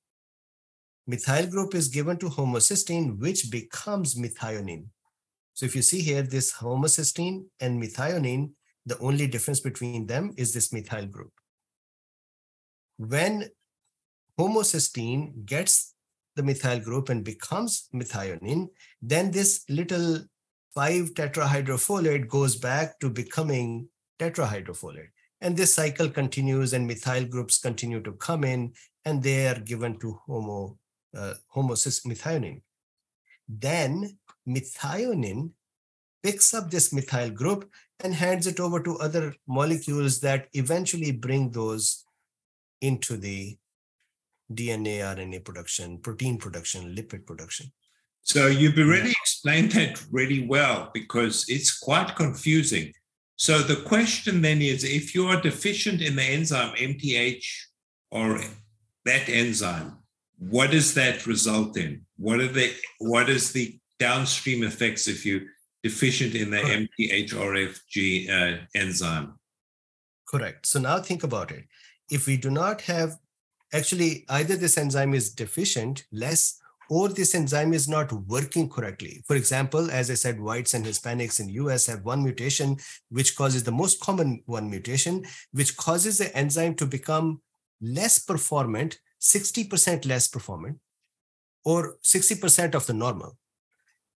Methyl 1.08 1.48
group 1.48 1.74
is 1.74 1.88
given 1.88 2.18
to 2.18 2.28
homocysteine, 2.28 3.18
which 3.20 3.50
becomes 3.50 4.16
methionine. 4.16 4.86
So 5.56 5.66
if 5.66 5.76
you 5.76 5.82
see 5.82 6.02
here, 6.02 6.22
this 6.22 6.54
homocysteine 6.54 7.46
and 7.60 7.82
methionine, 7.82 8.52
the 8.86 9.00
only 9.00 9.28
difference 9.28 9.60
between 9.60 10.06
them 10.06 10.34
is 10.38 10.54
this 10.54 10.72
methyl 10.72 11.06
group. 11.08 11.32
When 12.98 13.50
homocysteine 14.40 15.46
gets 15.46 15.94
the 16.36 16.44
methyl 16.44 16.80
group 16.80 17.10
and 17.10 17.24
becomes 17.24 17.88
methionine, 17.94 18.68
then 19.02 19.32
this 19.32 19.64
little 19.70 20.20
5 20.76 21.14
tetrahydrofolate 21.14 22.28
goes 22.28 22.56
back 22.56 23.00
to 23.00 23.10
becoming 23.10 23.88
tetrahydrofolate. 24.20 25.10
And 25.42 25.56
this 25.56 25.74
cycle 25.74 26.10
continues 26.10 26.74
and 26.74 26.88
methyl 26.88 27.26
groups 27.26 27.60
continue 27.60 28.02
to 28.02 28.14
come 28.14 28.44
in 28.44 28.74
and 29.06 29.22
they 29.22 29.48
are 29.48 29.60
given 29.60 30.00
to 30.00 30.20
homo, 30.26 30.78
uh, 31.16 31.34
methionine. 31.56 32.62
Then 33.48 34.18
methionine 34.48 35.52
picks 36.24 36.54
up 36.54 36.72
this 36.72 36.94
methyl 36.94 37.30
group 37.30 37.70
and 38.00 38.14
hands 38.14 38.48
it 38.48 38.60
over 38.60 38.82
to 38.82 38.98
other 39.00 39.36
molecules 39.48 40.22
that 40.22 40.48
eventually 40.54 41.12
bring 41.12 41.52
those 41.52 42.06
into 42.82 43.18
the 43.18 43.58
DNA, 44.52 45.00
RNA 45.00 45.44
production, 45.44 46.00
protein 46.00 46.38
production, 46.38 46.96
lipid 46.96 47.26
production. 47.26 47.72
So 48.22 48.48
you've 48.48 48.78
already 48.78 49.12
explained 49.12 49.74
that 49.74 50.02
really 50.12 50.48
well 50.48 50.90
because 50.94 51.46
it's 51.50 51.78
quite 51.78 52.16
confusing. 52.16 52.94
So 53.36 53.60
the 53.60 53.82
question 53.82 54.42
then 54.42 54.62
is 54.62 54.84
if 54.84 55.14
you 55.14 55.28
are 55.28 55.42
deficient 55.42 56.02
in 56.02 56.16
the 56.16 56.24
enzyme 56.24 56.74
MTH 56.76 57.46
or 58.12 58.40
that 59.06 59.28
enzyme, 59.28 59.98
what 60.38 60.72
does 60.72 60.94
that 60.94 61.28
result 61.28 61.78
in? 61.78 62.06
What 62.18 62.40
are 62.40 62.48
the 62.48 62.74
what 63.00 63.30
is 63.30 63.52
the 63.52 63.78
downstream 64.00 64.64
effects 64.64 65.08
if 65.08 65.26
you 65.26 65.48
deficient 65.84 66.36
in 66.36 66.50
the 66.50 66.88
MTHRFG 67.00 68.30
uh, 68.30 68.58
enzyme? 68.76 69.34
Correct. 70.28 70.66
So 70.66 70.80
now 70.80 71.00
think 71.00 71.24
about 71.24 71.52
it. 71.52 71.66
If 72.10 72.28
we 72.28 72.38
do 72.38 72.50
not 72.50 72.82
have 72.82 73.18
actually 73.74 74.26
either 74.30 74.56
this 74.56 74.78
enzyme 74.78 75.14
is 75.14 75.34
deficient, 75.34 76.06
less, 76.12 76.60
or 76.90 77.10
this 77.10 77.34
enzyme 77.34 77.74
is 77.74 77.88
not 77.88 78.12
working 78.12 78.70
correctly. 78.70 79.24
For 79.26 79.36
example, 79.36 79.90
as 79.90 80.12
I 80.12 80.16
said, 80.16 80.40
whites 80.40 80.74
and 80.74 80.86
Hispanics 80.86 81.40
in 81.40 81.50
US 81.50 81.88
have 81.88 82.06
one 82.06 82.24
mutation, 82.24 82.78
which 83.10 83.36
causes 83.36 83.64
the 83.64 83.72
most 83.72 84.00
common 84.00 84.44
one 84.46 84.70
mutation, 84.70 85.26
which 85.52 85.76
causes 85.76 86.18
the 86.18 86.36
enzyme 86.38 86.76
to 86.76 86.86
become 86.86 87.42
less 87.82 88.20
performant, 88.20 89.00
60% 89.22 90.06
less 90.06 90.28
performant, 90.28 90.78
or 91.66 91.98
60% 92.04 92.76
of 92.76 92.86
the 92.86 92.94
normal. 92.94 93.38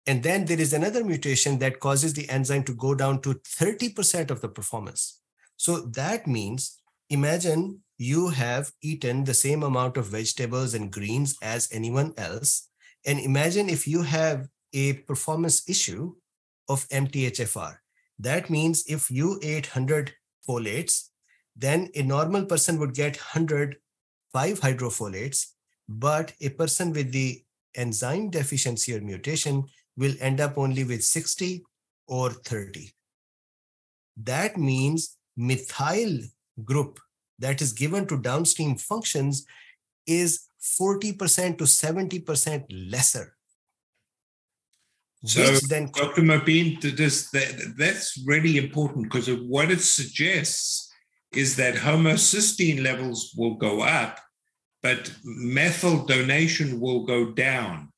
And 0.05 0.23
then 0.23 0.45
there 0.45 0.59
is 0.59 0.73
another 0.73 1.03
mutation 1.03 1.59
that 1.59 1.79
causes 1.79 2.13
the 2.13 2.29
enzyme 2.29 2.63
to 2.63 2.73
go 2.73 2.95
down 2.95 3.21
to 3.21 3.33
30% 3.33 4.31
of 4.31 4.41
the 4.41 4.47
performance. 4.47 5.21
So 5.57 5.81
that 5.81 6.27
means 6.27 6.79
imagine 7.09 7.81
you 7.97 8.29
have 8.29 8.71
eaten 8.81 9.23
the 9.23 9.33
same 9.33 9.63
amount 9.63 9.97
of 9.97 10.05
vegetables 10.05 10.73
and 10.73 10.91
greens 10.91 11.35
as 11.41 11.67
anyone 11.71 12.13
else. 12.17 12.69
And 13.05 13.19
imagine 13.19 13.69
if 13.69 13.87
you 13.87 14.03
have 14.03 14.47
a 14.73 14.93
performance 14.93 15.67
issue 15.67 16.15
of 16.69 16.87
MTHFR. 16.89 17.77
That 18.19 18.49
means 18.49 18.83
if 18.87 19.09
you 19.09 19.39
ate 19.41 19.75
100 19.75 20.13
folates, 20.47 21.09
then 21.55 21.89
a 21.95 22.03
normal 22.03 22.45
person 22.45 22.79
would 22.79 22.93
get 22.93 23.15
105 23.15 24.59
hydrofolates, 24.59 25.47
but 25.89 26.33
a 26.41 26.49
person 26.49 26.93
with 26.93 27.11
the 27.11 27.43
enzyme 27.75 28.29
deficiency 28.29 28.95
or 28.95 29.01
mutation 29.01 29.63
will 29.95 30.13
end 30.19 30.39
up 30.39 30.57
only 30.57 30.83
with 30.83 31.03
60 31.03 31.63
or 32.07 32.29
30. 32.29 32.91
That 34.17 34.57
means 34.57 35.17
methyl 35.35 36.19
group 36.63 36.99
that 37.39 37.61
is 37.61 37.73
given 37.73 38.07
to 38.07 38.17
downstream 38.17 38.75
functions 38.75 39.45
is 40.05 40.47
40% 40.79 41.57
to 41.57 41.63
70% 41.63 42.91
lesser. 42.91 43.33
So, 45.25 45.41
then, 45.67 45.89
Dr. 45.93 46.21
This, 46.21 47.29
that, 47.31 47.73
that's 47.77 48.23
really 48.25 48.57
important 48.57 49.05
because 49.05 49.27
what 49.29 49.71
it 49.71 49.81
suggests 49.81 50.89
is 51.33 51.55
that 51.57 51.75
homocysteine 51.75 52.81
levels 52.83 53.33
will 53.35 53.55
go 53.55 53.81
up, 53.81 54.19
but 54.83 55.11
methyl 55.23 56.05
donation 56.05 56.79
will 56.79 57.05
go 57.05 57.31
down. 57.31 57.91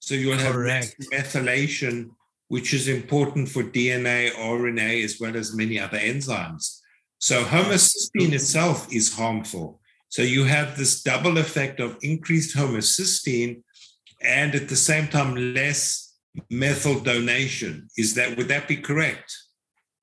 So 0.00 0.14
you'll 0.14 0.38
Correct. 0.38 0.96
have 1.12 1.24
methylation, 1.24 2.10
which 2.48 2.74
is 2.74 2.88
important 2.88 3.48
for 3.48 3.62
DNA, 3.62 4.32
RNA, 4.32 5.04
as 5.04 5.18
well 5.20 5.36
as 5.36 5.54
many 5.54 5.78
other 5.78 5.98
enzymes. 5.98 6.80
So 7.22 7.44
homocysteine 7.44 8.32
itself 8.32 8.92
is 8.92 9.14
harmful. 9.14 9.80
So 10.08 10.22
you 10.22 10.42
have 10.42 10.76
this 10.76 11.04
double 11.04 11.38
effect 11.38 11.78
of 11.78 11.96
increased 12.02 12.56
homocysteine 12.56 13.62
and 14.24 14.56
at 14.56 14.68
the 14.68 14.74
same 14.74 15.06
time 15.06 15.54
less 15.54 16.16
methyl 16.50 16.98
donation. 16.98 17.86
Is 17.96 18.14
that 18.14 18.36
would 18.36 18.48
that 18.48 18.66
be 18.66 18.76
correct? 18.76 19.32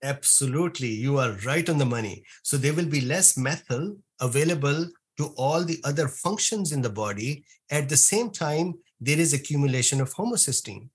Absolutely. 0.01 0.87
You 0.87 1.17
are 1.17 1.33
right 1.45 1.67
on 1.69 1.77
the 1.77 1.85
money. 1.85 2.23
So 2.41 2.55
there 2.55 2.73
will 2.73 2.85
be 2.85 3.01
less 3.01 3.37
methyl 3.37 3.97
available 4.21 4.87
to 5.17 5.33
all 5.35 5.65
the 5.65 5.81
other 5.83 6.07
functions 6.07 6.71
in 6.71 6.81
the 6.81 6.89
body. 6.89 7.43
At 7.69 7.89
the 7.89 7.97
same 7.97 8.29
time, 8.31 8.75
there 9.01 9.19
is 9.19 9.33
accumulation 9.33 9.99
of 9.99 10.13
homocysteine. 10.13 10.87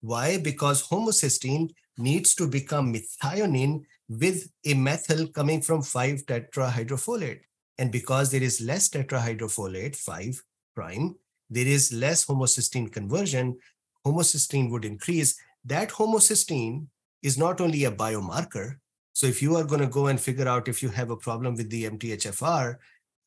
Why? 0.00 0.38
Because 0.38 0.88
homocysteine 0.88 1.72
needs 1.98 2.34
to 2.36 2.46
become 2.46 2.94
methionine 2.94 3.82
with 4.08 4.50
a 4.64 4.74
methyl 4.74 5.26
coming 5.28 5.60
from 5.60 5.82
5 5.82 6.24
tetrahydrofolate. 6.26 7.40
And 7.78 7.92
because 7.92 8.30
there 8.30 8.42
is 8.42 8.60
less 8.60 8.88
tetrahydrofolate, 8.88 9.94
5 9.96 10.42
prime, 10.74 11.14
there 11.50 11.66
is 11.66 11.92
less 11.92 12.26
homocysteine 12.26 12.92
conversion, 12.92 13.58
homocysteine 14.06 14.70
would 14.70 14.84
increase. 14.84 15.38
That 15.64 15.90
homocysteine 15.90 16.86
is 17.22 17.38
not 17.38 17.60
only 17.60 17.84
a 17.84 17.92
biomarker. 17.92 18.76
So 19.12 19.26
if 19.26 19.42
you 19.42 19.56
are 19.56 19.64
going 19.64 19.80
to 19.80 19.88
go 19.88 20.06
and 20.06 20.20
figure 20.20 20.48
out 20.48 20.68
if 20.68 20.82
you 20.82 20.88
have 20.90 21.10
a 21.10 21.16
problem 21.16 21.54
with 21.54 21.70
the 21.70 21.84
MTHFR 21.84 22.76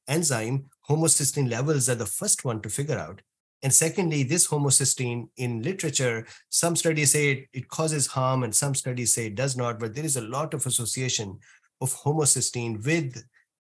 enzyme, 0.07 0.65
homocysteine 0.89 1.49
levels 1.49 1.89
are 1.89 1.95
the 1.95 2.05
first 2.05 2.45
one 2.45 2.61
to 2.61 2.69
figure 2.69 2.97
out. 2.97 3.21
And 3.63 3.73
secondly, 3.73 4.23
this 4.23 4.47
homocysteine 4.47 5.29
in 5.37 5.61
literature, 5.61 6.25
some 6.49 6.75
studies 6.75 7.11
say 7.11 7.31
it, 7.31 7.47
it, 7.53 7.67
causes 7.67 8.07
harm 8.07 8.43
and 8.43 8.55
some 8.55 8.73
studies 8.73 9.13
say 9.13 9.27
it 9.27 9.35
does 9.35 9.55
not, 9.55 9.79
but 9.79 9.93
there 9.93 10.05
is 10.05 10.17
a 10.17 10.21
lot 10.21 10.53
of 10.53 10.65
association 10.65 11.37
of 11.79 11.93
homocysteine 11.93 12.83
with 12.83 13.23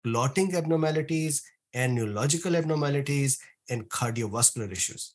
clotting 0.04 0.56
abnormalities 0.56 1.42
and 1.74 1.96
neurological 1.96 2.56
abnormalities 2.56 3.40
and 3.70 3.90
cardiovascular 3.90 4.72
issues. 4.72 5.14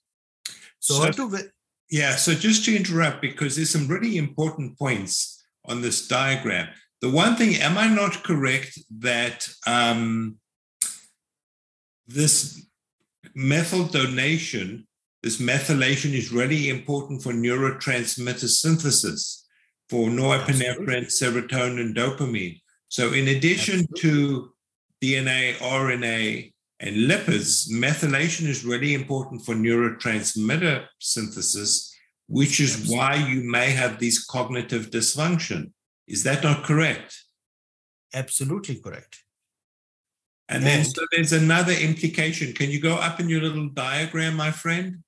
So, 0.79 0.95
so 0.95 1.11
to, 1.11 1.51
yeah, 1.91 2.17
so 2.17 2.33
just 2.33 2.65
to 2.65 2.77
interrupt, 2.77 3.21
because 3.21 3.57
there's 3.57 3.71
some 3.71 3.89
really 3.89 4.17
important 4.17 4.79
points 4.79 5.45
on 5.67 5.83
this 5.83 6.09
diagram. 6.09 6.69
The 7.03 7.11
one 7.11 7.37
thing, 7.37 7.57
am 7.57 7.77
I 7.77 7.89
not 7.89 8.23
correct 8.23 8.79
that 9.01 9.49
um, 9.67 10.37
this 12.07 12.65
methyl 13.35 13.85
donation, 13.85 14.87
this 15.23 15.41
methylation 15.41 16.13
is 16.13 16.33
really 16.33 16.69
important 16.69 17.23
for 17.23 17.33
neurotransmitter 17.33 18.49
synthesis 18.49 19.43
for 19.93 20.09
norepinephrine, 20.09 21.07
serotonin, 21.07 21.95
dopamine. 21.95 22.59
So, 22.89 23.13
in 23.13 23.29
addition 23.29 23.81
Absolutely. 23.81 24.01
to 24.01 24.53
DNA, 25.03 25.55
RNA, 25.57 26.53
and 26.81 26.97
lipids, 26.97 27.71
methylation 27.71 28.49
is 28.49 28.65
really 28.65 28.95
important 28.95 29.45
for 29.45 29.55
neurotransmitter 29.55 30.87
synthesis, 30.99 31.95
which 32.27 32.59
is 32.59 32.75
Absolutely. 32.75 32.97
why 32.97 33.15
you 33.17 33.43
may 33.45 33.71
have 33.71 33.99
these 33.99 34.25
cognitive 34.25 34.91
dysfunction. 34.91 35.73
Is 36.09 36.23
that 36.25 36.43
not 36.43 36.65
correct? 36.65 37.23
Absolutely 38.15 38.77
correct. 38.77 39.25
And 40.49 40.65
then 40.65 40.85
so 40.85 41.07
there's 41.13 41.33
another 41.33 41.73
implication. 41.73 42.53
Can 42.53 42.71
you 42.71 42.81
go 42.81 42.97
up 42.97 43.21
in 43.21 43.29
your 43.29 43.41
little 43.41 43.69
diagram, 43.69 44.37
my 44.37 44.51
friend? 44.51 44.99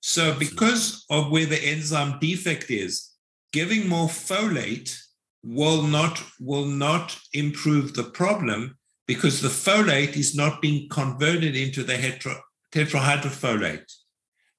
So 0.00 0.34
because 0.38 1.04
of 1.10 1.30
where 1.30 1.46
the 1.46 1.62
enzyme 1.62 2.18
defect 2.20 2.70
is, 2.70 3.10
giving 3.52 3.88
more 3.88 4.08
folate 4.08 4.96
will 5.42 5.82
not 5.82 6.22
will 6.40 6.66
not 6.66 7.18
improve 7.32 7.94
the 7.94 8.04
problem 8.04 8.76
because 9.06 9.40
the 9.40 9.48
folate 9.48 10.16
is 10.16 10.34
not 10.34 10.62
being 10.62 10.88
converted 10.88 11.54
into 11.56 11.82
the 11.82 11.96
hetero, 11.96 12.40
tetrahydrofolate. 12.72 13.90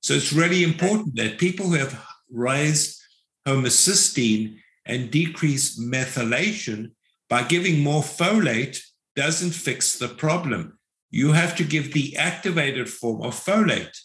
So 0.01 0.13
it's 0.13 0.33
really 0.33 0.63
important 0.63 1.15
that 1.15 1.39
people 1.39 1.67
who 1.67 1.75
have 1.75 2.05
raised 2.31 3.01
homocysteine 3.47 4.57
and 4.85 5.09
decreased 5.09 5.79
methylation 5.79 6.91
by 7.29 7.43
giving 7.43 7.79
more 7.79 8.03
folate 8.03 8.79
doesn't 9.15 9.51
fix 9.51 9.97
the 9.97 10.07
problem. 10.07 10.77
You 11.09 11.31
have 11.31 11.55
to 11.57 11.63
give 11.63 11.93
the 11.93 12.15
activated 12.17 12.89
form 12.89 13.21
of 13.21 13.33
folate. 13.33 13.97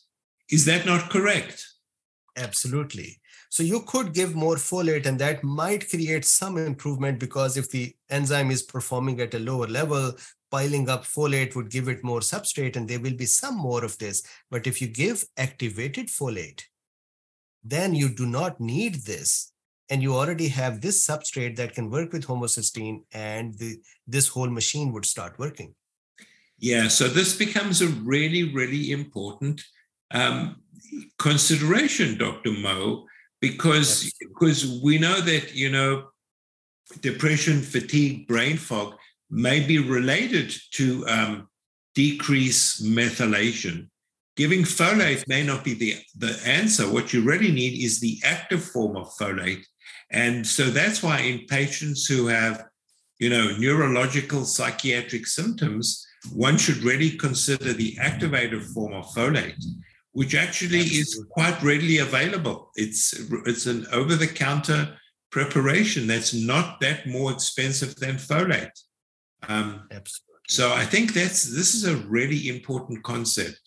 Is 0.50 0.64
that 0.66 0.86
not 0.86 1.10
correct? 1.10 1.66
Absolutely. 2.36 3.20
So 3.50 3.64
you 3.64 3.80
could 3.80 4.14
give 4.14 4.34
more 4.36 4.54
folate, 4.54 5.06
and 5.06 5.18
that 5.18 5.42
might 5.42 5.90
create 5.90 6.24
some 6.24 6.56
improvement 6.56 7.18
because 7.18 7.56
if 7.56 7.68
the 7.70 7.92
enzyme 8.08 8.52
is 8.52 8.62
performing 8.62 9.20
at 9.20 9.34
a 9.34 9.40
lower 9.40 9.66
level, 9.66 10.12
piling 10.52 10.88
up 10.88 11.04
folate 11.04 11.56
would 11.56 11.70
give 11.70 11.88
it 11.88 12.04
more 12.04 12.20
substrate, 12.20 12.76
and 12.76 12.88
there 12.88 13.00
will 13.00 13.14
be 13.14 13.26
some 13.26 13.56
more 13.56 13.84
of 13.84 13.98
this. 13.98 14.22
But 14.50 14.68
if 14.68 14.80
you 14.80 14.86
give 14.86 15.24
activated 15.36 16.06
folate, 16.06 16.62
then 17.64 17.94
you 17.94 18.08
do 18.08 18.26
not 18.26 18.60
need 18.60 18.94
this 19.06 19.52
and 19.90 20.02
you 20.02 20.14
already 20.14 20.48
have 20.48 20.80
this 20.80 21.06
substrate 21.06 21.56
that 21.56 21.74
can 21.74 21.90
work 21.90 22.12
with 22.12 22.26
homocysteine 22.26 23.02
and 23.12 23.54
the, 23.58 23.80
this 24.06 24.28
whole 24.28 24.48
machine 24.48 24.92
would 24.92 25.04
start 25.04 25.38
working. 25.38 25.74
Yeah 26.58 26.88
so 26.88 27.08
this 27.08 27.36
becomes 27.36 27.82
a 27.82 27.88
really 27.88 28.54
really 28.54 28.92
important 28.92 29.62
um, 30.12 30.56
consideration 31.18 32.18
dr 32.18 32.50
mo 32.50 33.06
because 33.40 34.12
because 34.20 34.80
we 34.82 34.98
know 34.98 35.20
that 35.20 35.54
you 35.54 35.70
know 35.70 36.08
depression 37.00 37.62
fatigue 37.62 38.26
brain 38.26 38.56
fog 38.56 38.94
may 39.30 39.60
be 39.60 39.78
related 39.78 40.52
to 40.72 41.06
um, 41.06 41.48
decrease 41.94 42.82
methylation. 42.82 43.88
Giving 44.36 44.62
folate 44.62 45.26
may 45.28 45.44
not 45.44 45.64
be 45.64 45.74
the, 45.74 45.96
the 46.16 46.40
answer. 46.46 46.84
What 46.84 47.12
you 47.12 47.22
really 47.22 47.52
need 47.52 47.82
is 47.82 48.00
the 48.00 48.18
active 48.24 48.64
form 48.64 48.96
of 48.96 49.12
folate 49.20 49.64
and 50.10 50.46
so 50.46 50.64
that's 50.64 51.02
why 51.02 51.20
in 51.20 51.46
patients 51.46 52.06
who 52.06 52.26
have, 52.26 52.66
you 53.18 53.30
know, 53.30 53.56
neurological 53.58 54.44
psychiatric 54.44 55.26
symptoms, 55.26 56.06
one 56.32 56.58
should 56.58 56.78
really 56.78 57.10
consider 57.10 57.72
the 57.72 57.96
activated 57.98 58.62
form 58.62 58.92
of 58.92 59.06
folate, 59.06 59.62
which 60.12 60.34
actually 60.34 60.80
Absolutely. 60.80 61.00
is 61.00 61.26
quite 61.30 61.62
readily 61.62 61.98
available. 61.98 62.70
It's 62.74 63.14
it's 63.46 63.66
an 63.66 63.86
over-the-counter 63.92 64.96
preparation 65.30 66.06
that's 66.06 66.34
not 66.34 66.80
that 66.80 67.06
more 67.06 67.30
expensive 67.30 67.94
than 67.96 68.16
folate. 68.16 68.78
Um, 69.48 69.86
Absolutely. 69.90 70.26
So 70.48 70.72
I 70.72 70.84
think 70.84 71.14
that's 71.14 71.44
this 71.44 71.74
is 71.74 71.86
a 71.86 71.96
really 72.08 72.48
important 72.48 73.04
concept. 73.04 73.60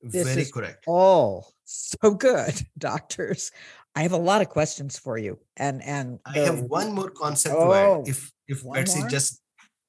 This 0.00 0.28
Very 0.28 0.42
is 0.42 0.52
correct. 0.52 0.84
all 0.86 1.52
so 1.64 2.12
good, 2.12 2.54
doctors. 2.78 3.50
I 3.98 4.02
have 4.02 4.12
a 4.12 4.16
lot 4.30 4.40
of 4.42 4.48
questions 4.48 4.96
for 4.96 5.18
you. 5.18 5.40
And 5.56 5.82
and 5.82 6.20
I 6.24 6.38
have 6.38 6.60
one 6.60 6.92
more 6.92 7.10
concept 7.10 7.56
Oh, 7.58 7.72
add. 7.74 8.06
If 8.06 8.62
Betsy 8.72 9.00
more? 9.00 9.08
just 9.08 9.42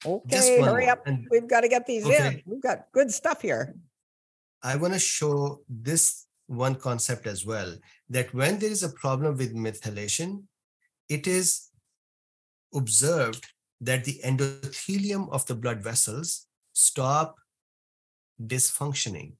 Okay, 0.03 0.59
one 0.59 0.69
hurry 0.69 0.85
more, 0.85 0.93
up. 0.93 1.05
and- 1.07 1.27
We've 1.29 1.47
got 1.47 1.61
to 1.61 1.69
get 1.75 1.85
these 1.85 2.05
in. 2.05 2.11
Okay. 2.11 2.43
We've 2.47 2.61
got 2.69 2.87
good 2.91 3.11
stuff 3.11 3.41
here. 3.43 3.75
I 4.63 4.77
want 4.77 4.93
to 4.93 4.99
show 5.17 5.61
this 5.69 6.25
one 6.47 6.75
concept 6.87 7.27
as 7.27 7.45
well 7.45 7.77
that 8.09 8.33
when 8.33 8.57
there 8.57 8.71
is 8.71 8.81
a 8.81 8.89
problem 9.03 9.37
with 9.37 9.53
methylation, 9.55 10.29
it 11.07 11.27
is 11.27 11.69
observed 12.73 13.43
that 13.89 14.05
the 14.05 14.19
endothelium 14.25 15.29
of 15.31 15.45
the 15.45 15.55
blood 15.55 15.83
vessels 15.83 16.47
stop 16.73 17.35
dysfunctioning. 18.41 19.33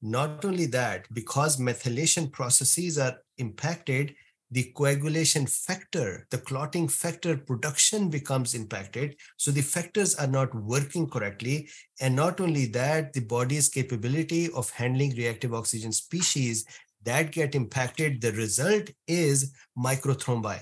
Not 0.00 0.44
only 0.44 0.66
that, 0.66 1.00
because 1.12 1.58
methylation 1.58 2.32
processes 2.32 2.96
are 2.96 3.16
impacted, 3.38 4.14
the 4.50 4.72
coagulation 4.74 5.46
factor, 5.46 6.26
the 6.30 6.38
clotting 6.38 6.88
factor 6.88 7.36
production 7.36 8.08
becomes 8.08 8.54
impacted. 8.54 9.16
So 9.36 9.50
the 9.50 9.60
factors 9.60 10.14
are 10.14 10.26
not 10.26 10.54
working 10.54 11.08
correctly. 11.08 11.68
And 12.00 12.16
not 12.16 12.40
only 12.40 12.66
that, 12.66 13.12
the 13.12 13.20
body's 13.20 13.68
capability 13.68 14.50
of 14.52 14.70
handling 14.70 15.14
reactive 15.16 15.52
oxygen 15.52 15.92
species 15.92 16.64
that 17.04 17.32
get 17.32 17.54
impacted. 17.54 18.20
The 18.20 18.32
result 18.32 18.90
is 19.06 19.52
microthrombi. 19.78 20.60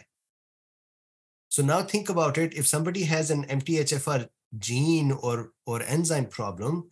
So 1.48 1.62
now 1.62 1.82
think 1.82 2.08
about 2.08 2.38
it. 2.38 2.54
If 2.54 2.66
somebody 2.66 3.04
has 3.04 3.30
an 3.30 3.44
MTHFR 3.44 4.26
gene 4.58 5.12
or, 5.12 5.52
or 5.64 5.82
enzyme 5.82 6.26
problem, 6.26 6.90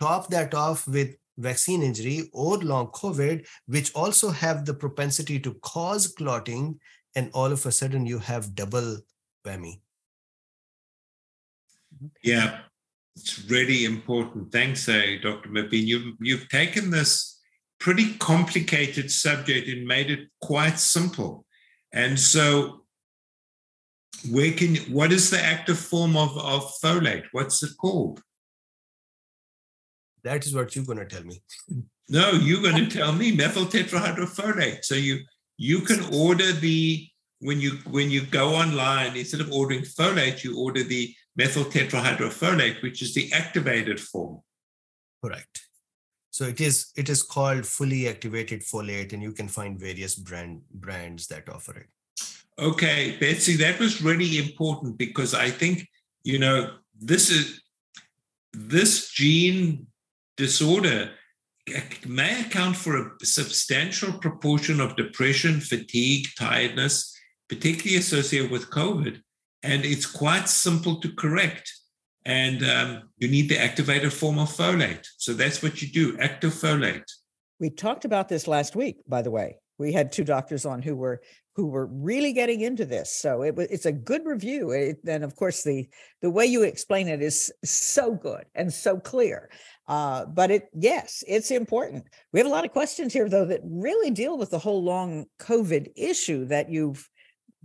top 0.00 0.28
that 0.30 0.52
off 0.54 0.86
with 0.86 1.16
vaccine 1.38 1.82
injury 1.82 2.30
or 2.32 2.58
long 2.58 2.88
COVID, 2.88 3.46
which 3.66 3.94
also 3.94 4.30
have 4.30 4.64
the 4.64 4.74
propensity 4.74 5.38
to 5.40 5.54
cause 5.54 6.08
clotting, 6.08 6.78
and 7.14 7.30
all 7.32 7.52
of 7.52 7.64
a 7.66 7.72
sudden 7.72 8.06
you 8.06 8.18
have 8.18 8.54
double 8.54 8.98
whammy. 9.44 9.80
Yeah, 12.22 12.60
it's 13.16 13.44
really 13.48 13.84
important. 13.84 14.50
Thanks, 14.52 14.88
uh, 14.88 15.02
Dr. 15.22 15.48
Mobeen. 15.48 15.86
You've, 15.86 16.16
you've 16.20 16.48
taken 16.48 16.90
this 16.90 17.40
pretty 17.78 18.14
complicated 18.14 19.10
subject 19.10 19.68
and 19.68 19.86
made 19.86 20.10
it 20.10 20.28
quite 20.40 20.78
simple. 20.78 21.44
And 21.92 22.18
so, 22.18 22.84
where 24.30 24.52
can 24.52 24.76
what 24.92 25.12
is 25.12 25.30
the 25.30 25.40
active 25.40 25.78
form 25.78 26.16
of, 26.16 26.36
of 26.38 26.72
folate? 26.82 27.24
What's 27.32 27.62
it 27.62 27.72
called? 27.80 28.20
That 30.24 30.46
is 30.46 30.54
what 30.54 30.74
you're 30.74 30.84
going 30.84 30.98
to 30.98 31.04
tell 31.04 31.22
me. 31.22 31.40
No, 32.08 32.32
you're 32.32 32.62
going 32.62 32.88
to 32.88 32.98
tell 32.98 33.12
me 33.12 33.32
methyl 33.32 33.66
tetrahydrofolate. 33.66 34.84
So 34.84 34.94
you 34.94 35.20
you 35.56 35.80
can 35.80 36.02
order 36.12 36.50
the 36.52 37.08
when 37.40 37.60
you 37.60 37.72
when 37.90 38.10
you 38.10 38.22
go 38.26 38.54
online 38.54 39.16
instead 39.16 39.40
of 39.40 39.52
ordering 39.52 39.82
folate, 39.82 40.42
you 40.42 40.58
order 40.58 40.82
the 40.82 41.14
methyl 41.36 41.64
tetrahydrofolate, 41.64 42.82
which 42.82 43.02
is 43.02 43.14
the 43.14 43.32
activated 43.32 44.00
form. 44.00 44.40
Correct. 45.22 45.60
So 46.30 46.46
it 46.46 46.60
is 46.60 46.90
it 46.96 47.08
is 47.08 47.22
called 47.22 47.66
fully 47.66 48.08
activated 48.08 48.62
folate, 48.62 49.12
and 49.12 49.22
you 49.22 49.32
can 49.32 49.48
find 49.48 49.78
various 49.78 50.14
brand 50.14 50.62
brands 50.72 51.26
that 51.28 51.48
offer 51.48 51.76
it. 51.76 51.88
Okay, 52.58 53.16
Betsy, 53.20 53.56
that 53.56 53.78
was 53.78 54.02
really 54.02 54.38
important 54.38 54.96
because 54.96 55.34
I 55.34 55.50
think 55.50 55.88
you 56.22 56.38
know 56.38 56.76
this 56.98 57.30
is 57.30 57.60
this 58.52 59.10
gene 59.10 59.86
disorder 60.36 61.10
may 62.06 62.40
account 62.40 62.76
for 62.76 62.96
a 62.96 63.24
substantial 63.24 64.12
proportion 64.12 64.80
of 64.80 64.96
depression, 64.96 65.60
fatigue, 65.60 66.26
tiredness, 66.38 67.14
particularly 67.48 67.96
associated 67.98 68.50
with 68.50 68.70
COVID. 68.70 69.20
And 69.62 69.84
it's 69.84 70.06
quite 70.06 70.48
simple 70.48 71.00
to 71.00 71.12
correct. 71.14 71.72
And 72.26 72.62
um, 72.64 73.02
you 73.18 73.28
need 73.28 73.48
the 73.48 73.58
activated 73.58 74.12
form 74.12 74.38
of 74.38 74.48
folate. 74.48 75.06
So 75.16 75.32
that's 75.32 75.62
what 75.62 75.80
you 75.80 75.88
do 75.88 76.18
active 76.18 76.52
folate. 76.52 77.10
We 77.60 77.70
talked 77.70 78.04
about 78.04 78.28
this 78.28 78.46
last 78.46 78.76
week, 78.76 78.96
by 79.06 79.22
the 79.22 79.30
way. 79.30 79.58
We 79.78 79.92
had 79.92 80.12
two 80.12 80.24
doctors 80.24 80.66
on 80.66 80.82
who 80.82 80.96
were 80.96 81.20
who 81.56 81.66
were 81.66 81.86
really 81.86 82.32
getting 82.32 82.62
into 82.62 82.84
this. 82.84 83.12
So 83.12 83.42
it 83.42 83.54
was 83.54 83.68
it's 83.68 83.86
a 83.86 83.92
good 83.92 84.24
review. 84.24 84.70
It, 84.70 84.98
and 85.06 85.22
of 85.22 85.36
course, 85.36 85.62
the 85.62 85.88
the 86.20 86.30
way 86.30 86.46
you 86.46 86.62
explain 86.62 87.08
it 87.08 87.22
is 87.22 87.52
so 87.64 88.14
good 88.14 88.44
and 88.54 88.72
so 88.72 88.98
clear. 88.98 89.50
Uh, 89.86 90.24
but 90.26 90.50
it 90.50 90.68
yes, 90.72 91.22
it's 91.28 91.50
important. 91.50 92.04
We 92.32 92.40
have 92.40 92.46
a 92.46 92.50
lot 92.50 92.64
of 92.64 92.72
questions 92.72 93.12
here 93.12 93.28
though 93.28 93.44
that 93.46 93.60
really 93.64 94.10
deal 94.10 94.38
with 94.38 94.50
the 94.50 94.58
whole 94.58 94.82
long 94.82 95.26
COVID 95.38 95.92
issue 95.96 96.46
that 96.46 96.70
you've 96.70 97.08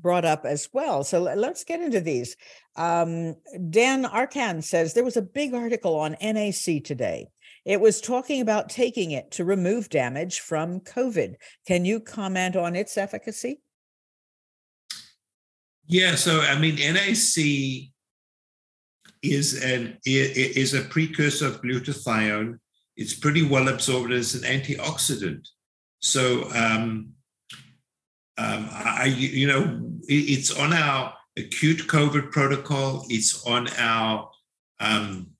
brought 0.01 0.25
up 0.25 0.45
as 0.45 0.69
well. 0.73 1.03
So 1.03 1.21
let's 1.21 1.63
get 1.63 1.81
into 1.81 2.01
these. 2.01 2.35
Um, 2.75 3.35
Dan 3.69 4.03
Arkan 4.05 4.63
says 4.63 4.93
there 4.93 5.03
was 5.03 5.17
a 5.17 5.21
big 5.21 5.53
article 5.53 5.95
on 5.95 6.15
NAC 6.21 6.83
today. 6.83 7.27
It 7.65 7.81
was 7.81 8.01
talking 8.01 8.41
about 8.41 8.69
taking 8.69 9.11
it 9.11 9.31
to 9.31 9.45
remove 9.45 9.89
damage 9.89 10.39
from 10.39 10.79
COVID. 10.79 11.35
Can 11.67 11.85
you 11.85 11.99
comment 11.99 12.55
on 12.55 12.75
its 12.75 12.97
efficacy? 12.97 13.61
Yeah, 15.85 16.15
so 16.15 16.41
I 16.41 16.57
mean, 16.57 16.75
NAC 16.75 17.91
is 19.21 19.61
an 19.63 19.97
is 20.05 20.73
a 20.73 20.81
precursor 20.81 21.47
of 21.47 21.61
glutathione. 21.61 22.59
It's 22.95 23.13
pretty 23.13 23.45
well 23.45 23.67
absorbed 23.69 24.11
as 24.11 24.35
an 24.35 24.41
antioxidant. 24.41 25.47
So, 26.01 26.49
um, 26.53 27.13
um, 28.37 28.69
I 28.71 29.05
you 29.05 29.47
know 29.47 29.81
it's 30.07 30.51
on 30.57 30.73
our 30.73 31.13
acute 31.37 31.87
COVID 31.87 32.31
protocol. 32.31 33.05
It's 33.09 33.45
on 33.45 33.67
our 33.77 34.29
um, 34.79 35.31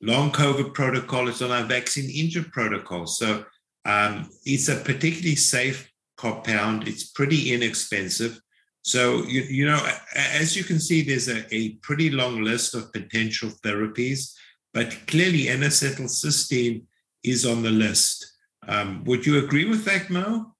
long 0.00 0.32
COVID 0.32 0.74
protocol. 0.74 1.28
It's 1.28 1.42
on 1.42 1.50
our 1.50 1.64
vaccine 1.64 2.10
injury 2.10 2.44
protocol. 2.44 3.06
So 3.06 3.44
um, 3.84 4.28
it's 4.44 4.68
a 4.68 4.76
particularly 4.76 5.36
safe 5.36 5.90
compound. 6.16 6.88
It's 6.88 7.04
pretty 7.04 7.52
inexpensive. 7.52 8.40
So, 8.82 9.22
you, 9.24 9.42
you 9.42 9.66
know, 9.66 9.80
as 10.14 10.56
you 10.56 10.64
can 10.64 10.80
see, 10.80 11.02
there's 11.02 11.28
a, 11.28 11.52
a 11.54 11.70
pretty 11.82 12.10
long 12.10 12.42
list 12.42 12.74
of 12.74 12.92
potential 12.92 13.48
therapies, 13.64 14.34
but 14.74 14.96
clearly 15.06 15.48
N-acetylcysteine 15.48 16.82
is 17.22 17.46
on 17.46 17.62
the 17.62 17.70
list. 17.70 18.26
Um, 18.66 19.04
would 19.04 19.24
you 19.24 19.38
agree 19.38 19.64
with 19.64 19.84
that, 19.84 20.10
Mo? 20.10 20.54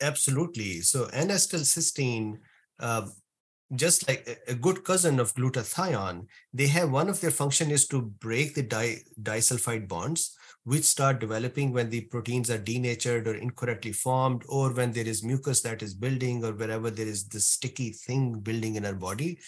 Absolutely. 0.00 0.80
So 0.80 1.06
N-acetylcysteine, 1.12 2.38
uh, 2.80 3.06
just 3.74 4.08
like 4.08 4.40
a 4.48 4.54
good 4.54 4.84
cousin 4.84 5.20
of 5.20 5.34
glutathione, 5.34 6.26
they 6.52 6.66
have 6.68 6.90
one 6.90 7.08
of 7.08 7.20
their 7.20 7.30
function 7.30 7.70
is 7.70 7.86
to 7.88 8.02
break 8.02 8.54
the 8.54 8.62
di- 8.62 9.02
disulfide 9.22 9.88
bonds, 9.88 10.36
which 10.64 10.84
start 10.84 11.18
developing 11.18 11.72
when 11.72 11.90
the 11.90 12.02
proteins 12.02 12.50
are 12.50 12.58
denatured 12.58 13.26
or 13.26 13.34
incorrectly 13.34 13.92
formed, 13.92 14.42
or 14.48 14.72
when 14.72 14.92
there 14.92 15.06
is 15.06 15.24
mucus 15.24 15.60
that 15.62 15.82
is 15.82 15.94
building, 15.94 16.44
or 16.44 16.52
wherever 16.52 16.90
there 16.90 17.06
is 17.06 17.28
this 17.28 17.46
sticky 17.46 17.90
thing 17.90 18.38
building 18.40 18.76
in 18.76 18.84
our 18.84 18.94
body. 18.94 19.38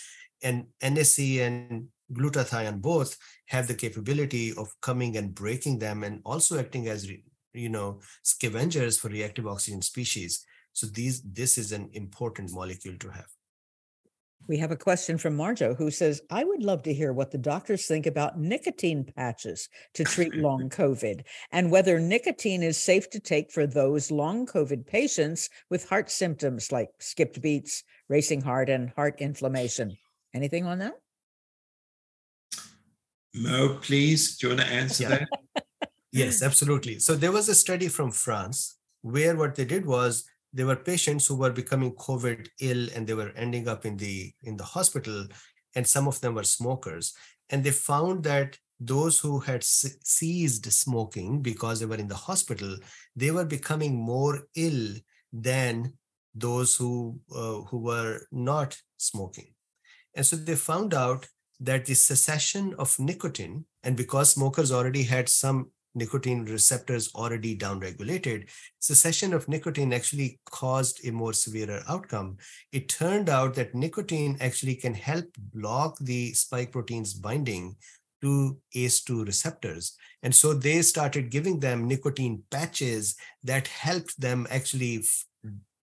And 0.42 0.66
NAC 0.82 1.18
and 1.40 1.88
glutathione 2.12 2.80
both 2.80 3.16
have 3.46 3.66
the 3.66 3.74
capability 3.74 4.52
of 4.56 4.68
coming 4.80 5.16
and 5.16 5.34
breaking 5.34 5.78
them 5.78 6.04
and 6.04 6.20
also 6.24 6.58
acting 6.58 6.88
as 6.88 7.10
you 7.52 7.68
know 7.68 8.00
scavengers 8.22 8.98
for 8.98 9.08
reactive 9.08 9.46
oxygen 9.46 9.80
species 9.80 10.44
so 10.72 10.86
these 10.88 11.22
this 11.22 11.56
is 11.56 11.72
an 11.72 11.88
important 11.92 12.52
molecule 12.52 12.96
to 12.98 13.10
have 13.10 13.28
we 14.46 14.58
have 14.58 14.70
a 14.70 14.76
question 14.76 15.18
from 15.18 15.36
Marjo 15.36 15.76
who 15.76 15.90
says, 15.90 16.20
I 16.30 16.44
would 16.44 16.62
love 16.62 16.82
to 16.84 16.94
hear 16.94 17.12
what 17.12 17.30
the 17.30 17.38
doctors 17.38 17.86
think 17.86 18.06
about 18.06 18.38
nicotine 18.38 19.04
patches 19.04 19.68
to 19.94 20.04
treat 20.04 20.34
long 20.34 20.68
COVID 20.70 21.22
and 21.52 21.70
whether 21.70 21.98
nicotine 21.98 22.62
is 22.62 22.76
safe 22.76 23.08
to 23.10 23.20
take 23.20 23.50
for 23.50 23.66
those 23.66 24.10
long 24.10 24.46
COVID 24.46 24.86
patients 24.86 25.48
with 25.70 25.88
heart 25.88 26.10
symptoms 26.10 26.70
like 26.70 26.90
skipped 26.98 27.40
beats, 27.40 27.82
racing 28.08 28.42
heart, 28.42 28.68
and 28.68 28.90
heart 28.90 29.16
inflammation. 29.20 29.96
Anything 30.34 30.66
on 30.66 30.78
that? 30.80 30.94
Mo, 33.34 33.78
please, 33.82 34.36
do 34.36 34.48
you 34.48 34.56
want 34.56 34.66
to 34.68 34.72
answer 34.72 35.02
Yeah. 35.04 35.08
that? 35.08 35.28
yes 36.14 36.42
absolutely 36.44 37.00
so 37.00 37.16
there 37.16 37.32
was 37.32 37.48
a 37.48 37.54
study 37.54 37.88
from 37.88 38.10
france 38.12 38.76
where 39.02 39.34
what 39.36 39.56
they 39.56 39.64
did 39.64 39.84
was 39.84 40.24
there 40.54 40.66
were 40.66 40.76
patients 40.76 41.26
who 41.26 41.36
were 41.36 41.50
becoming 41.50 41.92
covid 41.96 42.48
ill 42.60 42.88
and 42.94 43.06
they 43.06 43.14
were 43.14 43.32
ending 43.36 43.66
up 43.68 43.84
in 43.84 43.96
the 43.96 44.32
in 44.42 44.56
the 44.56 44.64
hospital 44.64 45.26
and 45.74 45.86
some 45.86 46.06
of 46.06 46.20
them 46.20 46.34
were 46.34 46.44
smokers. 46.44 47.12
And 47.50 47.62
they 47.64 47.72
found 47.72 48.22
that 48.24 48.56
those 48.80 49.18
who 49.18 49.40
had 49.40 49.62
ceased 49.64 50.70
smoking 50.72 51.42
because 51.42 51.80
they 51.80 51.86
were 51.86 51.96
in 51.96 52.08
the 52.08 52.22
hospital 52.28 52.76
they 53.14 53.30
were 53.30 53.44
becoming 53.44 53.94
more 53.94 54.42
ill 54.56 54.94
than 55.32 55.92
those 56.34 56.74
who 56.76 57.20
uh, 57.34 57.60
who 57.68 57.78
were 57.78 58.20
not 58.32 58.76
smoking. 58.96 59.54
And 60.14 60.26
so 60.26 60.36
they 60.36 60.56
found 60.56 60.94
out 60.94 61.28
that 61.60 61.86
the 61.86 61.94
cessation 61.94 62.74
of 62.78 62.98
nicotine, 62.98 63.64
and 63.84 63.96
because 63.96 64.30
smokers 64.30 64.72
already 64.72 65.04
had 65.04 65.28
some 65.28 65.70
nicotine 65.94 66.44
receptors 66.44 67.14
already 67.14 67.56
downregulated, 67.56 68.48
cessation 68.80 69.32
of 69.32 69.48
nicotine 69.48 69.92
actually 69.92 70.40
caused 70.46 71.06
a 71.06 71.12
more 71.12 71.32
severe 71.32 71.82
outcome. 71.88 72.36
It 72.72 72.88
turned 72.88 73.28
out 73.28 73.54
that 73.54 73.74
nicotine 73.74 74.36
actually 74.40 74.76
can 74.76 74.94
help 74.94 75.26
block 75.52 75.96
the 76.00 76.32
spike 76.32 76.72
protein's 76.72 77.14
binding 77.14 77.76
to 78.22 78.58
ACE2 78.74 79.26
receptors. 79.26 79.96
And 80.22 80.34
so 80.34 80.54
they 80.54 80.82
started 80.82 81.30
giving 81.30 81.60
them 81.60 81.86
nicotine 81.86 82.42
patches 82.50 83.16
that 83.42 83.68
helped 83.68 84.18
them 84.20 84.46
actually 84.50 84.98
f- 84.98 85.26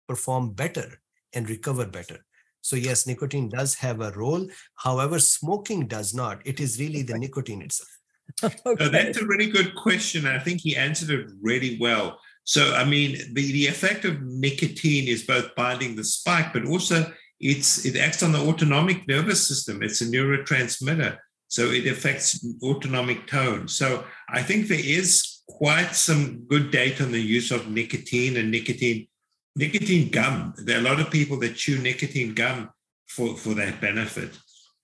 perform 0.08 0.52
better 0.52 1.00
and 1.34 1.48
recover 1.48 1.86
better. 1.86 2.24
So, 2.62 2.76
yes, 2.76 3.06
nicotine 3.06 3.48
does 3.48 3.74
have 3.74 4.00
a 4.00 4.12
role. 4.12 4.48
However, 4.76 5.18
smoking 5.18 5.88
does 5.88 6.14
not. 6.14 6.40
It 6.44 6.60
is 6.60 6.78
really 6.78 7.02
the 7.02 7.18
nicotine 7.18 7.60
itself. 7.60 8.01
okay. 8.44 8.88
that's 8.88 9.18
a 9.18 9.26
really 9.26 9.50
good 9.50 9.74
question. 9.74 10.26
I 10.26 10.38
think 10.38 10.60
he 10.60 10.76
answered 10.76 11.10
it 11.10 11.30
really 11.40 11.78
well. 11.80 12.18
So, 12.44 12.74
I 12.74 12.84
mean, 12.84 13.12
the, 13.34 13.52
the 13.52 13.66
effect 13.66 14.04
of 14.04 14.20
nicotine 14.22 15.06
is 15.06 15.24
both 15.24 15.54
binding 15.54 15.94
the 15.94 16.04
spike, 16.04 16.52
but 16.52 16.66
also 16.66 17.12
it's 17.40 17.84
it 17.84 17.96
acts 17.96 18.22
on 18.22 18.32
the 18.32 18.38
autonomic 18.38 19.06
nervous 19.06 19.46
system. 19.46 19.82
It's 19.82 20.00
a 20.00 20.06
neurotransmitter. 20.06 21.18
So 21.48 21.70
it 21.70 21.86
affects 21.86 22.44
autonomic 22.62 23.26
tone. 23.26 23.68
So 23.68 24.04
I 24.28 24.42
think 24.42 24.68
there 24.68 24.80
is 24.82 25.42
quite 25.48 25.94
some 25.94 26.44
good 26.48 26.70
data 26.70 27.04
on 27.04 27.12
the 27.12 27.20
use 27.20 27.50
of 27.50 27.68
nicotine 27.68 28.36
and 28.36 28.50
nicotine 28.50 29.06
nicotine 29.54 30.08
gum. 30.08 30.54
There 30.56 30.78
are 30.78 30.80
a 30.80 30.88
lot 30.88 31.00
of 31.00 31.10
people 31.10 31.38
that 31.40 31.56
chew 31.56 31.78
nicotine 31.78 32.34
gum 32.34 32.70
for, 33.08 33.36
for 33.36 33.54
that 33.54 33.80
benefit. 33.80 34.38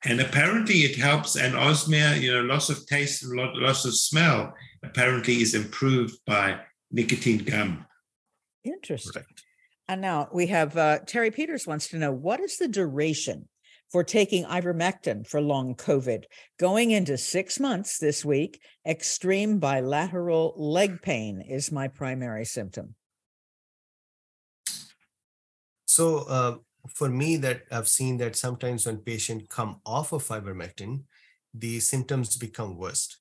And 0.05 0.21
apparently 0.21 0.81
it 0.81 0.97
helps 0.97 1.37
anosmia, 1.37 2.21
you 2.21 2.33
know, 2.33 2.43
loss 2.43 2.71
of 2.71 2.87
taste 2.87 3.25
and 3.25 3.35
loss 3.35 3.85
of 3.85 3.97
smell 3.97 4.55
apparently 4.83 5.43
is 5.43 5.55
improved 5.55 6.19
by 6.25 6.61
nicotine 6.93 7.39
gum. 7.39 7.85
Interesting. 8.65 9.23
Right. 9.23 9.41
And 9.89 10.01
now 10.01 10.29
we 10.33 10.47
have 10.49 10.77
uh, 10.77 10.99
Terry 11.01 11.31
Peters 11.31 11.67
wants 11.67 11.89
to 11.89 11.99
know 11.99 12.13
what 12.13 12.41
is 12.41 12.59
the 12.59 12.69
duration 12.69 13.49
for 13.91 14.05
taking 14.05 14.45
ivermectin 14.45 15.27
for 15.27 15.41
long 15.41 15.75
COVID. 15.75 16.25
Going 16.59 16.91
into 16.91 17.17
six 17.17 17.59
months 17.59 17.99
this 17.99 18.25
week, 18.25 18.61
extreme 18.87 19.59
bilateral 19.59 20.53
leg 20.57 21.01
pain 21.01 21.41
is 21.41 21.73
my 21.73 21.89
primary 21.89 22.45
symptom. 22.45 22.95
So, 25.87 26.19
uh, 26.29 26.57
for 26.95 27.09
me, 27.09 27.37
that 27.39 27.63
I've 27.71 27.89
seen 27.89 28.17
that 28.19 28.37
sometimes 28.37 28.87
when 28.87 28.99
patients 28.99 29.47
come 29.49 29.81
off 29.85 30.13
of 30.13 30.27
ivermectin, 30.29 31.05
the 31.55 31.81
symptoms 31.81 32.37
become 32.37 32.77
worse. 32.77 33.19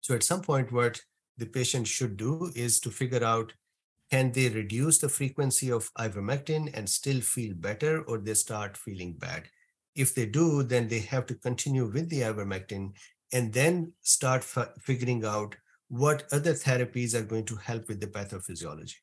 So, 0.00 0.14
at 0.14 0.22
some 0.22 0.42
point, 0.42 0.72
what 0.72 1.00
the 1.36 1.46
patient 1.46 1.86
should 1.86 2.16
do 2.16 2.50
is 2.54 2.80
to 2.80 2.90
figure 2.90 3.24
out 3.24 3.52
can 4.10 4.32
they 4.32 4.50
reduce 4.50 4.98
the 4.98 5.08
frequency 5.08 5.70
of 5.72 5.92
ivermectin 5.94 6.70
and 6.74 6.88
still 6.88 7.20
feel 7.20 7.54
better, 7.54 8.02
or 8.02 8.18
they 8.18 8.34
start 8.34 8.76
feeling 8.76 9.14
bad? 9.14 9.48
if 9.94 10.14
they 10.14 10.26
do, 10.26 10.62
then 10.62 10.88
they 10.88 11.00
have 11.00 11.26
to 11.26 11.34
continue 11.34 11.86
with 11.86 12.08
the 12.08 12.20
ivermectin 12.20 12.92
and 13.32 13.52
then 13.52 13.92
start 14.00 14.42
f- 14.42 14.72
figuring 14.80 15.24
out 15.24 15.54
what 15.88 16.24
other 16.32 16.54
therapies 16.54 17.14
are 17.14 17.22
going 17.22 17.44
to 17.44 17.56
help 17.56 17.88
with 17.88 18.00
the 18.00 18.06
pathophysiology. 18.06 18.96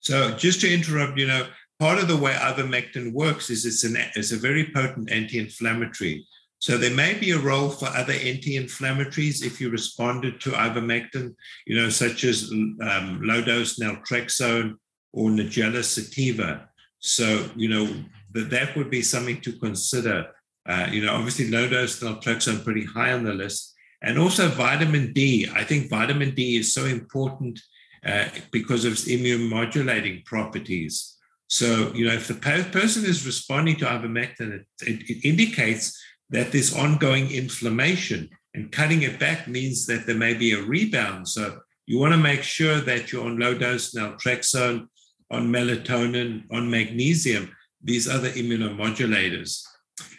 So, 0.00 0.32
just 0.32 0.60
to 0.60 0.72
interrupt, 0.72 1.16
you 1.18 1.26
know, 1.26 1.46
part 1.78 1.98
of 1.98 2.08
the 2.08 2.16
way 2.16 2.32
ivermectin 2.32 3.12
works 3.12 3.50
is 3.50 3.64
it's, 3.64 3.84
an, 3.84 3.96
it's 4.14 4.32
a 4.32 4.36
very 4.36 4.70
potent 4.72 5.10
anti 5.10 5.38
inflammatory. 5.38 6.26
So, 6.58 6.78
there 6.78 6.94
may 6.94 7.14
be 7.14 7.32
a 7.32 7.38
role 7.38 7.68
for 7.68 7.86
other 7.86 8.14
anti 8.14 8.56
inflammatories 8.56 9.44
if 9.44 9.60
you 9.60 9.70
responded 9.70 10.40
to 10.40 10.50
ivermectin, 10.50 11.34
you 11.66 11.76
know, 11.76 11.90
such 11.90 12.24
as 12.24 12.50
um, 12.50 13.20
low 13.22 13.42
dose 13.42 13.78
naltrexone 13.78 14.76
or 15.12 15.30
Nigella 15.30 15.84
sativa. 15.84 16.68
So, 16.98 17.48
you 17.56 17.68
know, 17.68 17.88
that 18.32 18.50
that 18.50 18.76
would 18.76 18.90
be 18.90 19.02
something 19.02 19.40
to 19.42 19.52
consider. 19.52 20.26
Uh, 20.68 20.88
you 20.90 21.04
know, 21.04 21.14
obviously 21.14 21.48
low 21.48 21.68
dose 21.68 22.00
naltrexone 22.00 22.64
pretty 22.64 22.84
high 22.84 23.12
on 23.12 23.24
the 23.24 23.32
list, 23.32 23.74
and 24.02 24.18
also 24.18 24.48
vitamin 24.48 25.12
D. 25.12 25.48
I 25.54 25.62
think 25.62 25.90
vitamin 25.90 26.34
D 26.34 26.56
is 26.56 26.72
so 26.74 26.84
important 26.84 27.60
uh, 28.04 28.28
because 28.50 28.84
of 28.84 28.92
its 28.92 29.06
immune 29.06 29.48
modulating 29.48 30.22
properties. 30.24 31.15
So, 31.48 31.92
you 31.94 32.06
know, 32.06 32.14
if 32.14 32.28
the 32.28 32.34
person 32.34 33.04
is 33.04 33.26
responding 33.26 33.76
to 33.76 33.84
ivermectin, 33.84 34.52
it, 34.52 34.66
it, 34.82 35.10
it 35.10 35.28
indicates 35.28 35.96
that 36.30 36.50
there's 36.52 36.74
ongoing 36.74 37.30
inflammation, 37.30 38.28
and 38.54 38.72
cutting 38.72 39.02
it 39.02 39.20
back 39.20 39.46
means 39.46 39.86
that 39.86 40.06
there 40.06 40.16
may 40.16 40.34
be 40.34 40.52
a 40.52 40.62
rebound. 40.62 41.28
So, 41.28 41.60
you 41.86 42.00
want 42.00 42.14
to 42.14 42.18
make 42.18 42.42
sure 42.42 42.80
that 42.80 43.12
you're 43.12 43.24
on 43.24 43.38
low 43.38 43.54
dose 43.54 43.94
naltrexone, 43.94 44.88
on 45.30 45.52
melatonin, 45.52 46.42
on 46.50 46.68
magnesium, 46.68 47.54
these 47.82 48.08
other 48.08 48.30
immunomodulators. 48.30 49.62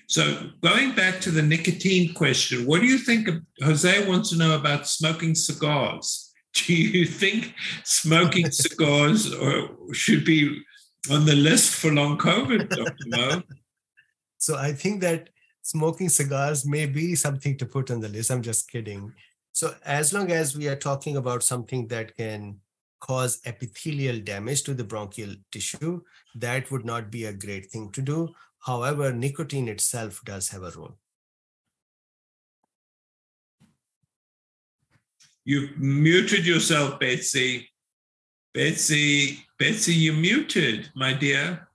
So 0.07 0.51
going 0.63 0.95
back 0.95 1.19
to 1.21 1.31
the 1.31 1.41
nicotine 1.41 2.13
question, 2.13 2.65
what 2.65 2.79
do 2.79 2.87
you 2.87 2.97
think? 2.97 3.29
Jose 3.61 4.07
wants 4.07 4.29
to 4.29 4.37
know 4.37 4.55
about 4.55 4.87
smoking 4.87 5.35
cigars. 5.35 6.33
Do 6.53 6.73
you 6.73 7.05
think 7.05 7.53
smoking 7.83 8.49
cigars 8.49 9.31
or 9.33 9.69
should 9.93 10.25
be 10.25 10.59
on 11.11 11.25
the 11.25 11.35
list 11.35 11.75
for 11.75 11.91
long 11.91 12.17
COVID, 12.17 12.69
Dr. 12.69 13.07
Mo? 13.07 13.43
So 14.39 14.55
I 14.55 14.71
think 14.71 15.01
that 15.01 15.29
smoking 15.63 16.09
cigars 16.09 16.63
may 16.63 16.85
be 16.85 17.15
something 17.15 17.57
to 17.57 17.65
put 17.65 17.89
on 17.89 17.99
the 17.99 18.07
list. 18.07 18.29
I'm 18.29 18.43
just 18.43 18.69
kidding. 18.69 19.11
So 19.51 19.73
as 19.83 20.13
long 20.13 20.31
as 20.31 20.55
we 20.55 20.67
are 20.67 20.75
talking 20.75 21.17
about 21.17 21.41
something 21.41 21.87
that 21.87 22.15
can 22.15 22.59
cause 22.99 23.41
epithelial 23.45 24.19
damage 24.19 24.63
to 24.63 24.75
the 24.75 24.83
bronchial 24.83 25.33
tissue, 25.51 26.01
that 26.35 26.69
would 26.69 26.85
not 26.85 27.09
be 27.09 27.25
a 27.25 27.33
great 27.33 27.71
thing 27.71 27.91
to 27.93 28.01
do. 28.01 28.29
However, 28.59 29.11
nicotine 29.11 29.67
itself 29.67 30.21
does 30.23 30.49
have 30.49 30.63
a 30.63 30.71
role. 30.71 30.97
You've 35.45 35.77
muted 35.77 36.45
yourself, 36.45 36.99
Betsy. 36.99 37.69
Betsy, 38.53 39.46
Betsy, 39.59 39.93
you 39.93 40.13
muted, 40.13 40.89
my 40.95 41.13
dear. 41.13 41.67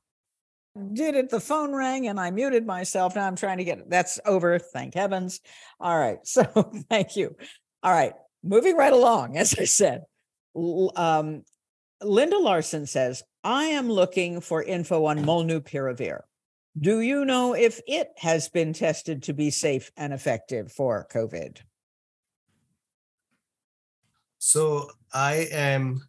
Did 0.93 1.17
it? 1.17 1.29
The 1.29 1.41
phone 1.41 1.75
rang 1.75 2.07
and 2.09 2.19
I 2.19 2.31
muted 2.31 2.67
myself. 2.67 3.15
Now 3.15 3.27
I'm 3.27 3.37
trying 3.37 3.59
to 3.59 3.65
get 3.65 3.79
it. 3.79 3.91
That's 3.91 4.19
over. 4.25 4.59
Thank 4.59 4.95
heavens. 4.95 5.41
All 5.81 5.99
right. 5.99 6.19
So 6.25 6.45
thank 6.89 7.17
you. 7.17 7.37
All 7.83 7.93
right. 7.93 8.15
Moving 8.43 8.77
right 8.77 8.93
along, 8.93 9.37
as 9.37 9.55
I 9.59 9.65
said 9.65 10.05
um, 10.55 11.45
Linda 12.03 12.39
Larson 12.39 12.87
says, 12.87 13.23
I 13.45 13.65
am 13.65 13.89
looking 13.89 14.41
for 14.41 14.63
info 14.63 15.05
on 15.07 15.25
molnupiravir. 15.25 16.21
Do 16.79 17.01
you 17.01 17.25
know 17.25 17.55
if 17.55 17.81
it 17.87 18.09
has 18.17 18.49
been 18.49 18.73
tested 18.73 19.25
to 19.25 19.35
be 19.35 19.51
safe 19.51 19.91
and 19.97 20.13
effective 20.13 20.73
for 20.73 21.07
COVID? 21.13 21.59
So 24.39 24.91
I 25.13 25.49
am 25.53 26.09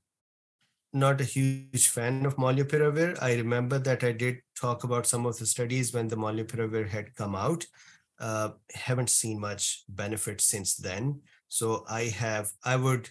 not 0.94 1.20
a 1.20 1.26
huge 1.26 1.88
fan 1.88 2.26
of 2.26 2.36
molnupiravir. 2.36 3.18
I 3.22 3.34
remember 3.36 3.80
that 3.80 4.04
I 4.04 4.12
did 4.12 4.38
talk 4.60 4.84
about 4.84 5.08
some 5.08 5.26
of 5.26 5.38
the 5.38 5.46
studies 5.46 5.94
when 5.94 6.08
the 6.08 6.16
molnupiravir 6.16 6.88
had 6.88 7.16
come 7.16 7.36
out. 7.36 7.66
Uh, 8.20 8.52
haven't 8.74 9.10
seen 9.10 9.40
much 9.40 9.84
benefit 9.90 10.40
since 10.40 10.76
then. 10.76 11.22
So 11.50 11.84
I 11.90 12.04
have, 12.04 12.52
I 12.64 12.76
would 12.76 13.10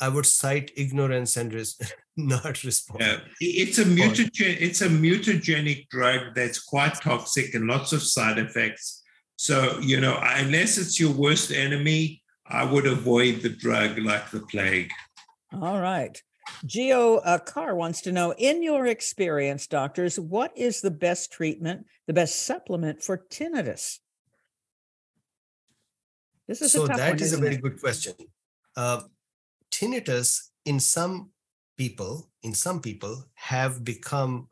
I 0.00 0.08
would 0.08 0.26
cite 0.26 0.72
ignorance 0.76 1.36
and 1.36 1.54
res- 1.54 1.78
not 2.16 2.64
respond. 2.64 3.00
Yeah. 3.00 3.18
It's 3.40 3.78
a 3.78 3.84
mutagen. 3.84 4.56
It's 4.60 4.80
a 4.80 4.88
mutagenic 4.88 5.88
drug 5.88 6.34
that's 6.34 6.62
quite 6.62 6.94
toxic 7.00 7.54
and 7.54 7.66
lots 7.66 7.92
of 7.92 8.02
side 8.02 8.38
effects. 8.38 9.02
So 9.36 9.78
you 9.80 10.00
know, 10.00 10.18
unless 10.20 10.78
it's 10.78 10.98
your 11.00 11.12
worst 11.12 11.52
enemy, 11.52 12.22
I 12.46 12.64
would 12.64 12.86
avoid 12.86 13.42
the 13.42 13.48
drug 13.48 13.98
like 13.98 14.30
the 14.30 14.40
plague. 14.40 14.90
All 15.52 15.80
right. 15.80 16.20
Geo 16.66 17.16
uh, 17.16 17.38
Carr 17.38 17.74
wants 17.74 18.00
to 18.02 18.12
know, 18.12 18.32
in 18.38 18.62
your 18.62 18.86
experience, 18.86 19.66
doctors, 19.66 20.18
what 20.18 20.56
is 20.56 20.80
the 20.80 20.90
best 20.90 21.32
treatment, 21.32 21.86
the 22.06 22.12
best 22.12 22.44
supplement 22.46 23.02
for 23.02 23.18
tinnitus? 23.18 23.98
This 26.46 26.60
is 26.60 26.72
so 26.72 26.86
that 26.86 26.98
one, 26.98 27.20
is 27.20 27.32
a 27.32 27.38
very 27.38 27.54
it? 27.54 27.62
good 27.62 27.80
question. 27.80 28.14
Uh, 28.76 29.02
tinnitus 29.70 30.50
in 30.64 30.80
some 30.80 31.30
people, 31.76 32.30
in 32.42 32.54
some 32.54 32.80
people, 32.80 33.24
have 33.34 33.84
become 33.84 34.48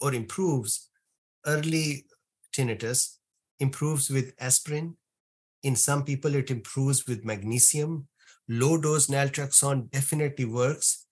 or 0.00 0.14
improves 0.14 0.88
early 1.46 2.06
tinnitus, 2.56 3.16
improves 3.60 4.08
with 4.08 4.32
aspirin. 4.38 4.96
In 5.62 5.76
some 5.76 6.04
people, 6.04 6.34
it 6.34 6.50
improves 6.50 7.06
with 7.06 7.24
magnesium. 7.24 8.08
Low 8.48 8.78
dose 8.78 9.06
naltrexone 9.08 9.90
definitely 9.90 10.44
works. 10.44 11.03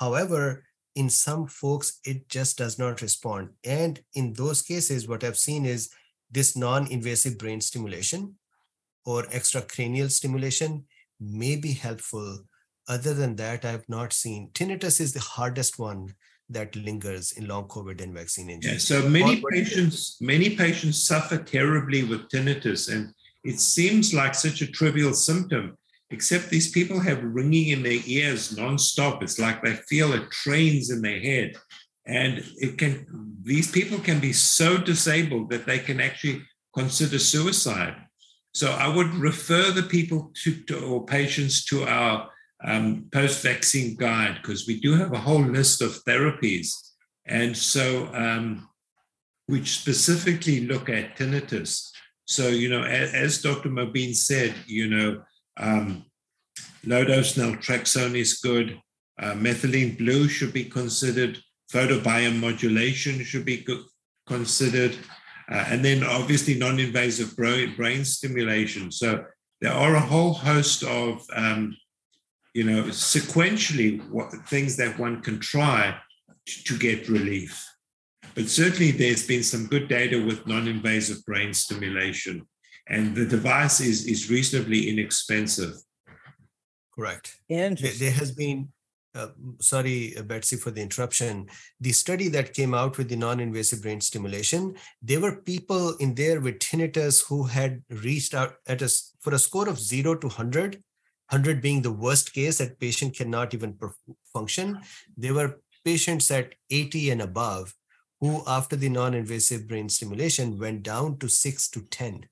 However, 0.00 0.64
in 0.96 1.10
some 1.10 1.46
folks, 1.46 2.00
it 2.04 2.28
just 2.28 2.58
does 2.58 2.78
not 2.78 3.02
respond. 3.02 3.50
And 3.64 4.00
in 4.14 4.32
those 4.32 4.62
cases, 4.62 5.06
what 5.06 5.22
I've 5.22 5.38
seen 5.38 5.66
is 5.66 5.90
this 6.30 6.56
non-invasive 6.56 7.38
brain 7.38 7.60
stimulation 7.60 8.36
or 9.04 9.24
extracranial 9.24 10.10
stimulation 10.10 10.84
may 11.20 11.56
be 11.56 11.72
helpful. 11.72 12.40
Other 12.88 13.14
than 13.14 13.36
that, 13.36 13.64
I 13.64 13.70
have 13.70 13.88
not 13.88 14.12
seen 14.12 14.50
tinnitus 14.52 15.00
is 15.00 15.12
the 15.12 15.20
hardest 15.20 15.78
one 15.78 16.14
that 16.48 16.74
lingers 16.74 17.32
in 17.32 17.46
long 17.46 17.68
COVID 17.68 18.00
and 18.00 18.12
vaccine 18.12 18.50
injury. 18.50 18.72
Yeah, 18.72 18.78
so 18.78 19.08
many 19.08 19.42
patients, 19.52 20.16
many 20.20 20.56
patients 20.56 21.04
suffer 21.04 21.38
terribly 21.38 22.02
with 22.02 22.28
tinnitus, 22.28 22.92
and 22.92 23.14
it 23.44 23.60
seems 23.60 24.12
like 24.12 24.34
such 24.34 24.60
a 24.60 24.66
trivial 24.66 25.14
symptom, 25.14 25.76
except 26.10 26.50
these 26.50 26.70
people 26.70 26.98
have 27.00 27.22
ringing 27.22 27.68
in 27.68 27.82
their 27.82 28.00
ears 28.06 28.54
nonstop. 28.56 29.22
It's 29.22 29.38
like 29.38 29.62
they 29.62 29.74
feel 29.88 30.12
it 30.12 30.30
trains 30.30 30.90
in 30.90 31.02
their 31.02 31.20
head. 31.20 31.56
And 32.06 32.44
it 32.56 32.78
can 32.78 33.06
these 33.42 33.70
people 33.70 33.98
can 33.98 34.20
be 34.20 34.32
so 34.32 34.76
disabled 34.76 35.50
that 35.50 35.66
they 35.66 35.78
can 35.78 36.00
actually 36.00 36.42
consider 36.74 37.18
suicide. 37.18 37.94
So 38.52 38.72
I 38.72 38.88
would 38.88 39.14
refer 39.14 39.70
the 39.70 39.84
people 39.84 40.32
to, 40.42 40.54
to 40.64 40.84
or 40.84 41.04
patients 41.04 41.64
to 41.66 41.84
our 41.84 42.28
um, 42.64 43.06
post-vaccine 43.12 43.96
guide 43.96 44.38
because 44.42 44.66
we 44.66 44.80
do 44.80 44.94
have 44.94 45.12
a 45.12 45.18
whole 45.18 45.42
list 45.42 45.80
of 45.82 46.02
therapies, 46.04 46.72
and 47.26 47.56
so 47.56 48.10
um, 48.12 48.68
which 49.46 49.78
specifically 49.78 50.66
look 50.66 50.88
at 50.88 51.16
tinnitus. 51.16 51.90
So 52.26 52.48
you 52.48 52.68
know, 52.68 52.82
as, 52.82 53.14
as 53.14 53.42
Dr. 53.42 53.70
Mobeen 53.70 54.14
said, 54.14 54.54
you 54.66 54.88
know, 54.88 55.22
um, 55.60 56.04
low 56.84 57.04
dose 57.04 57.36
naltrexone 57.36 58.16
is 58.16 58.40
good. 58.40 58.80
Uh, 59.20 59.34
methylene 59.34 59.96
blue 59.96 60.28
should 60.28 60.52
be 60.52 60.64
considered. 60.64 61.38
Photobiomodulation 61.72 63.22
should 63.24 63.44
be 63.44 63.64
considered. 64.26 64.96
Uh, 65.50 65.64
and 65.68 65.84
then 65.84 66.02
obviously 66.02 66.54
non-invasive 66.54 67.36
brain, 67.36 67.74
brain 67.76 68.04
stimulation. 68.04 68.90
So 68.90 69.24
there 69.60 69.72
are 69.72 69.94
a 69.94 70.00
whole 70.00 70.32
host 70.32 70.82
of 70.82 71.24
um, 71.34 71.76
you 72.54 72.64
know, 72.64 72.84
sequentially 72.84 74.00
what 74.10 74.32
things 74.48 74.76
that 74.76 74.98
one 74.98 75.22
can 75.22 75.38
try 75.38 75.96
to, 76.46 76.64
to 76.64 76.78
get 76.78 77.08
relief. 77.08 77.64
But 78.34 78.48
certainly 78.48 78.90
there's 78.90 79.26
been 79.26 79.42
some 79.42 79.66
good 79.66 79.88
data 79.88 80.22
with 80.24 80.46
non-invasive 80.46 81.24
brain 81.24 81.52
stimulation, 81.52 82.46
and 82.90 83.14
the 83.14 83.24
device 83.24 83.80
is, 83.80 84.06
is 84.06 84.28
reasonably 84.28 84.90
inexpensive. 84.90 85.76
Correct. 86.94 87.40
And 87.48 87.78
there 87.78 88.10
has 88.10 88.32
been 88.32 88.68
uh, 89.14 89.28
sorry, 89.60 90.16
uh, 90.16 90.22
Betsy, 90.22 90.56
for 90.56 90.70
the 90.70 90.80
interruption. 90.80 91.48
The 91.80 91.90
study 91.90 92.28
that 92.28 92.54
came 92.54 92.74
out 92.74 92.96
with 92.96 93.08
the 93.08 93.16
non-invasive 93.16 93.82
brain 93.82 94.00
stimulation, 94.00 94.76
there 95.02 95.20
were 95.20 95.42
people 95.42 95.96
in 95.96 96.14
there 96.14 96.40
with 96.40 96.60
tinnitus 96.60 97.26
who 97.26 97.44
had 97.44 97.82
reached 97.90 98.34
out 98.34 98.54
at 98.68 98.82
a 98.82 98.88
for 99.20 99.34
a 99.34 99.38
score 99.38 99.68
of 99.68 99.80
zero 99.80 100.14
to 100.14 100.28
hundred. 100.28 100.82
100 101.30 101.62
being 101.62 101.80
the 101.80 101.92
worst 101.92 102.32
case 102.32 102.58
that 102.58 102.80
patient 102.80 103.14
cannot 103.14 103.54
even 103.54 103.78
function. 104.32 104.80
There 105.16 105.34
were 105.34 105.60
patients 105.84 106.28
at 106.32 106.56
80 106.70 107.10
and 107.10 107.22
above 107.22 107.72
who, 108.18 108.42
after 108.48 108.74
the 108.74 108.88
non-invasive 108.88 109.68
brain 109.68 109.88
stimulation, 109.88 110.58
went 110.58 110.82
down 110.82 111.18
to 111.18 111.28
six 111.28 111.68
to 111.70 111.82
10, 111.82 112.26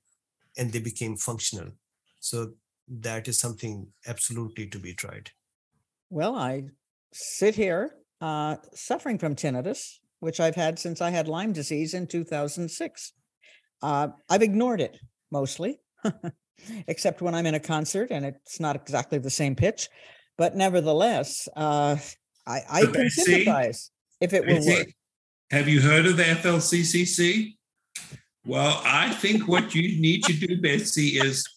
and 0.59 0.71
they 0.71 0.79
became 0.79 1.15
functional. 1.15 1.69
So 2.19 2.51
that 2.87 3.27
is 3.27 3.39
something 3.39 3.87
absolutely 4.05 4.67
to 4.67 4.79
be 4.79 4.93
tried. 4.93 5.31
Well, 6.09 6.35
I 6.35 6.65
sit 7.13 7.55
here 7.55 7.95
uh, 8.21 8.57
suffering 8.73 9.17
from 9.17 9.35
tinnitus, 9.35 9.99
which 10.19 10.39
I've 10.39 10.55
had 10.55 10.77
since 10.77 11.01
I 11.01 11.09
had 11.09 11.27
Lyme 11.27 11.53
disease 11.53 11.93
in 11.95 12.05
2006. 12.05 13.13
Uh, 13.81 14.09
I've 14.29 14.41
ignored 14.41 14.81
it 14.81 14.99
mostly. 15.31 15.79
except 16.87 17.21
when 17.21 17.35
I'm 17.35 17.45
in 17.45 17.55
a 17.55 17.59
concert 17.59 18.11
and 18.11 18.25
it's 18.25 18.59
not 18.59 18.75
exactly 18.75 19.17
the 19.17 19.29
same 19.29 19.55
pitch. 19.55 19.89
But 20.37 20.55
nevertheless, 20.55 21.47
uh, 21.55 21.97
I, 22.47 22.61
I 22.69 22.85
can 22.85 23.09
sympathize 23.09 23.91
if 24.21 24.33
it 24.33 24.45
will 24.45 24.65
work. 24.65 24.87
Have 25.51 25.67
you 25.67 25.81
heard 25.81 26.05
of 26.05 26.17
the 26.17 26.23
FLCCC? 26.23 27.55
Well, 28.49 28.81
I 28.83 29.11
think 29.11 29.47
what 29.47 29.75
you 29.75 30.01
need 30.01 30.23
to 30.23 30.33
do, 30.33 30.59
Betsy, 30.59 31.19
is 31.19 31.47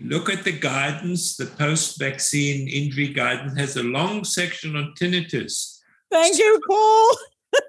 look 0.00 0.30
at 0.30 0.44
the 0.44 0.52
guidance. 0.52 1.36
The 1.36 1.44
post 1.44 1.98
vaccine 1.98 2.66
injury 2.68 3.08
guidance 3.08 3.54
has 3.58 3.76
a 3.76 3.82
long 3.82 4.24
section 4.24 4.74
on 4.74 4.94
tinnitus. 4.98 5.76
Thank 6.10 6.38
you, 6.38 6.58
Paul. 6.66 7.16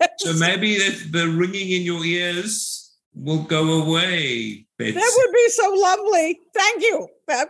yes. 0.00 0.10
So 0.20 0.32
maybe 0.38 0.78
the, 0.78 1.08
the 1.10 1.28
ringing 1.28 1.72
in 1.72 1.82
your 1.82 2.02
ears 2.02 2.96
will 3.14 3.42
go 3.42 3.82
away. 3.82 4.64
Betsy. 4.78 4.92
That 4.92 5.14
would 5.18 5.32
be 5.34 5.48
so 5.50 5.74
lovely. 5.74 6.40
Thank 6.54 6.82
you. 6.82 7.08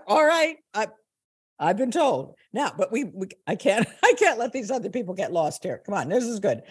All 0.09 0.27
right. 0.27 0.57
I, 0.75 0.89
I've 1.61 1.77
been 1.77 1.93
told 1.93 2.35
now, 2.53 2.73
but 2.77 2.91
we, 2.91 3.05
we, 3.05 3.29
I 3.47 3.55
can't, 3.55 3.87
I 4.03 4.15
can't 4.19 4.41
let 4.41 4.53
these 4.53 4.73
other 4.73 4.91
people 4.91 5.15
get 5.15 5.33
lost 5.33 5.63
here. 5.63 5.81
Come 5.87 5.95
on, 5.95 6.09
this 6.09 6.25
is 6.25 6.41
good. 6.41 6.63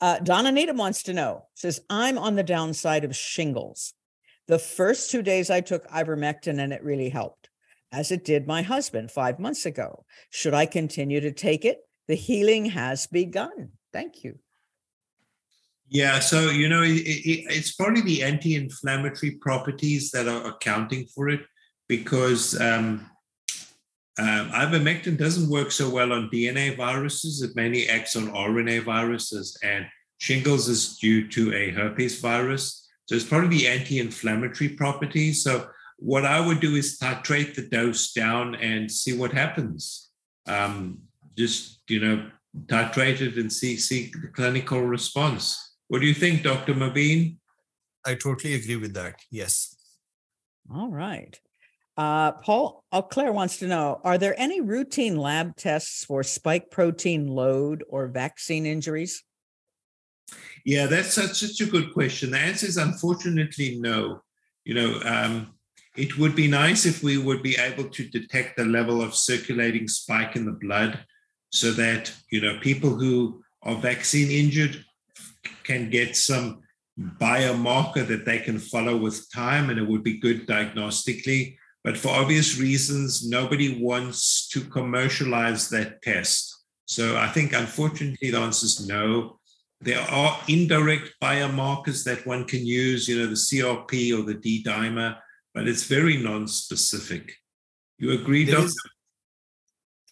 Uh, 0.00 0.18
Donna 0.20 0.52
Needham 0.52 0.76
wants 0.76 1.02
to 1.04 1.12
know. 1.12 1.46
Says 1.54 1.80
I'm 1.90 2.18
on 2.18 2.36
the 2.36 2.42
downside 2.42 3.04
of 3.04 3.16
shingles. 3.16 3.94
The 4.46 4.58
first 4.58 5.10
two 5.10 5.22
days 5.22 5.50
I 5.50 5.60
took 5.60 5.86
ivermectin 5.88 6.58
and 6.58 6.72
it 6.72 6.82
really 6.82 7.08
helped, 7.08 7.50
as 7.92 8.10
it 8.10 8.24
did 8.24 8.46
my 8.46 8.62
husband 8.62 9.10
five 9.10 9.38
months 9.38 9.66
ago. 9.66 10.04
Should 10.30 10.54
I 10.54 10.66
continue 10.66 11.20
to 11.20 11.32
take 11.32 11.64
it? 11.64 11.78
The 12.06 12.14
healing 12.14 12.66
has 12.66 13.06
begun. 13.06 13.72
Thank 13.92 14.24
you. 14.24 14.38
Yeah, 15.90 16.20
so 16.20 16.50
you 16.50 16.68
know, 16.68 16.82
it, 16.82 17.00
it, 17.00 17.46
it's 17.50 17.74
probably 17.74 18.02
the 18.02 18.22
anti-inflammatory 18.22 19.32
properties 19.40 20.10
that 20.10 20.28
are 20.28 20.46
accounting 20.46 21.06
for 21.06 21.28
it, 21.28 21.40
because 21.88 22.58
um, 22.60 23.10
um, 24.18 24.50
ivermectin 24.50 25.16
doesn't 25.16 25.48
work 25.48 25.70
so 25.70 25.88
well 25.88 26.12
on 26.12 26.30
DNA 26.30 26.76
viruses. 26.76 27.40
It 27.42 27.54
mainly 27.54 27.88
acts 27.88 28.16
on 28.16 28.32
RNA 28.32 28.84
viruses, 28.84 29.56
and 29.62 29.86
shingles 30.18 30.68
is 30.68 30.98
due 30.98 31.28
to 31.28 31.54
a 31.54 31.70
herpes 31.70 32.20
virus. 32.20 32.88
So 33.06 33.14
it's 33.14 33.24
probably 33.24 33.58
the 33.58 33.68
anti-inflammatory 33.68 34.70
properties. 34.70 35.42
So 35.44 35.68
what 35.98 36.24
I 36.24 36.44
would 36.44 36.60
do 36.60 36.74
is 36.74 36.98
titrate 36.98 37.54
the 37.54 37.68
dose 37.68 38.12
down 38.12 38.54
and 38.56 38.90
see 38.90 39.16
what 39.16 39.32
happens. 39.32 40.10
Um, 40.46 41.02
just 41.36 41.82
you 41.88 42.00
know, 42.00 42.30
titrate 42.66 43.20
it 43.20 43.36
and 43.36 43.52
see 43.52 43.76
see 43.76 44.10
the 44.12 44.28
clinical 44.28 44.82
response. 44.82 45.76
What 45.86 46.00
do 46.00 46.06
you 46.06 46.14
think, 46.14 46.42
Dr. 46.42 46.74
Mobeen? 46.74 47.36
I 48.04 48.14
totally 48.14 48.54
agree 48.54 48.76
with 48.76 48.94
that. 48.94 49.20
Yes. 49.30 49.74
All 50.74 50.88
right. 50.88 51.38
Uh, 51.98 52.30
Paul, 52.30 52.84
oh, 52.92 53.02
Claire 53.02 53.32
wants 53.32 53.56
to 53.58 53.66
know 53.66 54.00
Are 54.04 54.18
there 54.18 54.38
any 54.38 54.60
routine 54.60 55.16
lab 55.16 55.56
tests 55.56 56.04
for 56.04 56.22
spike 56.22 56.70
protein 56.70 57.26
load 57.26 57.82
or 57.88 58.06
vaccine 58.06 58.66
injuries? 58.66 59.24
Yeah, 60.64 60.86
that's 60.86 61.12
such, 61.12 61.40
such 61.40 61.60
a 61.60 61.70
good 61.70 61.92
question. 61.92 62.30
The 62.30 62.38
answer 62.38 62.66
is 62.66 62.76
unfortunately 62.76 63.78
no. 63.80 64.22
You 64.64 64.74
know, 64.74 65.00
um, 65.04 65.54
it 65.96 66.16
would 66.18 66.36
be 66.36 66.46
nice 66.46 66.86
if 66.86 67.02
we 67.02 67.18
would 67.18 67.42
be 67.42 67.56
able 67.58 67.88
to 67.88 68.08
detect 68.08 68.56
the 68.56 68.64
level 68.64 69.02
of 69.02 69.16
circulating 69.16 69.88
spike 69.88 70.36
in 70.36 70.44
the 70.44 70.52
blood 70.52 71.04
so 71.50 71.72
that, 71.72 72.12
you 72.30 72.40
know, 72.40 72.60
people 72.60 72.90
who 72.94 73.42
are 73.62 73.74
vaccine 73.74 74.30
injured 74.30 74.84
can 75.64 75.90
get 75.90 76.16
some 76.16 76.60
biomarker 76.98 78.06
that 78.06 78.24
they 78.24 78.38
can 78.38 78.58
follow 78.58 78.96
with 78.96 79.30
time 79.32 79.70
and 79.70 79.78
it 79.78 79.88
would 79.88 80.04
be 80.04 80.20
good 80.20 80.46
diagnostically. 80.46 81.56
But 81.84 81.96
for 81.96 82.08
obvious 82.08 82.58
reasons, 82.58 83.28
nobody 83.28 83.80
wants 83.82 84.48
to 84.48 84.60
commercialize 84.60 85.68
that 85.70 86.02
test. 86.02 86.64
So 86.86 87.16
I 87.16 87.28
think, 87.28 87.52
unfortunately, 87.52 88.30
the 88.30 88.38
answer 88.38 88.66
is 88.66 88.86
no. 88.86 89.38
There 89.80 90.00
are 90.00 90.40
indirect 90.48 91.14
biomarkers 91.22 92.04
that 92.04 92.26
one 92.26 92.44
can 92.44 92.66
use, 92.66 93.06
you 93.08 93.18
know, 93.18 93.26
the 93.26 93.34
CRP 93.34 94.18
or 94.18 94.22
the 94.22 94.34
D 94.34 94.62
dimer, 94.64 95.16
but 95.54 95.68
it's 95.68 95.84
very 95.84 96.16
non-specific. 96.16 97.32
You 97.98 98.12
agree, 98.12 98.44
there 98.44 98.56
Doctor? 98.56 98.66
Is, 98.66 98.82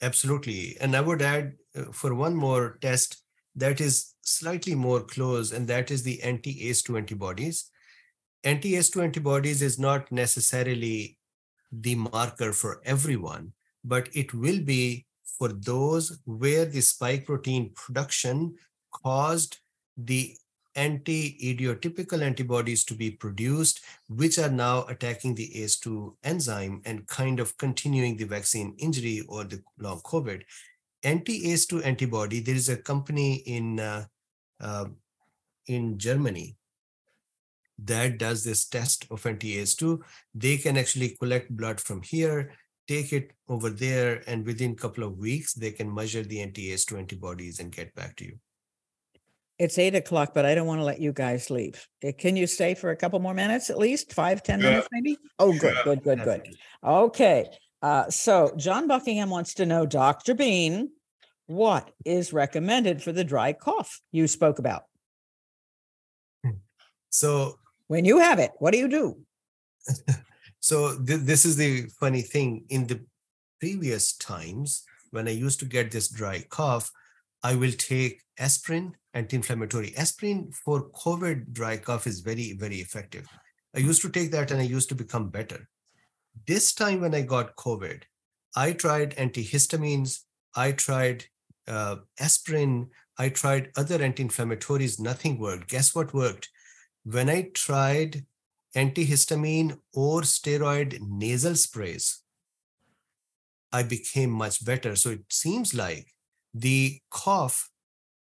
absolutely. 0.02 0.76
And 0.80 0.94
I 0.94 1.00
would 1.00 1.22
add 1.22 1.54
uh, 1.76 1.92
for 1.92 2.14
one 2.14 2.36
more 2.36 2.78
test 2.80 3.22
that 3.56 3.80
is 3.80 4.14
slightly 4.20 4.74
more 4.74 5.00
close, 5.00 5.50
and 5.50 5.66
that 5.68 5.90
is 5.90 6.02
the 6.02 6.22
anti-ACE2 6.22 6.96
antibodies. 6.98 7.70
Anti-ACE2 8.44 9.02
antibodies 9.02 9.62
is 9.62 9.78
not 9.78 10.12
necessarily 10.12 11.15
the 11.80 11.94
marker 11.94 12.52
for 12.52 12.80
everyone, 12.84 13.52
but 13.84 14.08
it 14.14 14.32
will 14.34 14.60
be 14.60 15.06
for 15.38 15.48
those 15.48 16.18
where 16.24 16.64
the 16.64 16.80
spike 16.80 17.26
protein 17.26 17.70
production 17.74 18.54
caused 18.90 19.58
the 19.96 20.34
anti-idiotypical 20.74 22.22
antibodies 22.22 22.84
to 22.84 22.94
be 22.94 23.10
produced, 23.10 23.80
which 24.08 24.38
are 24.38 24.50
now 24.50 24.84
attacking 24.88 25.34
the 25.34 25.50
ACE2 25.56 26.14
enzyme 26.22 26.82
and 26.84 27.06
kind 27.06 27.40
of 27.40 27.56
continuing 27.56 28.16
the 28.16 28.24
vaccine 28.24 28.74
injury 28.78 29.22
or 29.28 29.44
the 29.44 29.62
long 29.78 30.00
COVID. 30.00 30.42
Anti-ACE2 31.02 31.84
antibody, 31.84 32.40
there 32.40 32.54
is 32.54 32.68
a 32.68 32.76
company 32.76 33.36
in 33.46 33.80
uh, 33.80 34.04
uh, 34.60 34.86
in 35.66 35.98
Germany 35.98 36.56
that 37.84 38.18
does 38.18 38.42
this 38.44 38.64
test 38.66 39.06
of 39.10 39.24
anti-ACE2, 39.26 39.98
they 40.34 40.56
can 40.56 40.76
actually 40.76 41.16
collect 41.20 41.54
blood 41.54 41.80
from 41.80 42.02
here, 42.02 42.52
take 42.88 43.12
it 43.12 43.32
over 43.48 43.68
there, 43.70 44.22
and 44.26 44.46
within 44.46 44.72
a 44.72 44.76
couple 44.76 45.04
of 45.04 45.18
weeks, 45.18 45.52
they 45.54 45.70
can 45.70 45.92
measure 45.92 46.22
the 46.22 46.40
anti-ACE2 46.40 46.98
antibodies 46.98 47.60
and 47.60 47.72
get 47.72 47.94
back 47.94 48.16
to 48.16 48.24
you. 48.24 48.38
It's 49.58 49.78
eight 49.78 49.94
o'clock, 49.94 50.34
but 50.34 50.44
I 50.44 50.54
don't 50.54 50.66
want 50.66 50.80
to 50.80 50.84
let 50.84 51.00
you 51.00 51.12
guys 51.12 51.48
leave. 51.48 51.86
Eh, 52.02 52.12
Can 52.12 52.36
you 52.36 52.46
stay 52.46 52.74
for 52.74 52.90
a 52.90 52.96
couple 52.96 53.18
more 53.20 53.32
minutes 53.32 53.70
at 53.70 53.78
least? 53.78 54.12
Five, 54.12 54.42
ten 54.42 54.60
Sure. 54.60 54.70
minutes 54.70 54.88
maybe? 54.92 55.16
Oh, 55.38 55.52
good, 55.52 55.74
Sure. 55.74 55.84
good, 55.84 56.02
good, 56.02 56.22
good. 56.24 56.56
Okay. 56.84 57.46
Uh, 57.80 58.10
so 58.10 58.52
John 58.56 58.86
Buckingham 58.86 59.30
wants 59.30 59.54
to 59.54 59.64
know, 59.66 59.86
Dr. 59.86 60.34
Been, 60.34 60.90
what 61.46 61.90
is 62.04 62.32
recommended 62.34 63.02
for 63.02 63.12
the 63.12 63.24
dry 63.24 63.52
cough 63.54 64.00
you 64.12 64.26
spoke 64.28 64.58
about? 64.58 64.84
So 67.08 67.58
When 67.88 68.04
you 68.04 68.18
have 68.18 68.38
it, 68.38 68.52
what 68.58 68.72
do 68.72 68.78
you 68.78 68.88
do? 68.88 69.18
So 70.66 70.98
th- 70.98 71.20
this 71.20 71.44
is 71.44 71.54
the 71.54 71.82
funny 72.00 72.22
thing. 72.22 72.64
In 72.70 72.88
the 72.88 73.00
previous 73.60 74.16
times, 74.16 74.82
when 75.12 75.28
I 75.28 75.30
used 75.30 75.60
to 75.60 75.64
get 75.64 75.92
this 75.92 76.08
dry 76.08 76.44
cough, 76.50 76.90
I 77.44 77.54
will 77.54 77.70
take 77.70 78.22
aspirin, 78.40 78.96
anti-inflammatory. 79.14 79.96
Aspirin 79.96 80.50
for 80.64 80.90
COVID 80.90 81.52
dry 81.52 81.76
cough 81.76 82.08
is 82.08 82.18
very, 82.18 82.54
very 82.54 82.76
effective. 82.76 83.28
I 83.76 83.78
used 83.78 84.02
to 84.02 84.10
take 84.10 84.32
that 84.32 84.50
and 84.50 84.60
I 84.60 84.64
used 84.64 84.88
to 84.88 84.96
become 84.96 85.28
better. 85.28 85.68
This 86.48 86.74
time 86.74 87.02
when 87.02 87.14
I 87.14 87.22
got 87.22 87.54
COVID, 87.54 88.02
I 88.56 88.72
tried 88.72 89.14
antihistamines, 89.16 90.20
I 90.56 90.72
tried 90.72 91.26
uh, 91.68 91.98
aspirin, 92.18 92.90
I 93.18 93.28
tried 93.28 93.70
other 93.76 94.02
anti-inflammatories, 94.02 94.98
nothing 94.98 95.38
worked. 95.38 95.68
Guess 95.68 95.94
what 95.94 96.12
worked? 96.12 96.48
When 97.08 97.30
I 97.30 97.50
tried 97.54 98.26
antihistamine 98.74 99.78
or 99.94 100.22
steroid 100.22 100.98
nasal 101.00 101.54
sprays, 101.54 102.22
I 103.72 103.84
became 103.84 104.30
much 104.30 104.64
better. 104.64 104.96
So 104.96 105.10
it 105.10 105.24
seems 105.30 105.72
like 105.72 106.08
the 106.52 107.00
cough 107.10 107.70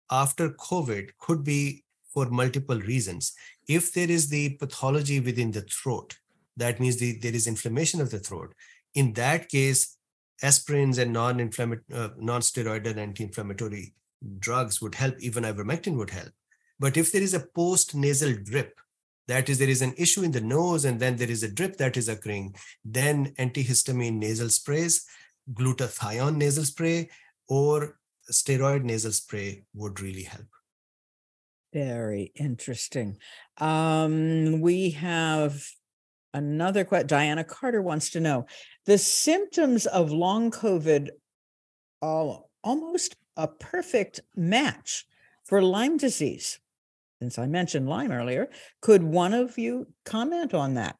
after 0.10 0.50
COVID 0.50 1.12
could 1.20 1.44
be 1.44 1.84
for 2.12 2.26
multiple 2.32 2.80
reasons. 2.80 3.34
If 3.68 3.94
there 3.94 4.10
is 4.10 4.30
the 4.30 4.56
pathology 4.58 5.20
within 5.20 5.52
the 5.52 5.62
throat, 5.62 6.18
that 6.58 6.80
means 6.80 6.98
the, 6.98 7.20
there 7.20 7.36
is 7.36 7.46
inflammation 7.46 8.02
of 8.02 8.10
the 8.10 8.20
throat. 8.20 8.56
In 8.96 9.14
that 9.14 9.50
case, 9.50 9.98
aspirins 10.42 10.98
and 10.98 11.14
non-inflammatory, 11.14 11.84
uh, 11.94 12.10
non-steroidal 12.18 12.98
anti-inflammatory 12.98 13.94
drugs 14.40 14.82
would 14.82 14.96
help. 14.96 15.16
Even 15.20 15.44
ivermectin 15.44 15.96
would 15.96 16.10
help. 16.10 16.32
But 16.80 16.98
if 16.98 17.12
there 17.12 17.22
is 17.22 17.34
a 17.34 17.46
post-nasal 17.56 18.36
drip, 18.44 18.80
that 19.28 19.50
is, 19.50 19.58
there 19.58 19.70
is 19.70 19.82
an 19.82 19.94
issue 19.98 20.24
in 20.24 20.32
the 20.32 20.42
nose 20.42 20.86
and 20.86 21.00
then 21.00 21.16
there 21.16 21.30
is 21.30 21.44
a 21.44 21.52
drip 21.52 21.78
that 21.78 21.96
is 21.96 22.10
occurring, 22.10 22.56
then 22.84 23.34
antihistamine 23.40 24.18
nasal 24.18 24.50
sprays, 24.50 25.06
glutathione 25.54 26.36
nasal 26.36 26.66
spray, 26.66 27.10
or 27.48 27.98
steroid 28.32 28.84
nasal 28.84 29.12
spray 29.12 29.64
would 29.74 30.02
really 30.02 30.24
help. 30.24 30.48
Very 31.74 32.32
interesting. 32.36 33.18
Um, 33.58 34.62
we 34.62 34.92
have 34.92 35.66
another 36.34 36.84
question. 36.84 37.08
Diana 37.08 37.44
Carter 37.44 37.82
wants 37.82 38.12
to 38.12 38.20
know 38.20 38.46
the 38.86 38.98
symptoms 38.98 39.86
of 39.86 40.12
long 40.12 40.52
COVID 40.52 41.10
are 42.02 42.42
almost 42.64 43.16
a 43.38 43.48
perfect 43.48 44.20
match 44.36 45.06
for 45.46 45.62
Lyme 45.62 45.98
disease. 45.98 46.60
Since 47.22 47.40
I 47.40 47.46
mentioned 47.46 47.88
Lyme 47.88 48.12
earlier, 48.12 48.50
could 48.82 49.04
one 49.04 49.34
of 49.34 49.58
you 49.58 49.88
comment 50.06 50.54
on 50.54 50.74
that? 50.74 50.96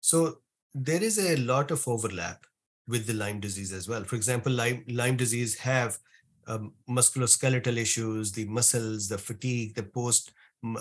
So 0.00 0.38
there 0.74 1.02
is 1.02 1.18
a 1.18 1.36
lot 1.36 1.70
of 1.70 1.86
overlap 1.88 2.46
with 2.88 3.06
the 3.06 3.12
Lyme 3.12 3.40
disease 3.40 3.72
as 3.72 3.88
well. 3.88 4.04
For 4.04 4.16
example, 4.16 4.52
Lyme, 4.52 4.84
Lyme 4.88 5.16
disease 5.16 5.56
have 5.58 5.98
um, 6.46 6.72
musculoskeletal 6.88 7.76
issues, 7.76 8.32
the 8.32 8.44
muscles, 8.44 9.08
the 9.08 9.18
fatigue, 9.18 9.74
the 9.74 9.82
post 9.82 10.32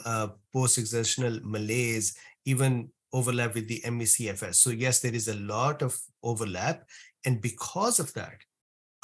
uh, 0.06 0.30
post 0.54 0.78
exertional 0.78 1.40
malaise, 1.44 2.18
even 2.46 2.90
overlap 3.14 3.56
with 3.56 3.68
the 3.68 3.82
ME/CFS. 3.90 4.56
So 4.56 4.70
yes, 4.70 5.00
there 5.00 5.14
is 5.14 5.28
a 5.28 5.36
lot 5.36 5.82
of 5.82 5.98
overlap, 6.24 6.84
and 7.26 7.42
because 7.42 8.00
of 8.00 8.14
that, 8.14 8.38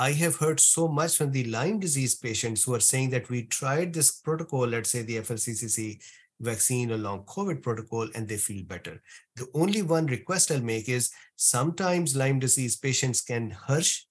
I 0.02 0.14
have 0.14 0.38
heard 0.38 0.60
so 0.60 0.88
much 0.88 1.16
from 1.16 1.30
the 1.30 1.44
Lyme 1.44 1.80
disease 1.80 2.16
patients 2.16 2.64
who 2.64 2.74
are 2.74 2.80
saying 2.80 3.12
that 3.12 3.30
we 3.30 3.44
tried 3.44 3.94
this 3.94 4.12
protocol, 4.12 4.66
let's 4.66 4.90
say 4.90 5.04
the 5.04 5.18
FLCCC 5.18 6.02
vaccine 6.40 6.92
or 6.92 6.98
long 6.98 7.24
COVID 7.26 7.62
protocol, 7.62 8.10
and 8.16 8.28
they 8.28 8.38
feel 8.38 8.64
better. 8.64 9.00
The 9.36 9.46
only 9.54 9.84
one 9.84 10.08
request 10.08 10.50
I'll 10.50 10.60
make 10.60 10.90
is 10.90 11.12
sometimes 11.36 12.16
Lyme 12.16 12.40
disease 12.40 12.78
patients 12.78 13.22
can 13.22 13.56
herx, 13.68 14.06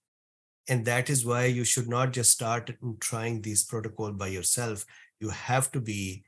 and 0.69 0.85
that 0.85 1.11
is 1.11 1.27
why 1.27 1.47
you 1.47 1.65
should 1.65 1.89
not 1.89 2.13
just 2.13 2.31
start 2.31 2.71
trying 3.01 3.43
these 3.43 3.65
protocol 3.65 4.13
by 4.13 4.29
yourself. 4.29 4.87
You 5.19 5.31
have 5.31 5.73
to 5.73 5.81
be 5.81 6.23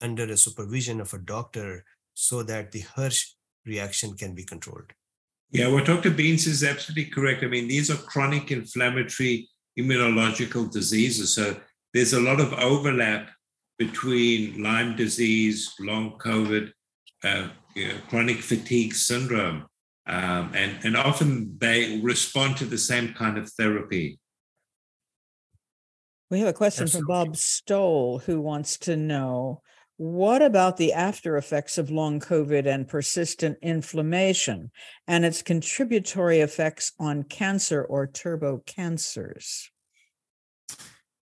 under 0.00 0.24
a 0.24 0.38
supervision 0.38 1.02
of 1.02 1.12
a 1.12 1.18
doctor 1.18 1.84
so 2.14 2.42
that 2.44 2.72
the 2.72 2.80
herx 2.80 3.34
reaction 3.66 4.16
can 4.16 4.34
be 4.34 4.44
controlled. 4.44 4.94
Yeah, 5.52 5.68
what 5.68 5.86
Dr. 5.86 6.10
Been's 6.10 6.46
is 6.46 6.62
absolutely 6.62 7.06
correct. 7.06 7.42
I 7.42 7.48
mean, 7.48 7.66
these 7.66 7.90
are 7.90 7.96
chronic 7.96 8.52
inflammatory 8.52 9.48
immunological 9.78 10.70
diseases. 10.70 11.34
So 11.34 11.56
there's 11.92 12.12
a 12.12 12.20
lot 12.20 12.40
of 12.40 12.52
overlap 12.54 13.30
between 13.78 14.62
Lyme 14.62 14.94
disease, 14.94 15.72
long 15.80 16.18
COVID, 16.18 16.70
uh, 17.24 17.48
you 17.74 17.88
know, 17.88 17.94
chronic 18.08 18.38
fatigue 18.38 18.94
syndrome. 18.94 19.66
Um, 20.06 20.52
and, 20.54 20.84
and 20.84 20.96
often 20.96 21.56
they 21.58 22.00
respond 22.02 22.56
to 22.58 22.64
the 22.64 22.78
same 22.78 23.14
kind 23.14 23.38
of 23.38 23.50
therapy. 23.52 24.18
We 26.30 26.40
have 26.40 26.48
a 26.48 26.52
question 26.52 26.86
from 26.86 27.06
Bob 27.06 27.36
Stoll 27.36 28.20
who 28.20 28.40
wants 28.40 28.78
to 28.78 28.96
know 28.96 29.62
what 30.00 30.40
about 30.40 30.78
the 30.78 30.94
after 30.94 31.36
effects 31.36 31.76
of 31.76 31.90
long 31.90 32.20
COVID 32.20 32.66
and 32.66 32.88
persistent 32.88 33.58
inflammation 33.60 34.70
and 35.06 35.26
its 35.26 35.42
contributory 35.42 36.40
effects 36.40 36.92
on 36.98 37.22
cancer 37.22 37.84
or 37.84 38.06
turbo 38.06 38.62
cancers? 38.64 39.70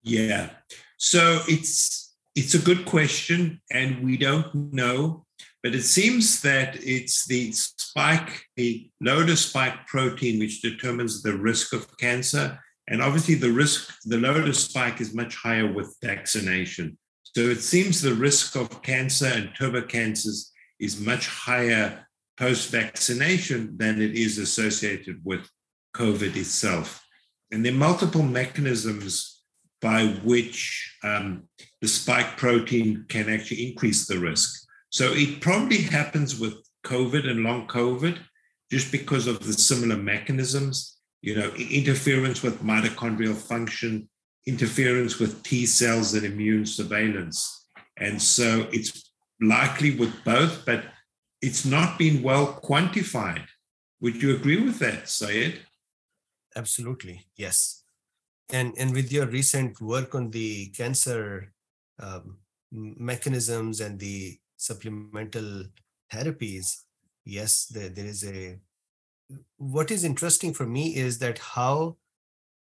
Yeah. 0.04 0.50
So 0.98 1.40
it's 1.48 2.14
it's 2.36 2.54
a 2.54 2.60
good 2.60 2.84
question, 2.84 3.60
and 3.72 4.04
we 4.04 4.16
don't 4.16 4.72
know, 4.72 5.26
but 5.64 5.74
it 5.74 5.82
seems 5.82 6.40
that 6.42 6.76
it's 6.80 7.26
the 7.26 7.50
spike, 7.50 8.44
the 8.54 8.88
loader 9.00 9.34
spike 9.34 9.84
protein, 9.88 10.38
which 10.38 10.62
determines 10.62 11.24
the 11.24 11.36
risk 11.36 11.72
of 11.72 11.88
cancer. 11.98 12.56
And 12.86 13.02
obviously, 13.02 13.34
the 13.34 13.50
risk, 13.50 13.92
the 14.04 14.18
loader 14.18 14.52
spike 14.52 15.00
is 15.00 15.12
much 15.12 15.34
higher 15.34 15.72
with 15.72 15.96
vaccination. 16.00 16.96
So 17.34 17.42
it 17.42 17.62
seems 17.62 18.00
the 18.00 18.14
risk 18.14 18.56
of 18.56 18.82
cancer 18.82 19.26
and 19.26 19.50
turbo 19.56 19.82
cancers 19.82 20.52
is 20.80 21.00
much 21.00 21.28
higher 21.28 22.06
post 22.36 22.70
vaccination 22.70 23.76
than 23.76 24.00
it 24.00 24.14
is 24.14 24.38
associated 24.38 25.20
with 25.24 25.48
COVID 25.94 26.36
itself. 26.36 27.04
And 27.52 27.64
there 27.64 27.72
are 27.72 27.76
multiple 27.76 28.22
mechanisms 28.22 29.42
by 29.80 30.06
which 30.24 30.96
um, 31.04 31.44
the 31.80 31.88
spike 31.88 32.36
protein 32.36 33.06
can 33.08 33.28
actually 33.28 33.68
increase 33.68 34.06
the 34.06 34.18
risk. 34.18 34.66
So 34.90 35.12
it 35.12 35.40
probably 35.40 35.82
happens 35.82 36.38
with 36.38 36.54
COVID 36.84 37.28
and 37.28 37.44
long 37.44 37.66
COVID 37.68 38.18
just 38.70 38.92
because 38.92 39.26
of 39.26 39.46
the 39.46 39.52
similar 39.52 39.96
mechanisms, 39.96 40.98
you 41.22 41.36
know, 41.36 41.50
interference 41.54 42.42
with 42.42 42.62
mitochondrial 42.62 43.36
function, 43.36 44.08
interference 44.46 45.18
with 45.18 45.42
T 45.42 45.66
cells 45.66 46.14
and 46.14 46.24
immune 46.24 46.66
surveillance. 46.66 47.66
And 47.96 48.20
so 48.20 48.66
it's 48.72 49.12
likely 49.40 49.96
with 49.96 50.12
both, 50.24 50.64
but 50.64 50.84
it's 51.42 51.64
not 51.64 51.98
been 51.98 52.22
well 52.22 52.60
quantified. 52.62 53.46
Would 54.00 54.22
you 54.22 54.34
agree 54.34 54.60
with 54.62 54.78
that, 54.78 55.08
Syed? 55.08 55.60
Absolutely, 56.56 57.26
yes. 57.36 57.84
And 58.52 58.74
and 58.76 58.92
with 58.92 59.12
your 59.12 59.26
recent 59.26 59.80
work 59.80 60.14
on 60.14 60.30
the 60.30 60.66
cancer 60.68 61.52
um, 62.00 62.38
mechanisms 62.72 63.80
and 63.80 63.98
the 63.98 64.38
supplemental 64.56 65.64
therapies, 66.12 66.82
yes, 67.24 67.66
there, 67.66 67.88
there 67.88 68.06
is 68.06 68.24
a. 68.24 68.58
What 69.58 69.90
is 69.90 70.02
interesting 70.02 70.52
for 70.52 70.66
me 70.66 70.96
is 70.96 71.18
that 71.20 71.38
how, 71.38 71.96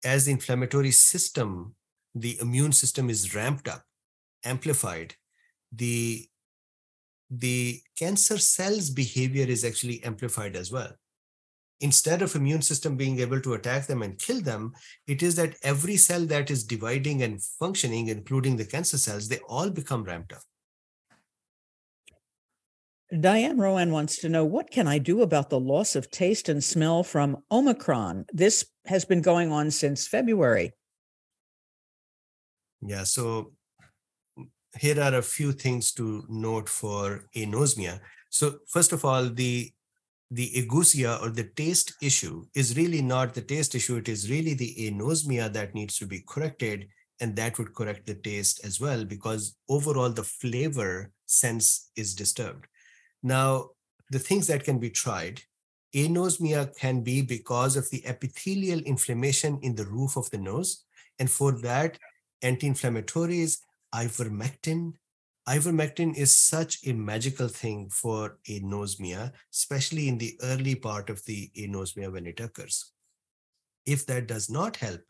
as 0.04 0.26
the 0.26 0.32
inflammatory 0.32 0.92
system, 0.92 1.76
the 2.16 2.38
immune 2.40 2.72
system 2.72 3.10
is 3.10 3.36
ramped 3.36 3.68
up, 3.68 3.84
amplified, 4.44 5.16
the 5.72 6.28
the 7.30 7.82
cancer 7.98 8.38
cells 8.38 8.90
behavior 8.90 9.46
is 9.46 9.66
actually 9.66 10.02
amplified 10.04 10.56
as 10.56 10.72
well. 10.72 10.92
Instead 11.82 12.22
of 12.22 12.36
immune 12.36 12.62
system 12.62 12.96
being 12.96 13.20
able 13.20 13.42
to 13.42 13.54
attack 13.54 13.86
them 13.86 14.02
and 14.02 14.18
kill 14.18 14.42
them 14.42 14.74
it 15.06 15.22
is 15.22 15.36
that 15.36 15.56
every 15.62 15.96
cell 15.96 16.26
that 16.26 16.50
is 16.50 16.64
dividing 16.64 17.22
and 17.22 17.44
functioning 17.44 18.08
including 18.08 18.56
the 18.58 18.66
cancer 18.66 18.98
cells 18.98 19.28
they 19.28 19.38
all 19.48 19.70
become 19.70 20.04
ramped 20.04 20.34
up 20.34 20.42
Diane 23.10 23.58
Rowan 23.58 23.92
wants 23.92 24.18
to 24.18 24.30
know 24.30 24.44
what 24.44 24.70
can 24.70 24.86
I 24.86 24.98
do 24.98 25.22
about 25.22 25.50
the 25.50 25.60
loss 25.60 25.96
of 25.96 26.12
taste 26.12 26.50
and 26.50 26.62
smell 26.62 27.04
from 27.04 27.38
Omicron? 27.50 28.26
This 28.34 28.66
has 28.86 29.06
been 29.06 29.22
going 29.22 29.52
on 29.52 29.72
since 29.72 30.08
February. 30.08 30.74
Yeah, 32.82 33.04
so 33.04 33.54
mm, 34.38 34.48
here 34.78 35.02
are 35.02 35.16
a 35.16 35.22
few 35.22 35.54
things 35.54 35.94
to 35.94 36.26
note 36.28 36.68
for 36.68 37.30
anosmia. 37.36 38.02
So 38.30 38.60
first 38.68 38.92
of 38.92 39.06
all, 39.06 39.30
the 39.30 39.72
the 40.30 40.52
ageusia 40.58 41.22
or 41.22 41.30
the 41.30 41.46
taste 41.56 41.94
issue 42.02 42.46
is 42.54 42.76
really 42.76 43.02
not 43.02 43.34
the 43.34 43.42
taste 43.42 43.74
issue. 43.74 43.96
It 43.96 44.10
is 44.10 44.30
really 44.30 44.54
the 44.54 44.76
anosmia 44.92 45.54
that 45.54 45.74
needs 45.74 45.98
to 46.00 46.06
be 46.06 46.20
corrected, 46.28 46.90
and 47.22 47.34
that 47.38 47.58
would 47.58 47.74
correct 47.74 48.06
the 48.06 48.16
taste 48.16 48.60
as 48.66 48.82
well 48.82 49.06
because 49.06 49.56
overall 49.70 50.10
the 50.10 50.26
flavor 50.26 51.12
sense 51.26 51.92
is 51.96 52.14
disturbed. 52.14 52.68
Now, 53.24 53.72
the 54.10 54.20
things 54.20 54.48
that 54.48 54.64
can 54.64 54.80
be 54.80 54.90
tried, 54.90 55.42
anosmia 55.96 56.78
can 56.78 57.02
be 57.02 57.22
because 57.22 57.76
of 57.76 57.90
the 57.90 58.06
epithelial 58.06 58.80
inflammation 58.80 59.60
in 59.62 59.76
the 59.76 59.86
roof 59.86 60.18
of 60.18 60.30
the 60.30 60.38
nose, 60.38 60.84
and 61.20 61.30
for 61.30 61.52
that, 61.62 61.98
anti-inflammatories, 62.42 63.60
ivermectin, 63.94 64.94
ivermectin 65.48 66.16
is 66.16 66.36
such 66.36 66.86
a 66.86 66.94
magical 66.94 67.48
thing 67.48 67.90
for 67.90 68.38
anosmia, 68.50 69.32
especially 69.54 70.08
in 70.08 70.18
the 70.18 70.38
early 70.44 70.76
part 70.76 71.10
of 71.10 71.24
the 71.26 71.50
anosmia 71.58 72.12
when 72.12 72.28
it 72.28 72.40
occurs. 72.40 72.92
If 73.86 74.06
that 74.08 74.28
does 74.28 74.50
not 74.50 74.76
help, 74.76 75.02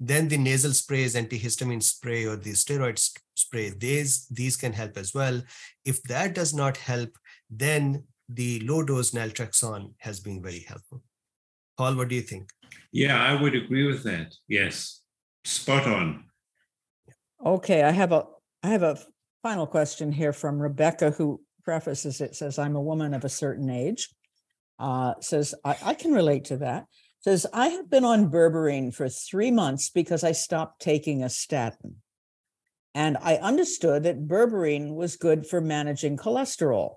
then 0.00 0.28
the 0.28 0.38
nasal 0.38 0.72
sprays, 0.72 1.14
antihistamine 1.14 1.82
spray, 1.82 2.24
or 2.24 2.36
the 2.36 2.52
steroid 2.52 2.98
spray, 3.34 3.70
these, 3.70 4.26
these 4.28 4.56
can 4.56 4.72
help 4.72 4.96
as 4.96 5.14
well. 5.14 5.40
If 5.84 6.02
that 6.04 6.34
does 6.34 6.52
not 6.52 6.76
help, 6.78 7.10
then 7.50 8.04
the 8.28 8.60
low 8.60 8.82
dose 8.82 9.12
naltrexone 9.12 9.92
has 9.98 10.20
been 10.20 10.42
very 10.42 10.64
helpful. 10.66 11.02
Paul, 11.76 11.96
what 11.96 12.08
do 12.08 12.14
you 12.14 12.22
think? 12.22 12.50
Yeah, 12.92 13.22
I 13.22 13.40
would 13.40 13.54
agree 13.54 13.86
with 13.86 14.02
that. 14.04 14.34
Yes, 14.48 15.02
spot 15.44 15.86
on. 15.86 16.24
Okay, 17.44 17.82
I 17.82 17.90
have 17.90 18.12
a 18.12 18.26
I 18.62 18.68
have 18.68 18.82
a 18.82 18.98
final 19.42 19.66
question 19.66 20.10
here 20.10 20.32
from 20.32 20.58
Rebecca, 20.58 21.10
who 21.10 21.40
prefaces 21.64 22.20
it 22.20 22.34
says, 22.34 22.58
I'm 22.58 22.76
a 22.76 22.80
woman 22.80 23.12
of 23.14 23.24
a 23.24 23.28
certain 23.28 23.68
age. 23.68 24.08
Uh, 24.78 25.14
says, 25.20 25.54
I, 25.64 25.76
I 25.84 25.94
can 25.94 26.12
relate 26.12 26.46
to 26.46 26.56
that. 26.58 26.86
Says, 27.20 27.46
I 27.52 27.68
have 27.68 27.90
been 27.90 28.04
on 28.04 28.30
berberine 28.30 28.94
for 28.94 29.08
three 29.08 29.50
months 29.50 29.90
because 29.90 30.24
I 30.24 30.32
stopped 30.32 30.80
taking 30.80 31.22
a 31.22 31.28
statin. 31.28 31.96
And 32.94 33.16
I 33.20 33.36
understood 33.36 34.04
that 34.04 34.28
berberine 34.28 34.94
was 34.94 35.16
good 35.16 35.46
for 35.46 35.60
managing 35.60 36.16
cholesterol. 36.16 36.94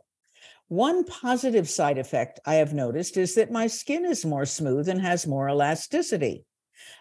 One 0.70 1.06
positive 1.06 1.70
side 1.70 1.98
effect 1.98 2.40
I 2.46 2.56
have 2.56 2.74
noticed 2.74 3.16
is 3.16 3.36
that 3.36 3.52
my 3.52 3.68
skin 3.68 4.06
is 4.06 4.26
more 4.26 4.46
smooth 4.46 4.90
and 4.90 5.00
has 5.02 5.26
more 5.26 5.48
elasticity. 5.50 6.46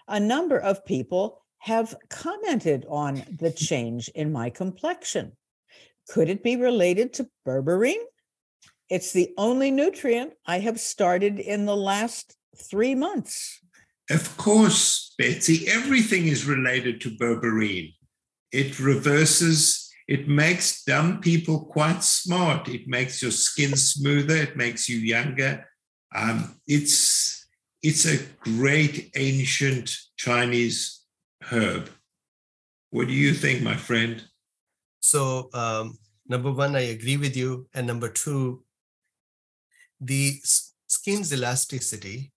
A 0.06 0.20
number 0.20 0.58
of 0.58 0.84
people 0.84 1.42
have 1.58 1.96
commented 2.08 2.86
on 2.88 3.24
the 3.40 3.50
change 3.50 4.08
in 4.14 4.30
my 4.30 4.50
complexion. 4.50 5.32
Could 6.08 6.28
it 6.28 6.44
be 6.44 6.54
related 6.54 7.12
to 7.14 7.28
berberine? 7.44 8.04
It's 8.88 9.12
the 9.12 9.34
only 9.36 9.72
nutrient 9.72 10.34
I 10.46 10.60
have 10.60 10.78
started 10.78 11.40
in 11.40 11.66
the 11.66 11.76
last 11.76 12.36
three 12.56 12.94
months. 12.94 13.60
Of 14.10 14.36
course, 14.36 15.12
Betsy, 15.18 15.66
everything 15.68 16.28
is 16.28 16.44
related 16.44 17.00
to 17.00 17.10
berberine. 17.10 17.94
It 18.52 18.78
reverses, 18.78 19.85
it 20.08 20.28
makes 20.28 20.84
dumb 20.84 21.20
people 21.20 21.64
quite 21.64 22.02
smart. 22.02 22.68
It 22.68 22.86
makes 22.86 23.20
your 23.22 23.32
skin 23.32 23.76
smoother, 23.76 24.36
it 24.36 24.56
makes 24.56 24.88
you 24.88 24.98
younger. 24.98 25.66
Um, 26.14 26.60
it's 26.66 27.46
it's 27.82 28.06
a 28.06 28.24
great 28.40 29.10
ancient 29.16 29.96
Chinese 30.16 31.04
herb. 31.42 31.90
What 32.90 33.08
do 33.08 33.12
you 33.12 33.34
think, 33.34 33.62
my 33.62 33.76
friend? 33.76 34.24
So, 35.00 35.50
um, 35.52 35.98
number 36.26 36.50
one, 36.50 36.74
I 36.74 36.80
agree 36.80 37.16
with 37.16 37.36
you. 37.36 37.68
And 37.74 37.86
number 37.86 38.08
two, 38.08 38.64
the 40.00 40.40
skin's 40.86 41.32
elasticity 41.32 42.32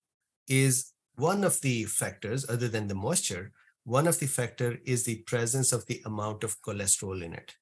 is 0.48 0.92
one 1.16 1.44
of 1.44 1.62
the 1.62 1.86
factors, 1.86 2.48
other 2.50 2.68
than 2.68 2.88
the 2.88 2.96
moisture, 2.96 3.52
one 3.90 4.06
of 4.06 4.20
the 4.20 4.28
factor 4.28 4.78
is 4.86 5.04
the 5.04 5.18
presence 5.24 5.74
of 5.74 5.84
the 5.88 6.00
amount 6.06 6.44
of 6.44 6.62
cholesterol 6.62 7.24
in 7.24 7.34
it. 7.34 7.56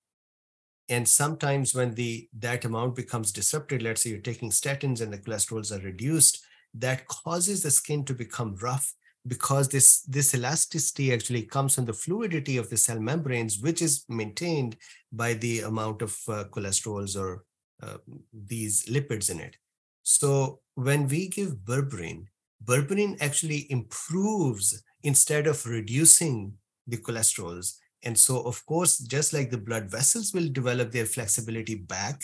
And 0.90 1.08
sometimes 1.08 1.74
when 1.74 1.96
the 1.96 2.28
that 2.38 2.66
amount 2.66 2.96
becomes 2.96 3.32
disrupted, 3.32 3.82
let's 3.82 4.02
say 4.02 4.10
you're 4.10 4.20
taking 4.20 4.50
statins 4.50 5.00
and 5.00 5.12
the 5.12 5.20
cholesterols 5.20 5.72
are 5.72 5.84
reduced, 5.84 6.46
that 6.74 7.08
causes 7.08 7.64
the 7.64 7.72
skin 7.72 8.04
to 8.06 8.14
become 8.14 8.58
rough 8.58 8.94
because 9.26 9.70
this, 9.70 10.02
this 10.02 10.36
elasticity 10.36 11.14
actually 11.14 11.44
comes 11.44 11.76
from 11.76 11.86
the 11.86 11.94
fluidity 11.94 12.58
of 12.58 12.70
the 12.70 12.78
cell 12.78 13.00
membranes, 13.00 13.60
which 13.60 13.82
is 13.82 14.04
maintained 14.10 14.76
by 15.14 15.34
the 15.34 15.62
amount 15.62 16.02
of 16.02 16.14
uh, 16.28 16.44
cholesterols 16.52 17.18
or 17.18 17.46
uh, 17.82 17.98
these 18.34 18.86
lipids 18.88 19.30
in 19.30 19.40
it. 19.40 19.56
So 20.04 20.60
when 20.76 21.08
we 21.08 21.30
give 21.30 21.60
berberine, 21.64 22.26
berberine 22.66 23.18
actually 23.22 23.72
improves 23.72 24.84
instead 25.08 25.48
of 25.48 25.66
reducing 25.66 26.54
the 26.86 26.98
cholesterols. 26.98 27.78
And 28.04 28.20
so, 28.20 28.42
of 28.42 28.66
course, 28.66 28.98
just 28.98 29.32
like 29.34 29.50
the 29.50 29.58
blood 29.58 29.90
vessels 29.90 30.34
will 30.34 30.50
develop 30.50 30.92
their 30.92 31.06
flexibility 31.06 31.76
back, 31.76 32.22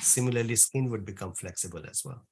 similarly, 0.00 0.56
skin 0.56 0.90
would 0.90 1.06
become 1.06 1.32
flexible 1.32 1.82
as 1.90 2.02
well. 2.04 2.22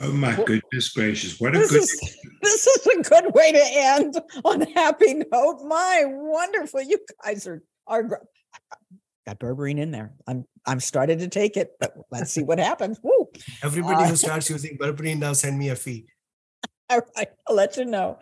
Oh 0.00 0.12
my 0.12 0.34
goodness 0.44 0.88
gracious! 0.90 1.40
What 1.40 1.54
a 1.54 1.60
this 1.60 1.70
good. 1.70 1.82
Is, 1.82 2.18
this 2.42 2.66
is 2.66 2.86
a 2.86 3.02
good 3.02 3.32
way 3.32 3.52
to 3.52 3.64
end 3.64 4.20
on 4.44 4.62
a 4.62 4.70
happy 4.72 5.14
note. 5.14 5.60
My 5.64 6.02
wonderful, 6.04 6.82
you 6.82 6.98
guys 7.22 7.46
are 7.46 7.62
are 7.86 8.02
got 8.02 9.38
berberine 9.38 9.78
in 9.78 9.92
there. 9.92 10.12
I'm 10.26 10.44
I'm 10.66 10.80
started 10.80 11.20
to 11.20 11.28
take 11.28 11.56
it, 11.56 11.70
but 11.78 11.94
let's 12.10 12.32
see 12.32 12.42
what 12.42 12.58
happens. 12.58 12.98
Woo! 13.04 13.28
Everybody 13.62 14.02
uh, 14.02 14.08
who 14.08 14.16
starts 14.16 14.50
using 14.50 14.76
berberine 14.76 15.20
now 15.20 15.32
send 15.32 15.58
me 15.58 15.68
a 15.68 15.76
fee. 15.76 16.06
All 16.90 17.00
right, 17.16 17.28
I'll 17.48 17.56
let 17.56 17.76
you 17.76 17.84
know. 17.84 18.18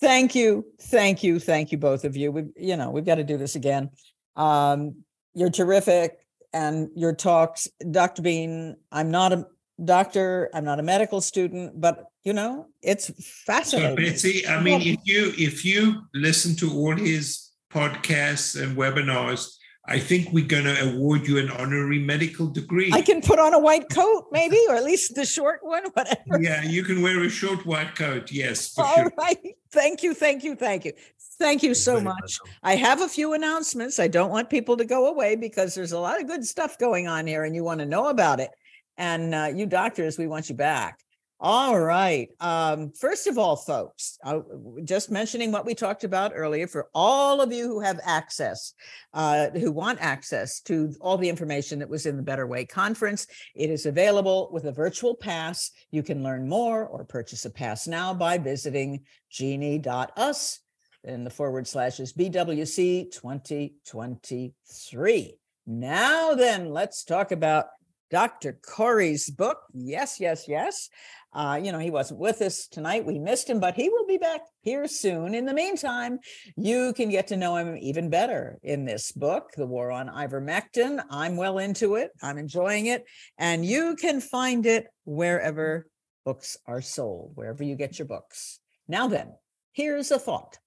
Thank 0.00 0.34
you, 0.34 0.64
thank 0.80 1.22
you, 1.22 1.38
thank 1.38 1.72
you, 1.72 1.78
both 1.78 2.04
of 2.04 2.16
you. 2.16 2.30
We, 2.30 2.44
you 2.56 2.76
know, 2.76 2.90
we've 2.90 3.04
got 3.04 3.16
to 3.16 3.24
do 3.24 3.36
this 3.36 3.56
again. 3.56 3.90
Um, 4.36 5.04
you're 5.34 5.50
terrific, 5.50 6.18
and 6.52 6.88
your 6.94 7.14
talks, 7.14 7.68
Dr. 7.90 8.22
Been. 8.22 8.76
I'm 8.92 9.10
not 9.10 9.32
a 9.32 9.46
doctor. 9.84 10.50
I'm 10.54 10.64
not 10.64 10.80
a 10.80 10.82
medical 10.82 11.20
student, 11.20 11.80
but 11.80 12.06
you 12.24 12.32
know, 12.32 12.66
it's 12.82 13.10
fascinating. 13.46 13.96
So 13.96 14.10
Betsy, 14.10 14.46
I 14.46 14.60
mean, 14.60 14.80
if 14.82 15.00
you 15.04 15.32
if 15.36 15.64
you 15.64 16.02
listen 16.14 16.54
to 16.56 16.70
all 16.70 16.96
his 16.96 17.50
podcasts 17.72 18.60
and 18.60 18.76
webinars, 18.76 19.57
I 19.90 19.98
think 19.98 20.32
we're 20.32 20.44
going 20.44 20.64
to 20.64 20.94
award 20.94 21.26
you 21.26 21.38
an 21.38 21.50
honorary 21.50 21.98
medical 21.98 22.46
degree. 22.46 22.90
I 22.92 23.00
can 23.00 23.22
put 23.22 23.38
on 23.38 23.54
a 23.54 23.58
white 23.58 23.88
coat, 23.88 24.26
maybe, 24.30 24.58
or 24.68 24.74
at 24.74 24.84
least 24.84 25.14
the 25.14 25.24
short 25.24 25.60
one, 25.62 25.84
whatever. 25.94 26.38
Yeah, 26.38 26.62
you 26.62 26.84
can 26.84 27.00
wear 27.00 27.24
a 27.24 27.30
short 27.30 27.64
white 27.64 27.94
coat. 27.94 28.30
Yes. 28.30 28.78
All 28.78 28.94
sure. 28.94 29.10
right. 29.16 29.38
Thank 29.72 30.02
you. 30.02 30.12
Thank 30.12 30.44
you. 30.44 30.54
Thank 30.56 30.84
you. 30.84 30.92
Thank 31.38 31.62
you 31.62 31.72
so 31.72 32.00
much. 32.00 32.38
I 32.62 32.76
have 32.76 33.00
a 33.00 33.08
few 33.08 33.32
announcements. 33.32 33.98
I 33.98 34.08
don't 34.08 34.30
want 34.30 34.50
people 34.50 34.76
to 34.76 34.84
go 34.84 35.06
away 35.06 35.36
because 35.36 35.74
there's 35.74 35.92
a 35.92 35.98
lot 35.98 36.20
of 36.20 36.26
good 36.26 36.44
stuff 36.44 36.78
going 36.78 37.08
on 37.08 37.26
here 37.26 37.44
and 37.44 37.54
you 37.54 37.64
want 37.64 37.80
to 37.80 37.86
know 37.86 38.08
about 38.08 38.40
it. 38.40 38.50
And 38.98 39.34
uh, 39.34 39.52
you 39.54 39.64
doctors, 39.64 40.18
we 40.18 40.26
want 40.26 40.50
you 40.50 40.54
back. 40.54 41.00
All 41.40 41.78
right. 41.78 42.30
Um, 42.40 42.90
first 42.90 43.28
of 43.28 43.38
all, 43.38 43.54
folks, 43.54 44.18
uh, 44.24 44.40
just 44.82 45.08
mentioning 45.08 45.52
what 45.52 45.64
we 45.64 45.72
talked 45.72 46.02
about 46.02 46.32
earlier 46.34 46.66
for 46.66 46.88
all 46.94 47.40
of 47.40 47.52
you 47.52 47.68
who 47.68 47.78
have 47.78 48.00
access, 48.04 48.74
uh, 49.14 49.50
who 49.50 49.70
want 49.70 50.00
access 50.00 50.60
to 50.62 50.92
all 51.00 51.16
the 51.16 51.28
information 51.28 51.78
that 51.78 51.88
was 51.88 52.06
in 52.06 52.16
the 52.16 52.24
Better 52.24 52.48
Way 52.48 52.64
conference, 52.64 53.28
it 53.54 53.70
is 53.70 53.86
available 53.86 54.48
with 54.52 54.64
a 54.64 54.72
virtual 54.72 55.14
pass. 55.14 55.70
You 55.92 56.02
can 56.02 56.24
learn 56.24 56.48
more 56.48 56.84
or 56.84 57.04
purchase 57.04 57.44
a 57.44 57.50
pass 57.50 57.86
now 57.86 58.12
by 58.12 58.38
visiting 58.38 59.04
geni.us 59.30 60.58
and 61.04 61.24
the 61.24 61.30
forward 61.30 61.68
slash 61.68 62.00
is 62.00 62.12
BWC 62.12 63.12
2023. 63.12 65.34
Now 65.66 66.34
then, 66.34 66.70
let's 66.70 67.04
talk 67.04 67.30
about 67.30 67.66
Dr. 68.10 68.58
Corey's 68.62 69.28
book. 69.28 69.58
Yes, 69.72 70.18
yes, 70.18 70.46
yes. 70.48 70.88
Uh, 71.32 71.60
you 71.62 71.72
know, 71.72 71.78
he 71.78 71.90
wasn't 71.90 72.20
with 72.20 72.40
us 72.40 72.66
tonight. 72.66 73.04
We 73.04 73.18
missed 73.18 73.50
him, 73.50 73.60
but 73.60 73.74
he 73.74 73.88
will 73.88 74.06
be 74.06 74.16
back 74.16 74.40
here 74.62 74.86
soon. 74.88 75.34
In 75.34 75.44
the 75.44 75.52
meantime, 75.52 76.18
you 76.56 76.92
can 76.94 77.10
get 77.10 77.26
to 77.28 77.36
know 77.36 77.56
him 77.56 77.76
even 77.76 78.08
better 78.08 78.58
in 78.62 78.84
this 78.84 79.12
book, 79.12 79.50
The 79.56 79.66
War 79.66 79.90
on 79.90 80.08
Ivermectin. 80.08 81.02
I'm 81.10 81.36
well 81.36 81.58
into 81.58 81.96
it, 81.96 82.10
I'm 82.22 82.38
enjoying 82.38 82.86
it, 82.86 83.04
and 83.36 83.64
you 83.64 83.96
can 83.96 84.20
find 84.20 84.64
it 84.64 84.86
wherever 85.04 85.86
books 86.24 86.56
are 86.66 86.80
sold, 86.82 87.32
wherever 87.34 87.62
you 87.62 87.76
get 87.76 87.98
your 87.98 88.08
books. 88.08 88.60
Now, 88.88 89.06
then, 89.08 89.34
here's 89.72 90.10
a 90.10 90.18
thought 90.18 90.58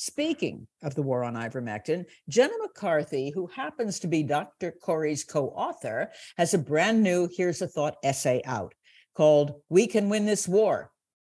Speaking 0.00 0.68
of 0.84 0.94
the 0.94 1.02
war 1.02 1.24
on 1.24 1.34
ivermectin, 1.34 2.04
Jenna 2.28 2.52
McCarthy, 2.62 3.30
who 3.30 3.48
happens 3.48 3.98
to 3.98 4.06
be 4.06 4.22
Dr. 4.22 4.70
Corey's 4.70 5.24
co 5.24 5.48
author, 5.48 6.12
has 6.36 6.54
a 6.54 6.58
brand 6.58 7.02
new 7.02 7.28
Here's 7.36 7.62
a 7.62 7.66
Thought 7.66 7.96
essay 8.04 8.40
out 8.44 8.74
called 9.18 9.60
We 9.68 9.88
Can 9.88 10.08
Win 10.08 10.26
This 10.26 10.46
War. 10.46 10.92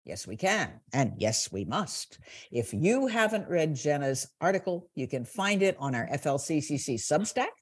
Yes, 0.03 0.27
we 0.27 0.35
can. 0.35 0.81
And 0.91 1.13
yes, 1.17 1.49
we 1.49 1.63
must. 1.63 2.19
If 2.51 2.73
you 2.73 3.07
haven't 3.07 3.47
read 3.47 3.73
Jenna's 3.73 4.27
article, 4.41 4.89
you 4.95 5.07
can 5.07 5.23
find 5.23 5.63
it 5.63 5.77
on 5.79 5.95
our 5.95 6.05
FLCCC 6.09 6.95
Substack, 6.95 7.55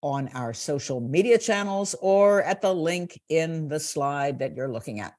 on 0.00 0.28
our 0.28 0.54
social 0.54 0.98
media 0.98 1.36
channels, 1.36 1.94
or 2.00 2.42
at 2.42 2.62
the 2.62 2.72
link 2.72 3.20
in 3.28 3.68
the 3.68 3.78
slide 3.78 4.38
that 4.38 4.56
you're 4.56 4.72
looking 4.72 5.00
at. 5.00 5.12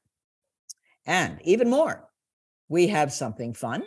And 1.06 1.40
even 1.42 1.70
more, 1.70 2.08
we 2.68 2.88
have 2.88 3.12
something 3.12 3.54
fun 3.54 3.84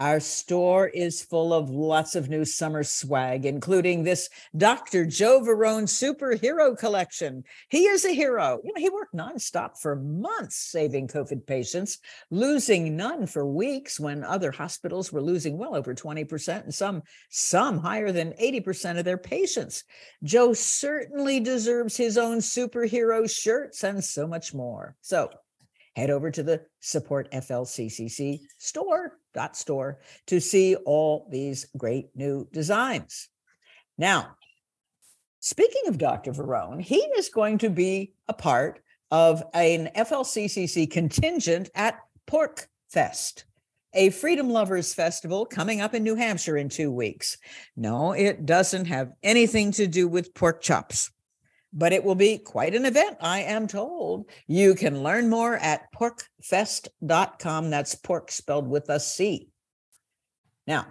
our 0.00 0.20
store 0.20 0.86
is 0.86 1.22
full 1.22 1.52
of 1.52 1.70
lots 1.70 2.14
of 2.14 2.28
new 2.28 2.44
summer 2.44 2.84
swag, 2.84 3.44
including 3.44 4.04
this 4.04 4.28
Dr. 4.56 5.04
Joe 5.04 5.40
Varon 5.40 5.84
superhero 5.84 6.78
collection. 6.78 7.42
He 7.68 7.86
is 7.86 8.04
a 8.04 8.12
hero. 8.12 8.60
You 8.62 8.72
know, 8.74 8.80
he 8.80 8.90
worked 8.90 9.14
nonstop 9.14 9.78
for 9.80 9.96
months 9.96 10.56
saving 10.56 11.08
COVID 11.08 11.46
patients, 11.46 11.98
losing 12.30 12.96
none 12.96 13.26
for 13.26 13.44
weeks 13.44 13.98
when 13.98 14.22
other 14.22 14.52
hospitals 14.52 15.12
were 15.12 15.22
losing 15.22 15.58
well 15.58 15.74
over 15.74 15.94
20% 15.94 16.64
and 16.64 16.74
some 16.74 17.02
some 17.28 17.78
higher 17.78 18.12
than 18.12 18.32
80% 18.32 18.98
of 18.98 19.04
their 19.04 19.18
patients. 19.18 19.84
Joe 20.22 20.52
certainly 20.52 21.40
deserves 21.40 21.96
his 21.96 22.16
own 22.16 22.38
superhero 22.38 23.28
shirts 23.28 23.82
and 23.82 24.02
so 24.02 24.26
much 24.26 24.54
more. 24.54 24.94
So 25.00 25.30
head 25.96 26.10
over 26.10 26.30
to 26.30 26.42
the 26.42 26.62
support 26.80 27.30
FLCCC 27.32 28.40
store 28.58 29.18
dot 29.34 29.56
store 29.56 30.00
to 30.26 30.40
see 30.40 30.74
all 30.74 31.28
these 31.30 31.66
great 31.76 32.10
new 32.14 32.48
designs. 32.52 33.28
Now, 33.96 34.36
speaking 35.40 35.82
of 35.88 35.98
Dr. 35.98 36.32
Varon, 36.32 36.80
he 36.80 36.96
is 36.96 37.28
going 37.28 37.58
to 37.58 37.70
be 37.70 38.14
a 38.28 38.32
part 38.32 38.80
of 39.10 39.42
an 39.54 39.90
FLCCC 39.96 40.90
contingent 40.90 41.70
at 41.74 41.98
Pork 42.26 42.68
Fest, 42.90 43.44
a 43.94 44.10
Freedom 44.10 44.50
Lovers 44.50 44.94
Festival 44.94 45.46
coming 45.46 45.80
up 45.80 45.94
in 45.94 46.02
New 46.02 46.14
Hampshire 46.14 46.58
in 46.58 46.68
two 46.68 46.92
weeks. 46.92 47.38
No, 47.76 48.12
it 48.12 48.46
doesn't 48.46 48.84
have 48.84 49.12
anything 49.22 49.72
to 49.72 49.86
do 49.86 50.06
with 50.06 50.34
pork 50.34 50.60
chops 50.60 51.10
but 51.72 51.92
it 51.92 52.02
will 52.02 52.14
be 52.14 52.38
quite 52.38 52.74
an 52.74 52.86
event, 52.86 53.16
I 53.20 53.40
am 53.40 53.66
told. 53.66 54.30
You 54.46 54.74
can 54.74 55.02
learn 55.02 55.28
more 55.28 55.56
at 55.56 55.92
porcfest.com. 55.92 57.70
That's 57.70 57.94
pork 57.94 58.30
spelled 58.30 58.68
with 58.68 58.88
a 58.88 59.00
C. 59.00 59.48
Now, 60.66 60.86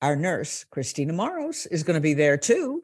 our 0.00 0.14
nurse, 0.14 0.64
Christina 0.64 1.12
Maros, 1.12 1.66
is 1.66 1.82
going 1.82 1.94
to 1.94 2.00
be 2.00 2.14
there 2.14 2.36
too. 2.36 2.82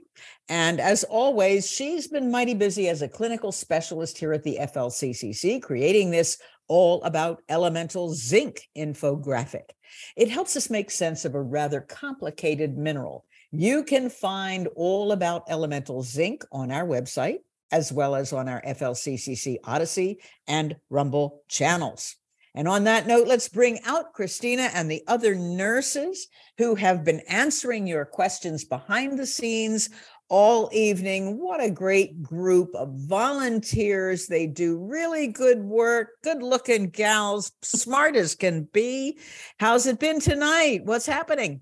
And 0.49 0.81
as 0.81 1.05
always, 1.05 1.70
she's 1.70 2.09
been 2.09 2.31
mighty 2.31 2.55
busy 2.55 2.89
as 2.89 3.03
a 3.03 3.09
clinical 3.09 3.53
specialist 3.53 4.19
here 4.19 4.32
at 4.32 4.43
the 4.43 4.59
FLCCC, 4.61 5.62
creating 5.62 6.11
this 6.11 6.39
all 6.69 7.03
about 7.05 7.43
elemental 7.49 8.15
zinc 8.15 8.69
infographic. 8.77 9.70
It 10.16 10.28
helps 10.28 10.57
us 10.57 10.70
make 10.70 10.91
sense 10.91 11.24
of 11.24 11.35
a 11.35 11.43
rather 11.43 11.81
complicated 11.81 12.77
mineral 12.77 13.24
you 13.61 13.85
can 13.85 14.11
find 14.11 14.69
all 14.77 15.13
about 15.13 15.45
elemental 15.49 16.03
zinc 16.03 16.45
on 16.53 16.71
our 16.71 16.87
website, 16.87 17.39
as 17.71 17.93
well 17.93 18.15
as 18.15 18.33
on 18.33 18.49
our 18.49 18.63
FLCCC 18.63 19.57
Odysee 19.67 20.19
and 20.47 20.77
Rumble 20.91 21.43
channels. 21.49 22.17
And 22.57 22.69
on 22.69 22.85
that 22.85 23.09
note, 23.09 23.27
let's 23.27 23.49
bring 23.49 23.81
out 23.85 24.13
Christina 24.13 24.71
and 24.75 24.89
the 24.89 25.03
other 25.09 25.35
nurses 25.35 26.29
who 26.57 26.77
have 26.77 27.05
been 27.05 27.21
answering 27.29 27.87
your 27.87 28.05
questions 28.05 28.65
behind 28.65 29.19
the 29.19 29.27
scenes 29.27 29.91
all 30.29 30.71
evening. 30.73 31.39
What 31.39 31.63
a 31.63 31.71
great 31.71 32.23
group 32.23 32.75
of 32.77 32.95
volunteers. 32.95 34.29
They 34.29 34.47
do 34.47 34.79
really 34.79 35.27
good 35.27 35.65
work, 35.65 36.11
good 36.23 36.43
looking 36.43 36.91
gals, 36.91 37.51
smart 37.63 38.15
as 38.15 38.37
can 38.37 38.69
be. 38.73 39.19
How's 39.59 39.87
it 39.87 39.99
been 39.99 40.21
tonight? 40.21 40.83
What's 40.85 41.07
happening? 41.07 41.61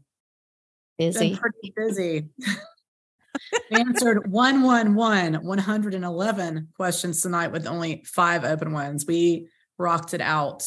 Busy. 0.98 1.30
Been 1.30 1.38
pretty 1.38 1.72
busy. 1.76 2.28
answered 3.70 4.30
111, 4.30 5.44
111 5.44 6.68
questions 6.76 7.22
tonight 7.22 7.52
with 7.52 7.66
only 7.66 8.04
five 8.06 8.44
open 8.44 8.72
ones. 8.72 9.04
We 9.06 9.48
rocked 9.78 10.14
it 10.14 10.20
out. 10.20 10.64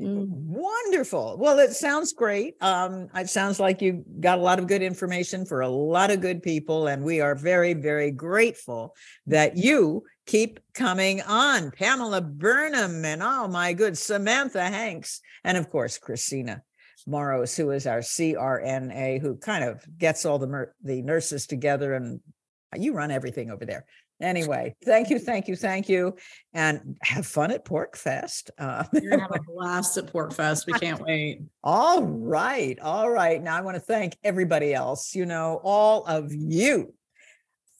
Mm, 0.00 0.28
wonderful. 0.28 1.36
Well, 1.38 1.58
it 1.58 1.72
sounds 1.72 2.12
great. 2.12 2.54
Um, 2.60 3.08
it 3.14 3.30
sounds 3.30 3.58
like 3.58 3.80
you 3.80 4.04
got 4.20 4.38
a 4.38 4.42
lot 4.42 4.58
of 4.58 4.66
good 4.66 4.82
information 4.82 5.46
for 5.46 5.62
a 5.62 5.68
lot 5.68 6.10
of 6.10 6.20
good 6.20 6.42
people, 6.42 6.86
and 6.86 7.02
we 7.02 7.22
are 7.22 7.34
very, 7.34 7.72
very 7.72 8.10
grateful 8.10 8.94
that 9.26 9.56
you 9.56 10.04
keep 10.26 10.60
coming 10.74 11.22
on. 11.22 11.70
Pamela 11.70 12.20
Burnham 12.20 13.04
and 13.06 13.22
oh 13.22 13.48
my 13.48 13.72
good 13.72 13.96
Samantha 13.96 14.64
Hanks, 14.64 15.20
and 15.44 15.56
of 15.56 15.70
course 15.70 15.96
Christina 15.96 16.62
Maros, 17.06 17.56
who 17.56 17.70
is 17.70 17.86
our 17.86 18.00
CRNA, 18.00 19.20
who 19.20 19.36
kind 19.36 19.64
of 19.64 19.84
gets 19.98 20.24
all 20.26 20.38
the 20.38 20.46
mer- 20.46 20.74
the 20.82 21.02
nurses 21.02 21.46
together, 21.46 21.94
and 21.94 22.20
you 22.76 22.92
run 22.92 23.10
everything 23.10 23.50
over 23.50 23.64
there. 23.64 23.84
Anyway, 24.20 24.74
thank 24.84 25.10
you, 25.10 25.18
thank 25.18 25.46
you, 25.46 25.54
thank 25.54 25.88
you, 25.90 26.16
and 26.54 26.96
have 27.02 27.26
fun 27.26 27.50
at 27.50 27.66
PorcFest. 27.66 28.50
Uh, 28.58 28.84
You're 28.92 29.10
gonna 29.10 29.22
have 29.22 29.30
a 29.32 29.52
blast 29.52 29.98
at 29.98 30.10
PorcFest. 30.12 30.66
We 30.66 30.72
can't 30.72 31.00
wait. 31.00 31.42
all 31.62 32.02
right, 32.02 32.78
all 32.80 33.10
right. 33.10 33.42
Now 33.42 33.56
I 33.56 33.60
want 33.60 33.76
to 33.76 33.80
thank 33.80 34.16
everybody 34.24 34.72
else. 34.72 35.14
You 35.14 35.26
know, 35.26 35.60
all 35.62 36.04
of 36.06 36.32
you 36.32 36.94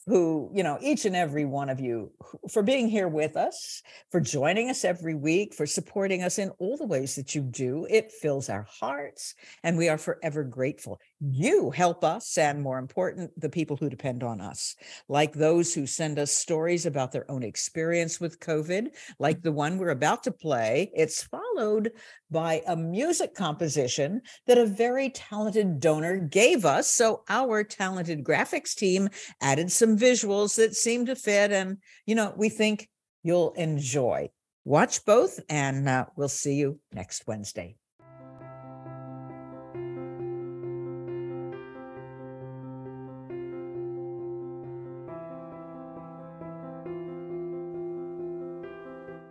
who, 0.07 0.49
you 0.53 0.63
know, 0.63 0.77
each 0.81 1.05
and 1.05 1.15
every 1.15 1.43
one 1.43 1.69
of 1.69 1.81
you 1.81 2.11
for 2.49 2.63
being 2.63 2.87
here 2.87 3.09
with 3.09 3.35
us, 3.35 3.83
for 4.09 4.21
joining 4.21 4.69
us 4.69 4.85
every 4.85 5.13
week, 5.13 5.53
for 5.53 5.65
supporting 5.65 6.23
us 6.23 6.39
in 6.39 6.49
all 6.59 6.77
the 6.77 6.85
ways 6.85 7.15
that 7.15 7.35
you 7.35 7.41
do. 7.41 7.85
It 7.89 8.13
fills 8.13 8.49
our 8.49 8.65
hearts 8.69 9.35
and 9.63 9.77
we 9.77 9.89
are 9.89 9.97
forever 9.97 10.45
grateful. 10.45 10.99
You 11.19 11.71
help 11.71 12.03
us, 12.03 12.37
and 12.37 12.61
more 12.61 12.77
important, 12.77 13.31
the 13.41 13.49
people 13.49 13.75
who 13.75 13.89
depend 13.89 14.21
on 14.21 14.39
us, 14.39 14.75
like 15.09 15.33
those 15.33 15.73
who 15.73 15.87
send 15.87 16.19
us 16.19 16.31
stories 16.31 16.85
about 16.85 17.11
their 17.11 17.29
own 17.31 17.41
experience 17.41 18.21
with 18.21 18.39
COVID, 18.39 18.89
like 19.17 19.41
the 19.41 19.51
one 19.51 19.79
we're 19.79 19.89
about 19.89 20.23
to 20.25 20.31
play. 20.31 20.91
It's 20.95 21.23
followed 21.23 21.93
by 22.29 22.61
a 22.67 22.75
music 22.75 23.33
composition 23.33 24.21
that 24.45 24.59
a 24.59 24.67
very 24.67 25.09
talented 25.09 25.79
donor 25.79 26.19
gave 26.19 26.65
us. 26.65 26.87
So 26.87 27.23
our 27.29 27.63
talented 27.63 28.23
graphics 28.23 28.75
team 28.75 29.09
added 29.41 29.71
some 29.71 29.97
visuals 29.97 30.55
that 30.57 30.75
seem 30.75 31.07
to 31.07 31.15
fit, 31.15 31.51
and, 31.51 31.77
you 32.05 32.13
know, 32.13 32.31
we 32.37 32.49
think 32.49 32.89
you'll 33.23 33.53
enjoy. 33.53 34.29
Watch 34.65 35.03
both, 35.03 35.39
and 35.49 35.89
uh, 35.89 36.05
we'll 36.15 36.29
see 36.29 36.57
you 36.57 36.79
next 36.93 37.25
Wednesday. 37.25 37.75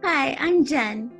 Hi, 0.08 0.36
I'm 0.38 0.64
Jen. 0.64 1.10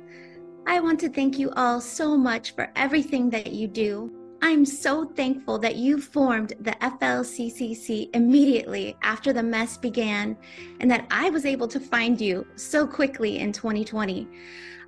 I 0.65 0.79
want 0.79 0.97
to 1.01 1.09
thank 1.09 1.37
you 1.37 1.51
all 1.57 1.81
so 1.81 2.15
much 2.15 2.55
for 2.55 2.71
everything 2.77 3.29
that 3.31 3.51
you 3.51 3.67
do. 3.67 4.09
I'm 4.41 4.63
so 4.63 5.03
thankful 5.03 5.59
that 5.59 5.75
you 5.75 5.99
formed 5.99 6.53
the 6.61 6.71
FLCCC 6.71 8.15
immediately 8.15 8.95
after 9.01 9.33
the 9.33 9.43
mess 9.43 9.75
began 9.75 10.37
and 10.79 10.89
that 10.89 11.05
I 11.11 11.29
was 11.31 11.45
able 11.45 11.67
to 11.67 11.81
find 11.81 12.21
you 12.21 12.47
so 12.55 12.87
quickly 12.87 13.39
in 13.39 13.51
2020. 13.51 14.25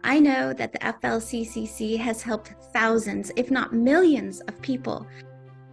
I 0.05 0.17
know 0.17 0.53
that 0.53 0.71
the 0.71 0.79
FLCCC 0.79 1.97
has 1.97 2.21
helped 2.21 2.53
thousands, 2.71 3.33
if 3.35 3.51
not 3.51 3.73
millions, 3.73 4.39
of 4.47 4.61
people. 4.61 5.05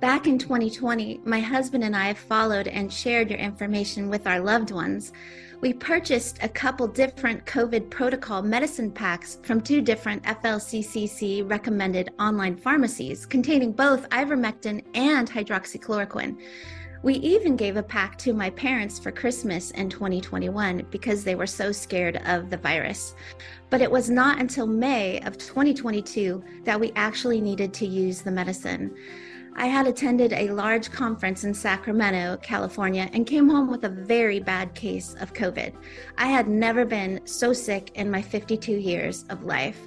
Back 0.01 0.27
in 0.27 0.39
2020, 0.39 1.23
my 1.25 1.41
husband 1.41 1.83
and 1.83 1.97
I 1.97 2.15
followed 2.15 2.69
and 2.69 2.93
shared 2.93 3.31
your 3.31 3.39
information 3.39 4.11
with 4.11 4.27
our 4.27 4.41
loved 4.41 4.71
ones 4.71 5.13
we 5.61 5.73
purchased 5.73 6.39
a 6.43 6.49
couple 6.49 6.87
different 6.87 7.45
COVID 7.47 7.89
protocol 7.89 8.43
medicine 8.43 8.91
packs 8.91 9.39
from 9.43 9.61
two 9.61 9.81
different 9.81 10.23
FLCCC 10.25 11.49
recommended 11.49 12.11
online 12.21 12.57
pharmacies 12.57 13.25
containing 13.25 13.73
both 13.73 14.09
ivermectin 14.11 14.85
and 14.95 15.31
hydroxychloroquine. 15.31 16.39
We 17.03 17.15
even 17.15 17.57
gave 17.57 17.77
a 17.77 17.83
pack 17.83 18.19
to 18.19 18.35
my 18.35 18.51
parents 18.51 18.99
for 18.99 19.13
Christmas 19.13 19.71
in 19.73 19.89
2021 19.89 20.87
because 20.91 21.25
they 21.25 21.35
were 21.35 21.47
so 21.47 21.73
scared 21.73 22.21
of 22.27 22.51
the 22.51 22.57
virus. 22.57 23.15
But 23.71 23.81
it 23.81 23.91
was 23.91 24.11
not 24.11 24.41
until 24.41 24.67
May 24.67 25.21
of 25.21 25.39
2022 25.39 26.45
that 26.65 26.79
we 26.79 26.93
actually 26.97 27.41
needed 27.41 27.73
to 27.75 27.87
use 27.87 28.23
the 28.23 28.31
medicine. 28.31 28.95
I 29.59 29.69
had 29.69 29.87
attended 29.87 30.35
a 30.35 30.51
large 30.51 30.93
conference 30.93 31.45
in 31.45 31.55
Sacramento, 31.55 32.39
California, 32.43 33.09
and 33.15 33.27
came 33.27 33.49
home 33.49 33.71
with 33.71 33.85
a 33.85 33.89
very 33.89 34.39
bad 34.39 34.75
case 34.75 35.15
of 35.19 35.33
COVID. 35.33 35.73
I 36.19 36.27
had 36.27 36.47
never 36.47 36.85
been 36.85 37.23
so 37.25 37.55
sick 37.55 37.91
in 37.95 38.11
my 38.11 38.21
52 38.21 38.73
years 38.73 39.25
of 39.31 39.45
life. 39.45 39.79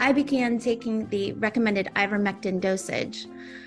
I 0.00 0.10
began 0.10 0.58
taking 0.58 1.08
the 1.08 1.34
recommended 1.34 1.88
ivermectin 1.94 2.60
dosage. 2.60 3.26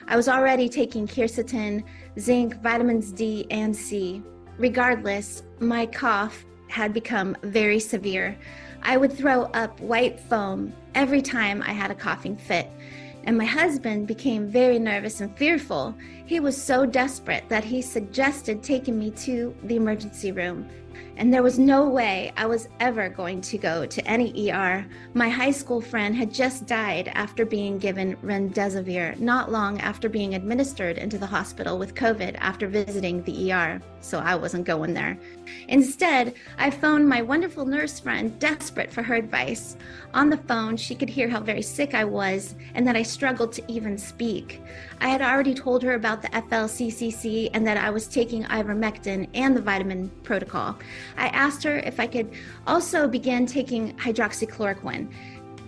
I 0.10 0.18
was 0.18 0.28
already 0.28 0.68
taking 0.68 1.08
quercetin, 1.08 1.86
zinc, 2.20 2.62
vitamins 2.62 3.14
D, 3.14 3.48
and 3.50 3.74
C. 3.74 4.22
Regardless, 4.58 5.44
my 5.60 5.86
cough 5.86 6.46
had 6.68 6.94
become 6.94 7.38
very 7.44 7.80
severe. 7.80 8.38
I 8.82 8.98
would 8.98 9.14
throw 9.14 9.44
up 9.54 9.80
white 9.80 10.20
foam 10.20 10.74
every 10.96 11.22
time 11.22 11.62
I 11.62 11.72
had 11.72 11.92
a 11.92 11.96
coughing 11.96 12.36
fit. 12.36 12.70
And 13.26 13.38
my 13.38 13.46
husband 13.46 14.08
became 14.08 14.48
very 14.48 14.80
nervous 14.80 15.22
and 15.22 15.36
fearful. 15.38 15.96
He 16.26 16.40
was 16.40 16.62
so 16.62 16.86
desperate 16.86 17.48
that 17.50 17.64
he 17.64 17.82
suggested 17.82 18.64
taking 18.64 18.98
me 18.98 19.12
to 19.12 19.56
the 19.64 19.76
emergency 19.76 20.32
room. 20.32 20.68
And 21.20 21.34
there 21.34 21.44
was 21.44 21.60
no 21.60 21.86
way 21.86 22.32
I 22.38 22.46
was 22.46 22.70
ever 22.80 23.10
going 23.10 23.42
to 23.42 23.58
go 23.58 23.86
to 23.86 24.08
any 24.08 24.50
ER. 24.50 24.86
My 25.14 25.28
high 25.28 25.52
school 25.52 25.82
friend 25.82 26.16
had 26.16 26.34
just 26.34 26.66
died 26.66 27.10
after 27.14 27.46
being 27.46 27.78
given 27.78 28.16
remdesivir, 28.24 29.20
not 29.20 29.52
long 29.52 29.82
after 29.82 30.08
being 30.08 30.36
administered 30.36 30.98
into 30.98 31.18
the 31.18 31.26
hospital 31.26 31.78
with 31.78 31.94
COVID 31.94 32.38
after 32.40 32.70
visiting 32.70 33.22
the 33.24 33.52
ER. 33.52 33.82
So 34.00 34.20
I 34.20 34.36
wasn't 34.36 34.64
going 34.64 34.94
there. 34.94 35.20
Instead, 35.68 36.36
I 36.58 36.70
phoned 36.70 37.10
my 37.10 37.22
wonderful 37.22 37.66
nurse 37.66 38.00
friend, 38.00 38.40
desperate 38.40 38.90
for 38.90 39.04
her 39.04 39.16
advice. 39.16 39.76
On 40.14 40.30
the 40.30 40.38
phone, 40.38 40.78
she 40.78 40.96
could 40.96 41.10
hear 41.10 41.28
how 41.28 41.42
very 41.42 41.62
sick 41.62 41.94
I 41.94 42.06
was 42.06 42.56
and 42.76 42.88
that 42.88 42.96
I 42.96 43.04
struggled 43.04 43.52
to 43.54 43.72
even 43.72 43.98
speak. 43.98 44.62
I 45.02 45.10
had 45.10 45.22
already 45.22 45.54
told 45.54 45.84
her 45.84 45.96
about 45.96 46.22
the 46.22 46.30
FLCCC 46.30 47.50
and 47.54 47.68
that 47.68 47.78
I 47.78 47.90
was 47.90 48.08
taking 48.08 48.44
ivermectin 48.46 49.28
and 49.34 49.56
the 49.56 49.62
vitamin 49.62 50.10
protocol. 50.24 50.78
I 51.18 51.28
asked 51.28 51.64
her 51.64 51.78
if 51.78 52.00
I 52.00 52.08
could 52.08 52.32
also 52.68 53.08
begin 53.08 53.46
taking 53.46 53.96
hydroxychloroquine. 53.98 55.12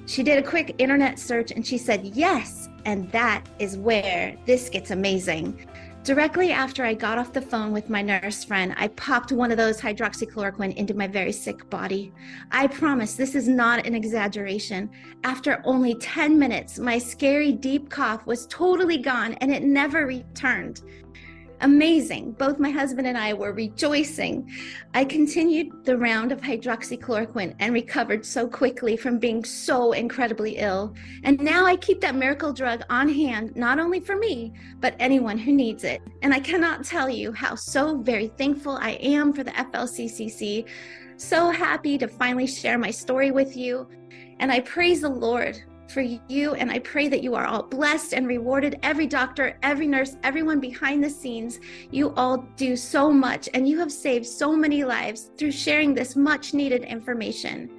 She 0.06 0.24
did 0.24 0.44
a 0.44 0.48
quick 0.48 0.76
internet 0.78 1.20
search 1.20 1.52
and 1.52 1.66
she 1.66 1.78
said 1.78 2.06
yes, 2.06 2.70
and 2.86 3.12
that 3.12 3.48
is 3.60 3.78
where 3.78 4.36
this 4.46 4.70
gets 4.70 4.92
amazing. 4.92 5.68
Directly 6.04 6.52
after 6.52 6.84
I 6.84 6.96
got 6.96 7.20
off 7.20 7.32
the 7.32 7.44
phone 7.44 7.72
with 7.72 7.88
my 7.88 8.02
nurse 8.02 8.44
friend, 8.44 8.74
I 8.76 8.88
popped 8.88 9.32
one 9.32 9.52
of 9.52 9.58
those 9.58 9.80
hydroxychloroquine 9.80 10.76
into 10.76 10.96
my 10.96 11.06
very 11.06 11.32
sick 11.32 11.70
body. 11.70 12.12
I 12.52 12.66
promise 12.66 13.14
this 13.14 13.36
is 13.36 13.48
not 13.48 13.86
an 13.86 13.94
exaggeration. 13.94 14.90
After 15.24 15.62
only 15.64 15.94
10 15.94 16.40
minutes, 16.40 16.80
my 16.80 16.98
scary 16.98 17.52
deep 17.52 17.92
cough 17.92 18.26
was 18.26 18.48
totally 18.48 18.98
gone 18.98 19.36
and 19.36 19.52
it 19.54 19.62
never 19.62 20.08
returned 20.08 20.82
amazing. 21.62 22.34
Both 22.34 22.60
my 22.60 22.70
husband 22.70 23.08
and 23.08 23.18
I 23.18 23.34
were 23.34 23.54
rejoicing. 23.54 24.52
I 24.94 25.06
continued 25.06 25.86
the 25.86 25.98
round 25.98 26.32
of 26.32 26.42
hydroxychloroquine 26.42 27.56
and 27.60 27.74
recovered 27.74 28.26
so 28.26 28.48
quickly 28.48 28.98
from 28.98 29.20
being 29.20 29.44
so 29.44 29.94
incredibly 29.94 30.58
ill. 30.58 30.94
And 31.24 31.40
now 31.40 31.66
I 31.66 31.76
keep 31.76 32.02
that 32.02 32.16
miracle 32.16 32.54
drug 32.54 32.84
on 32.90 33.08
hand, 33.10 33.56
not 33.56 33.80
only 33.80 34.00
for 34.00 34.16
me, 34.16 34.54
but 34.80 34.96
anyone 35.00 35.38
who 35.38 35.52
needs 35.52 35.84
it. 35.84 36.02
And 36.22 36.34
I 36.34 36.40
cannot 36.40 36.84
tell 36.84 37.10
you 37.10 37.32
how 37.32 37.56
so 37.56 37.98
very 37.98 38.28
thankful 38.28 38.78
I 38.82 38.92
am 39.02 39.34
for 39.34 39.44
the 39.44 39.52
FLCCC. 39.52 40.68
So 41.18 41.52
happy 41.52 41.98
to 41.98 42.08
finally 42.08 42.48
share 42.48 42.78
my 42.78 42.92
story 42.92 43.32
with 43.32 43.56
you. 43.56 43.88
And 44.40 44.52
I 44.52 44.60
praise 44.62 45.02
the 45.02 45.10
Lord 45.10 45.62
for 45.92 46.02
you. 46.02 46.54
And 46.56 46.72
I 46.72 46.80
pray 46.80 47.08
that 47.08 47.24
you 47.24 47.36
are 47.36 47.46
all 47.46 47.64
blessed 47.64 48.14
and 48.14 48.28
rewarded. 48.28 48.80
Every 48.84 49.08
doctor, 49.08 49.58
every 49.62 49.88
nurse, 49.88 50.16
everyone 50.24 50.60
behind 50.60 51.04
the 51.04 51.10
scenes, 51.10 51.60
you 51.92 52.14
all 52.16 52.38
do 52.56 52.76
so 52.76 53.12
much 53.12 53.50
and 53.54 53.68
you 53.68 53.78
have 53.80 53.92
saved 53.92 54.26
so 54.26 54.56
many 54.56 54.84
lives 54.84 55.32
through 55.38 55.52
sharing 55.52 55.94
this 55.94 56.16
much 56.16 56.54
needed 56.54 56.84
information. 56.84 57.70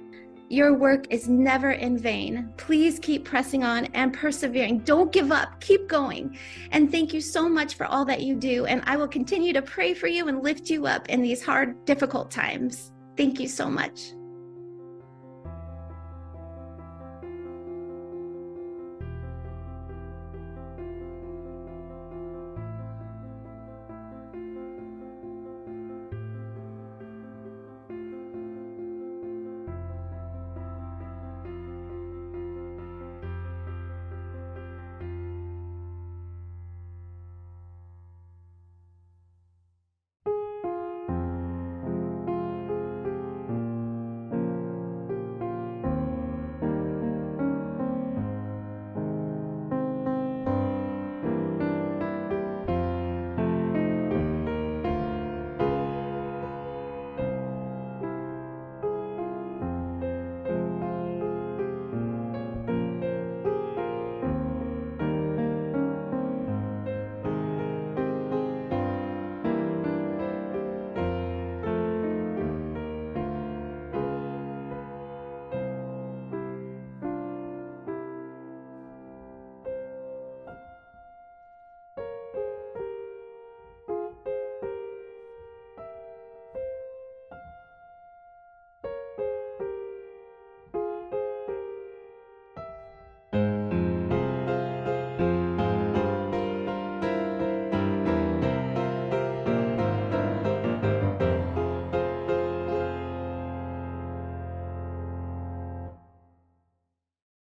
Your 0.49 0.73
work 0.73 1.07
is 1.09 1.27
never 1.27 1.71
in 1.71 1.97
vain. 1.97 2.53
Please 2.57 2.99
keep 2.99 3.25
pressing 3.25 3.63
on 3.63 3.85
and 3.93 4.13
persevering. 4.13 4.79
Don't 4.79 5.11
give 5.11 5.31
up. 5.31 5.59
Keep 5.61 5.87
going. 5.87 6.37
And 6.71 6.91
thank 6.91 7.11
you 7.11 7.21
so 7.21 7.49
much 7.49 7.73
for 7.73 7.87
all 7.87 8.05
that 8.05 8.21
you 8.21 8.35
do. 8.35 8.65
And 8.65 8.83
I 8.85 8.95
will 8.95 9.07
continue 9.07 9.51
to 9.53 9.63
pray 9.63 9.95
for 9.95 10.07
you 10.07 10.27
and 10.27 10.43
lift 10.43 10.69
you 10.69 10.85
up 10.85 11.09
in 11.09 11.23
these 11.23 11.43
hard, 11.43 11.83
difficult 11.85 12.29
times. 12.29 12.91
Thank 13.17 13.39
you 13.39 13.47
so 13.47 13.67
much. 13.67 14.13